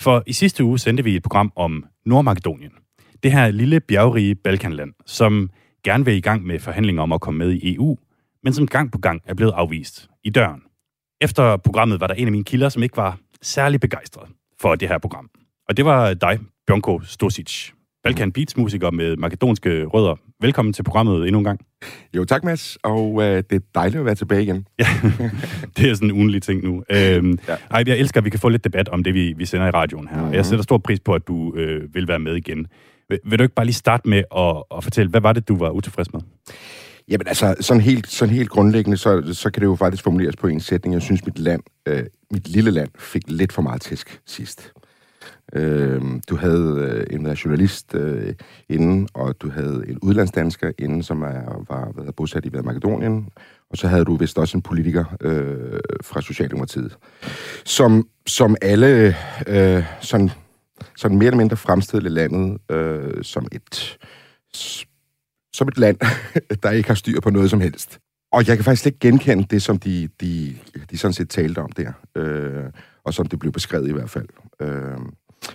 For 0.00 0.22
i 0.26 0.32
sidste 0.32 0.64
uge 0.64 0.78
sendte 0.78 1.04
vi 1.04 1.16
et 1.16 1.22
program 1.22 1.52
om 1.56 1.84
Nordmakedonien. 2.06 2.72
Det 3.22 3.32
her 3.32 3.50
lille 3.50 3.80
bjergrige 3.80 4.34
Balkanland, 4.34 4.92
som 5.06 5.50
gerne 5.84 6.04
vil 6.04 6.14
i 6.14 6.20
gang 6.20 6.46
med 6.46 6.58
forhandlinger 6.58 7.02
om 7.02 7.12
at 7.12 7.20
komme 7.20 7.38
med 7.38 7.52
i 7.52 7.74
EU, 7.74 7.98
men 8.42 8.52
som 8.52 8.66
gang 8.66 8.92
på 8.92 8.98
gang 8.98 9.22
er 9.24 9.34
blevet 9.34 9.52
afvist 9.52 10.08
i 10.24 10.30
døren. 10.30 10.60
Efter 11.20 11.56
programmet 11.56 12.00
var 12.00 12.06
der 12.06 12.14
en 12.14 12.28
af 12.28 12.32
mine 12.32 12.44
kilder, 12.44 12.68
som 12.68 12.82
ikke 12.82 12.96
var 12.96 13.18
særlig 13.42 13.80
begejstret 13.80 14.28
for 14.60 14.74
det 14.74 14.88
her 14.88 14.98
program. 14.98 15.30
Og 15.68 15.76
det 15.76 15.84
var 15.84 16.14
dig, 16.14 16.38
Bjørnko 16.66 17.00
Stosic, 17.00 17.70
Balkan 18.04 18.32
Beats 18.32 18.56
musiker 18.56 18.90
med 18.90 19.16
makedonske 19.16 19.84
rødder. 19.84 20.14
Velkommen 20.40 20.72
til 20.72 20.82
programmet 20.82 21.26
endnu 21.26 21.38
en 21.38 21.44
gang. 21.44 21.60
Jo, 22.16 22.24
tak 22.24 22.44
Mads, 22.44 22.78
og 22.82 23.22
øh, 23.22 23.36
det 23.50 23.52
er 23.52 23.60
dejligt 23.74 23.98
at 23.98 24.04
være 24.04 24.14
tilbage 24.14 24.42
igen. 24.42 24.66
Ja, 24.78 24.86
det 25.76 25.90
er 25.90 25.94
sådan 25.94 26.10
en 26.10 26.16
ugenlig 26.16 26.42
ting 26.42 26.64
nu. 26.64 26.84
Øhm, 26.90 27.38
ja. 27.48 27.56
ej, 27.70 27.84
jeg 27.86 27.98
elsker, 27.98 28.20
at 28.20 28.24
vi 28.24 28.30
kan 28.30 28.40
få 28.40 28.48
lidt 28.48 28.64
debat 28.64 28.88
om 28.88 29.04
det, 29.04 29.14
vi, 29.14 29.32
vi 29.36 29.46
sender 29.46 29.66
i 29.66 29.70
radioen 29.70 30.08
her. 30.08 30.20
Mm-hmm. 30.20 30.34
Jeg 30.34 30.46
sætter 30.46 30.62
stor 30.62 30.78
pris 30.78 31.00
på, 31.00 31.14
at 31.14 31.28
du 31.28 31.54
øh, 31.56 31.94
vil 31.94 32.08
være 32.08 32.18
med 32.18 32.34
igen. 32.36 32.66
Vil, 33.08 33.18
vil 33.24 33.38
du 33.38 33.42
ikke 33.42 33.54
bare 33.54 33.66
lige 33.66 33.74
starte 33.74 34.08
med 34.08 34.22
at, 34.36 34.62
at 34.76 34.84
fortælle, 34.84 35.10
hvad 35.10 35.20
var 35.20 35.32
det, 35.32 35.48
du 35.48 35.56
var 35.56 35.70
utilfreds 35.70 36.12
med? 36.12 36.20
Jamen 37.08 37.26
altså, 37.28 37.54
sådan 37.60 37.80
helt, 37.80 38.06
sådan 38.06 38.34
helt 38.34 38.50
grundlæggende, 38.50 38.96
så, 38.96 39.32
så 39.32 39.50
kan 39.50 39.60
det 39.60 39.66
jo 39.66 39.76
faktisk 39.76 40.02
formuleres 40.02 40.36
på 40.36 40.46
en 40.46 40.60
sætning. 40.60 40.94
Jeg 40.94 41.02
synes, 41.02 41.26
mit 41.26 41.38
land, 41.38 41.62
øh, 41.88 42.02
mit 42.30 42.48
lille 42.48 42.70
land, 42.70 42.88
fik 42.98 43.22
lidt 43.26 43.52
for 43.52 43.62
meget 43.62 43.80
tæsk 43.80 44.20
sidst. 44.26 44.72
Øh, 45.52 46.02
du 46.30 46.36
havde 46.36 47.06
øh, 47.10 47.16
en 47.16 47.26
journalist 47.26 47.94
øh, 47.94 48.34
inden, 48.68 49.08
og 49.14 49.40
du 49.40 49.50
havde 49.50 49.84
en 49.88 49.98
udlandsdansker 49.98 50.72
inden, 50.78 51.02
som 51.02 51.22
er, 51.22 51.64
var 51.68 51.92
var 51.94 52.12
bosat 52.12 52.44
i 52.44 52.50
Makedonien, 52.64 53.28
og 53.70 53.76
så 53.76 53.88
havde 53.88 54.04
du 54.04 54.16
vist 54.16 54.38
også 54.38 54.58
en 54.58 54.62
politiker 54.62 55.04
øh, 55.20 55.80
fra 56.02 56.20
Socialdemokratiet, 56.20 56.96
som, 57.64 58.08
som 58.26 58.56
alle 58.62 59.16
øh, 59.46 59.84
sådan, 60.00 60.30
sådan 60.96 61.18
mere 61.18 61.26
eller 61.26 61.38
mindre 61.38 61.56
fremstillede 61.56 62.14
landet 62.14 62.58
øh, 62.70 63.24
som 63.24 63.46
et 63.52 63.98
som 65.54 65.68
et 65.68 65.78
land, 65.78 65.96
der 66.62 66.70
ikke 66.70 66.88
har 66.88 66.94
styr 66.94 67.20
på 67.20 67.30
noget 67.30 67.50
som 67.50 67.60
helst. 67.60 67.98
Og 68.32 68.48
jeg 68.48 68.56
kan 68.56 68.64
faktisk 68.64 68.86
ikke 68.86 68.98
genkende 68.98 69.46
det, 69.50 69.62
som 69.62 69.78
de, 69.78 70.08
de, 70.20 70.56
de 70.90 70.98
sådan 70.98 71.12
set 71.12 71.30
talte 71.30 71.58
om 71.58 71.72
der, 71.72 71.92
øh, 72.14 72.64
og 73.04 73.14
som 73.14 73.26
det 73.26 73.38
blev 73.38 73.52
beskrevet 73.52 73.88
i 73.88 73.92
hvert 73.92 74.10
fald. 74.10 74.28
Øh, 74.60 74.98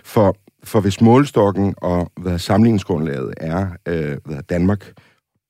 for, 0.04 0.36
for 0.64 0.80
hvis 0.80 1.00
målstokken 1.00 1.74
og 1.76 2.12
hvad 2.16 2.38
sammenligningsgrundlaget 2.38 3.34
er 3.36 3.68
øh, 3.88 4.16
hvad 4.24 4.42
Danmark 4.42 4.92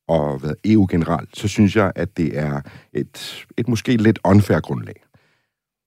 og 0.08 0.38
hvad 0.38 0.54
EU 0.64 0.86
generelt, 0.90 1.36
så 1.36 1.48
synes 1.48 1.76
jeg, 1.76 1.92
at 1.94 2.16
det 2.16 2.38
er 2.38 2.60
et, 2.92 3.46
et 3.58 3.68
måske 3.68 3.96
lidt 3.96 4.18
unfair 4.24 4.60
grundlag. 4.60 5.02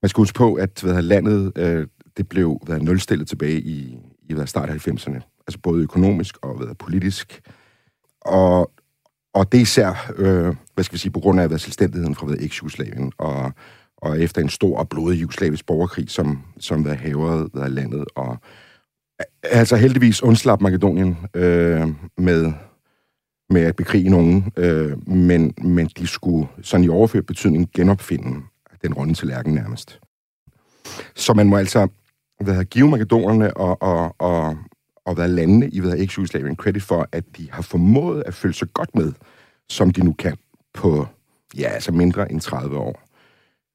Man 0.01 0.09
skal 0.09 0.21
huske 0.21 0.37
på, 0.37 0.53
at 0.53 0.81
hvad 0.83 1.01
landet 1.01 1.51
øh, 1.57 1.87
det 2.17 2.29
blev 2.29 2.59
hvad, 2.65 2.79
nulstillet 2.79 3.27
tilbage 3.27 3.61
i, 3.61 3.97
i 4.29 4.33
hvad, 4.33 4.47
start 4.47 4.69
af 4.69 4.87
90'erne. 4.87 5.43
Altså 5.47 5.59
både 5.63 5.83
økonomisk 5.83 6.37
og 6.41 6.57
hvad, 6.57 6.75
politisk. 6.75 7.41
Og, 8.21 8.71
og 9.33 9.51
det 9.51 9.57
er 9.57 9.61
især, 9.61 10.11
øh, 10.15 10.55
hvad 10.73 10.83
skal 10.83 10.93
vi 10.93 10.99
sige, 10.99 11.11
på 11.11 11.19
grund 11.19 11.39
af 11.39 11.47
hvad, 11.47 11.57
selvstændigheden 11.57 12.15
fra 12.15 12.27
eks-Jugoslavien, 12.39 13.11
og, 13.17 13.51
og 14.03 14.21
efter 14.21 14.41
en 14.41 14.49
stor 14.49 14.77
og 14.77 14.89
blodig 14.89 15.21
jugoslavisk 15.21 15.65
borgerkrig, 15.65 16.09
som, 16.09 16.41
som 16.59 16.85
havde 16.85 16.97
havrede 16.97 17.49
af 17.55 17.75
landet. 17.75 18.05
Og, 18.15 18.37
altså 19.43 19.75
heldigvis 19.75 20.23
undslap 20.23 20.61
Makedonien 20.61 21.17
øh, 21.33 21.87
med, 22.17 22.53
med 23.49 23.61
at 23.61 23.75
bekrige 23.75 24.09
nogen, 24.09 24.51
øh, 24.57 25.09
men, 25.09 25.53
men 25.57 25.87
de 25.97 26.07
skulle 26.07 26.47
sådan 26.61 26.83
i 26.83 26.89
overført 26.89 27.25
betydning 27.25 27.69
genopfinde 27.75 28.41
den 28.81 28.93
runde 28.93 29.13
tallerken 29.13 29.53
nærmest. 29.53 29.99
Så 31.15 31.33
man 31.33 31.47
må 31.47 31.57
altså 31.57 31.87
hvad, 32.39 32.65
give 32.65 32.89
makedonerne 32.89 33.57
og, 33.57 33.81
og, 33.81 34.15
og, 34.19 34.57
og 35.05 35.13
hvad 35.15 35.27
landene 35.27 35.69
i 35.69 35.79
hvad 35.79 35.97
eks-Jugoslavien 35.97 36.55
credit 36.55 36.83
for, 36.83 37.07
at 37.11 37.23
de 37.37 37.51
har 37.51 37.61
formået 37.61 38.23
at 38.25 38.33
følge 38.33 38.53
sig 38.53 38.73
godt 38.73 38.95
med, 38.95 39.13
som 39.69 39.91
de 39.91 40.05
nu 40.05 40.13
kan 40.13 40.37
på, 40.73 41.07
ja, 41.57 41.67
altså 41.67 41.91
mindre 41.91 42.31
end 42.31 42.41
30 42.41 42.77
år. 42.77 43.12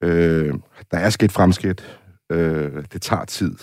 Øh, 0.02 0.54
der 0.90 0.98
er 0.98 1.10
sket 1.10 1.32
fremskridt. 1.32 1.98
Øh, 2.32 2.84
det 2.92 3.02
tager 3.02 3.24
tid. 3.24 3.54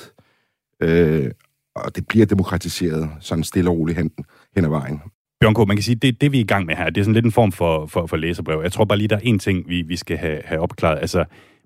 Øh, 0.81 1.31
og 1.75 1.95
det 1.95 2.07
bliver 2.07 2.25
demokratiseret 2.25 3.09
sådan 3.19 3.43
stille 3.43 3.69
og 3.69 3.77
roligt 3.77 3.97
hen, 3.97 4.11
hen 4.55 4.65
ad 4.65 4.69
vejen. 4.69 5.01
Bjørn 5.41 5.53
K., 5.53 5.57
man 5.57 5.77
kan 5.77 5.83
sige, 5.83 5.95
det, 5.95 6.21
det 6.21 6.31
vi 6.31 6.37
er 6.37 6.43
i 6.43 6.47
gang 6.47 6.65
med 6.65 6.75
her, 6.75 6.89
det 6.89 7.01
er 7.01 7.03
sådan 7.03 7.13
lidt 7.13 7.25
en 7.25 7.31
form 7.31 7.51
for, 7.51 7.85
for, 7.85 8.05
for 8.05 8.17
læserbrev. 8.17 8.61
Jeg 8.63 8.71
tror 8.71 8.85
bare 8.85 8.97
lige, 8.97 9.07
der 9.07 9.15
er 9.15 9.21
en 9.23 9.39
ting, 9.39 9.69
vi, 9.69 9.81
vi 9.81 9.95
skal 9.95 10.17
have, 10.17 10.41
have 10.45 10.61
opklaret. 10.61 10.99
Altså, 10.99 11.25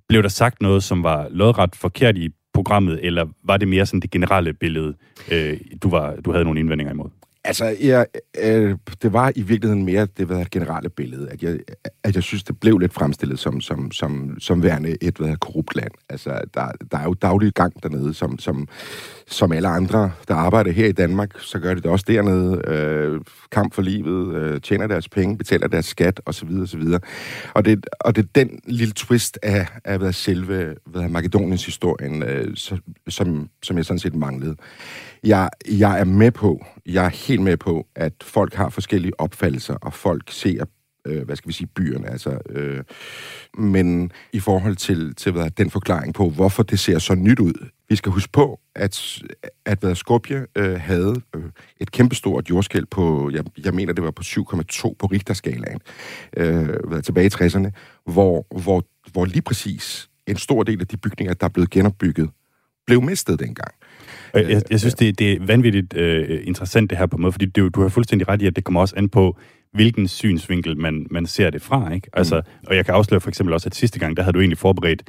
blev 0.10 0.24
der 0.24 0.30
sagt 0.30 0.62
noget, 0.62 0.84
som 0.84 1.04
var 1.04 1.28
lodret 1.30 1.76
forkert 1.76 2.18
i 2.18 2.30
programmet, 2.54 3.06
eller 3.06 3.26
var 3.44 3.58
det 3.58 3.68
mere 3.68 3.86
sådan 3.86 4.00
det 4.00 4.12
generelle 4.12 4.54
billede, 4.54 4.96
øh, 5.32 5.58
du, 5.84 5.90
var, 5.90 6.16
du 6.16 6.32
havde 6.32 6.44
nogle 6.44 6.60
indvendinger 6.60 6.94
imod? 6.94 7.10
Altså, 7.44 7.76
jeg, 7.82 8.06
øh, 8.44 8.76
det 9.02 9.14
var 9.14 9.32
i 9.36 9.42
virkeligheden 9.42 9.86
mere 9.86 10.06
det 10.06 10.30
var 10.30 10.46
generelle 10.52 10.90
billede, 10.90 11.30
at 11.30 11.44
jeg, 11.44 11.60
at 12.04 12.16
jeg 12.16 12.24
synes, 12.24 12.44
det 12.44 12.60
blev 12.60 12.78
lidt 12.78 12.94
fremstillet 12.94 13.40
som, 13.40 13.62
som, 13.62 13.92
som, 13.92 14.40
som 14.40 14.64
værende 14.64 14.98
et 15.02 15.18
hvad, 15.18 15.36
korrupt 15.36 15.76
land. 15.76 15.92
Altså, 16.10 16.42
der, 16.54 16.72
der 16.92 16.98
er 16.98 17.04
jo 17.04 17.14
daglig 17.14 17.54
gang 17.54 17.84
dernede, 17.84 18.14
som, 18.14 18.40
som, 18.40 18.68
som 19.28 19.52
alle 19.52 19.68
andre, 19.68 20.12
der 20.28 20.36
arbejder 20.36 20.72
her 20.72 20.88
i 20.88 20.92
Danmark, 20.92 21.40
så 21.40 21.60
gør 21.60 21.74
de 21.74 21.82
det 21.82 21.92
også 21.92 22.06
dernede. 22.08 22.62
Øh, 22.68 23.22
kamp 23.52 23.74
for 23.74 23.82
livet, 23.82 24.36
øh, 24.36 24.62
tjener 24.62 24.88
deres 24.88 25.10
penge, 25.10 25.38
betaler 25.38 25.68
deres 25.68 25.86
skat, 25.86 26.22
osv. 26.26 26.50
osv. 26.62 26.84
Og 27.54 27.66
det, 27.66 27.86
og 28.00 28.16
det 28.16 28.24
er 28.24 28.28
den 28.36 28.60
lille 28.68 28.94
twist 28.94 29.40
af, 29.44 29.68
af 29.86 29.98
hvad, 29.98 30.14
selve 30.14 30.76
hvad, 30.86 31.10
Makedoniens 31.10 31.66
historien, 31.66 32.24
øh, 32.24 32.56
som, 33.08 33.50
som 33.64 33.78
jeg 33.78 33.86
sådan 33.86 34.00
set 34.00 34.16
manglede. 34.16 34.56
Jeg, 35.24 35.50
jeg 35.70 36.00
er 36.00 36.04
med 36.04 36.32
på, 36.32 36.66
jeg 36.94 37.06
er 37.06 37.10
helt 37.10 37.42
med 37.42 37.58
på, 37.58 37.88
at 37.96 38.14
folk 38.22 38.54
har 38.54 38.70
forskellige 38.70 39.20
opfattelser, 39.20 39.74
og 39.74 39.94
folk 39.94 40.32
ser 40.32 40.66
øh, 41.08 41.26
hvad 41.26 41.36
skal 41.36 41.48
vi 41.48 41.54
sige, 41.54 41.68
byerne. 41.68 42.10
Altså, 42.10 42.40
øh, 42.50 42.84
men 43.58 44.12
i 44.34 44.40
forhold 44.40 44.76
til, 44.76 45.16
til 45.16 45.32
hvad, 45.32 45.50
den 45.50 45.70
forklaring 45.70 46.14
på, 46.14 46.30
hvorfor 46.30 46.64
det 46.64 46.80
ser 46.80 47.00
så 47.00 47.16
nyt 47.16 47.40
ud. 47.40 47.70
Vi 47.90 47.96
skal 47.96 48.12
huske 48.12 48.32
på, 48.32 48.60
at, 48.76 49.22
at 49.66 49.80
hvad, 49.80 49.96
Skopje 49.96 50.46
øh, 50.56 50.80
havde 50.80 51.16
øh, 51.36 51.44
et 51.80 51.92
kæmpestort 51.92 52.50
jordskæld 52.50 52.86
på, 52.86 53.32
jeg, 53.34 53.44
jeg 53.66 53.74
mener, 53.74 53.94
det 53.94 54.04
var 54.04 54.12
på 54.12 54.24
7,2 54.26 54.96
på 55.00 55.06
Richterskalaen, 55.06 55.80
øh, 56.38 56.70
hvad, 56.88 57.02
tilbage 57.02 57.26
i 57.26 57.46
60'erne, 57.46 57.70
hvor, 58.06 58.62
hvor, 58.62 58.84
hvor 59.12 59.26
lige 59.26 59.42
præcis 59.42 60.10
en 60.28 60.38
stor 60.38 60.64
del 60.64 60.82
af 60.82 60.88
de 60.88 60.98
bygninger, 60.98 61.34
der 61.34 61.46
er 61.46 61.50
blevet 61.50 61.70
genopbygget, 61.70 62.30
blev 62.88 63.02
mistet 63.02 63.40
dengang. 63.40 63.74
Jeg, 64.34 64.50
jeg, 64.50 64.62
jeg 64.72 64.80
synes, 64.80 64.94
det, 64.94 65.20
det 65.20 65.32
er 65.32 65.38
vanvittigt 65.46 65.94
øh, 65.98 66.42
interessant 66.44 66.90
det 66.90 66.98
her 66.98 67.06
på 67.06 67.16
en 67.16 67.22
måde, 67.22 67.32
fordi 67.32 67.46
det, 67.46 67.76
du 67.76 67.82
har 67.82 67.90
fuldstændig 67.90 68.30
ret 68.30 68.42
i, 68.42 68.48
at 68.48 68.56
det 68.56 68.64
kommer 68.64 68.82
også 68.82 68.96
an 68.98 69.10
på, 69.10 69.38
hvilken 69.74 70.08
synsvinkel 70.08 70.78
man, 70.78 71.08
man 71.12 71.26
ser 71.26 71.50
det 71.50 71.62
fra. 71.62 71.94
Ikke? 71.94 72.10
Altså, 72.14 72.36
mm. 72.36 72.68
Og 72.68 72.76
jeg 72.76 72.86
kan 72.86 72.94
afsløre 72.94 73.22
for 73.22 73.30
eksempel 73.30 73.54
også, 73.54 73.70
at 73.70 73.76
sidste 73.76 74.00
gang, 74.00 74.18
der 74.18 74.24
havde 74.24 74.34
du 74.34 74.40
egentlig 74.40 74.58
forberedt 74.58 75.04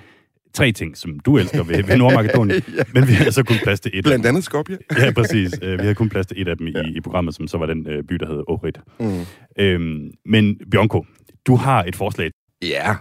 tre 0.54 0.72
ting, 0.72 0.96
som 0.96 1.20
du 1.20 1.38
elsker 1.38 1.62
ved, 1.62 1.82
ved 1.82 1.96
Nordmakedonien, 1.96 2.62
ja. 2.78 2.82
men 2.94 3.08
vi 3.08 3.12
havde 3.12 3.32
så 3.32 3.42
kun 3.42 3.56
plads 3.62 3.80
til 3.80 3.90
et. 3.94 4.04
Blandt 4.04 4.26
andet 4.26 4.44
Skopje. 4.44 4.78
ja, 4.98 5.12
præcis. 5.12 5.58
Øh, 5.62 5.78
vi 5.78 5.82
havde 5.82 5.94
kun 5.94 6.08
plads 6.08 6.26
til 6.26 6.40
et 6.40 6.48
af 6.48 6.56
dem 6.56 6.66
ja. 6.66 6.82
i, 6.82 6.96
i 6.96 7.00
programmet, 7.00 7.34
som 7.34 7.46
så 7.46 7.58
var 7.58 7.66
den 7.66 7.86
øh, 7.88 8.04
by, 8.04 8.14
der 8.14 8.26
hed 8.26 8.42
Ohrid. 8.48 8.72
Mm. 9.00 9.26
Øhm, 9.58 10.10
men 10.24 10.60
Bjørnko, 10.70 11.06
du 11.46 11.54
har 11.54 11.84
et 11.84 11.96
forslag. 11.96 12.30
Ja, 12.62 12.94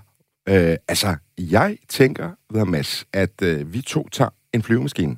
øh, 0.49 0.77
altså, 0.87 1.15
jeg 1.37 1.77
tænker, 1.89 2.63
Mads, 2.65 3.05
at 3.13 3.41
øh, 3.43 3.73
vi 3.73 3.81
to 3.81 4.07
tager 4.11 4.29
en 4.53 4.63
flyvemaskine 4.63 5.17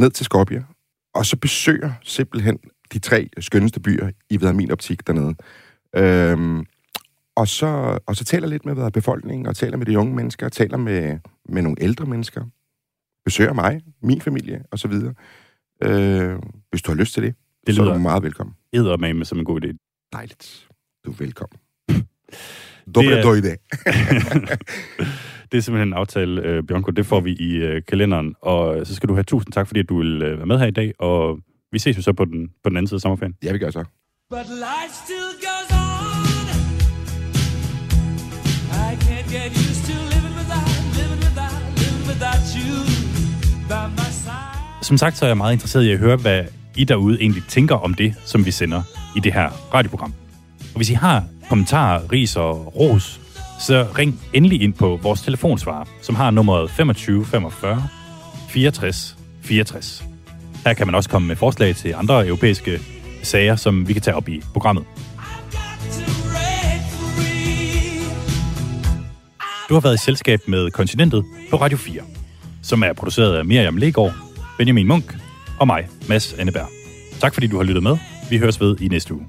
ned 0.00 0.10
til 0.10 0.24
Skopje, 0.24 0.66
og 1.14 1.26
så 1.26 1.36
besøger 1.36 1.92
simpelthen 2.02 2.58
de 2.92 2.98
tre 2.98 3.28
skønneste 3.38 3.80
byer 3.80 4.10
i 4.30 4.36
hvad 4.36 4.52
min 4.52 4.70
optik 4.70 5.06
dernede. 5.06 5.34
Øhm, 5.96 6.66
og, 7.36 7.48
så, 7.48 7.98
og 8.06 8.16
så 8.16 8.24
taler 8.24 8.48
lidt 8.48 8.66
med 8.66 8.74
hvad, 8.74 8.90
befolkningen, 8.90 9.46
og 9.46 9.56
taler 9.56 9.76
med 9.76 9.86
de 9.86 9.98
unge 9.98 10.14
mennesker, 10.14 10.46
og 10.46 10.52
taler 10.52 10.76
med, 10.76 11.18
med 11.48 11.62
nogle 11.62 11.76
ældre 11.80 12.06
mennesker. 12.06 12.44
Besøger 13.24 13.52
mig, 13.52 13.80
min 14.02 14.20
familie, 14.20 14.64
og 14.70 14.78
så 14.78 14.88
videre. 14.88 15.14
Øh, 15.82 16.38
hvis 16.70 16.82
du 16.82 16.90
har 16.92 16.96
lyst 16.96 17.14
til 17.14 17.22
det, 17.22 17.34
det 17.66 17.74
så 17.74 17.82
er 17.82 17.92
du 17.92 17.98
meget 17.98 18.22
velkommen. 18.22 18.56
Det 18.72 19.00
med 19.16 19.24
som 19.24 19.38
en 19.38 19.44
god 19.44 19.64
idé. 19.64 19.76
Dejligt. 20.12 20.68
Du 21.04 21.10
er 21.10 21.16
velkommen. 21.18 21.58
Dobre 22.94 23.12
er- 23.12 23.22
dojde. 23.22 23.48
det 25.52 25.58
er 25.58 25.60
simpelthen 25.60 25.88
en 25.88 25.94
aftale, 25.94 26.40
øh, 26.42 26.62
Bjørnko. 26.62 26.90
Det 26.90 27.06
får 27.06 27.20
vi 27.20 27.32
i 27.32 27.50
øh, 27.56 27.82
kalenderen. 27.88 28.34
Og 28.42 28.86
så 28.86 28.94
skal 28.94 29.08
du 29.08 29.14
have 29.14 29.24
tusind 29.24 29.52
tak, 29.52 29.66
fordi 29.66 29.82
du 29.82 29.98
vil 29.98 30.22
øh, 30.22 30.38
være 30.38 30.46
med 30.46 30.58
her 30.58 30.66
i 30.66 30.70
dag. 30.70 30.92
Og 30.98 31.38
vi 31.72 31.78
ses 31.78 31.96
jo 31.96 32.02
så 32.02 32.12
på 32.12 32.24
den, 32.24 32.48
på 32.64 32.68
den 32.70 32.76
anden 32.76 32.86
side 32.88 32.96
af 32.96 33.00
sommerferien. 33.00 33.34
Ja, 33.44 33.52
vi 33.52 33.58
gør 33.58 33.70
så. 33.70 33.84
But 34.30 34.46
life 34.48 34.94
still 35.04 35.30
goes 35.46 35.70
on. 35.72 36.26
I 38.90 38.92
can't 39.06 39.28
get 39.36 39.50
used 39.68 39.82
to 39.90 39.96
living 40.14 40.34
without, 40.40 40.70
living 40.98 41.20
without, 41.26 41.60
living 41.82 42.04
without 42.10 42.42
you. 42.56 42.70
Som 44.82 44.96
sagt, 44.96 45.16
så 45.16 45.24
er 45.24 45.28
jeg 45.28 45.36
meget 45.36 45.52
interesseret 45.52 45.84
i 45.84 45.90
at 45.90 45.98
høre, 45.98 46.16
hvad 46.16 46.44
I 46.76 46.84
derude 46.84 47.20
egentlig 47.20 47.42
tænker 47.48 47.74
om 47.74 47.94
det, 47.94 48.14
som 48.24 48.46
vi 48.46 48.50
sender 48.50 48.82
i 49.16 49.20
det 49.20 49.32
her 49.32 49.74
radioprogram. 49.74 50.14
Og 50.72 50.76
hvis 50.76 50.90
I 50.90 50.94
har 50.94 51.24
kommentarer, 51.48 52.12
ris 52.12 52.36
og 52.36 52.76
ros, 52.76 53.20
så 53.60 53.86
ring 53.98 54.20
endelig 54.32 54.62
ind 54.62 54.74
på 54.74 54.98
vores 55.02 55.22
telefonsvarer, 55.22 55.84
som 56.02 56.14
har 56.14 56.30
nummeret 56.30 56.70
25 56.70 57.26
45 57.26 57.88
64 58.48 59.16
64. 59.42 60.04
Her 60.66 60.72
kan 60.72 60.86
man 60.86 60.94
også 60.94 61.10
komme 61.10 61.28
med 61.28 61.36
forslag 61.36 61.76
til 61.76 61.94
andre 61.96 62.26
europæiske 62.26 62.80
sager, 63.22 63.56
som 63.56 63.88
vi 63.88 63.92
kan 63.92 64.02
tage 64.02 64.14
op 64.14 64.28
i 64.28 64.42
programmet. 64.52 64.84
Du 69.68 69.74
har 69.74 69.80
været 69.80 69.94
i 69.94 70.04
selskab 70.04 70.40
med 70.48 70.70
Kontinentet 70.70 71.24
på 71.50 71.56
Radio 71.56 71.78
4, 71.78 72.02
som 72.62 72.82
er 72.82 72.92
produceret 72.92 73.36
af 73.36 73.44
Miriam 73.44 73.76
Legård, 73.76 74.12
Benjamin 74.58 74.86
Munk 74.86 75.16
og 75.60 75.66
mig, 75.66 75.88
Mads 76.08 76.32
Anneberg. 76.32 76.68
Tak 77.20 77.34
fordi 77.34 77.46
du 77.46 77.56
har 77.56 77.64
lyttet 77.64 77.82
med. 77.82 77.96
Vi 78.30 78.38
høres 78.38 78.60
ved 78.60 78.80
i 78.80 78.88
næste 78.88 79.14
uge. 79.14 79.26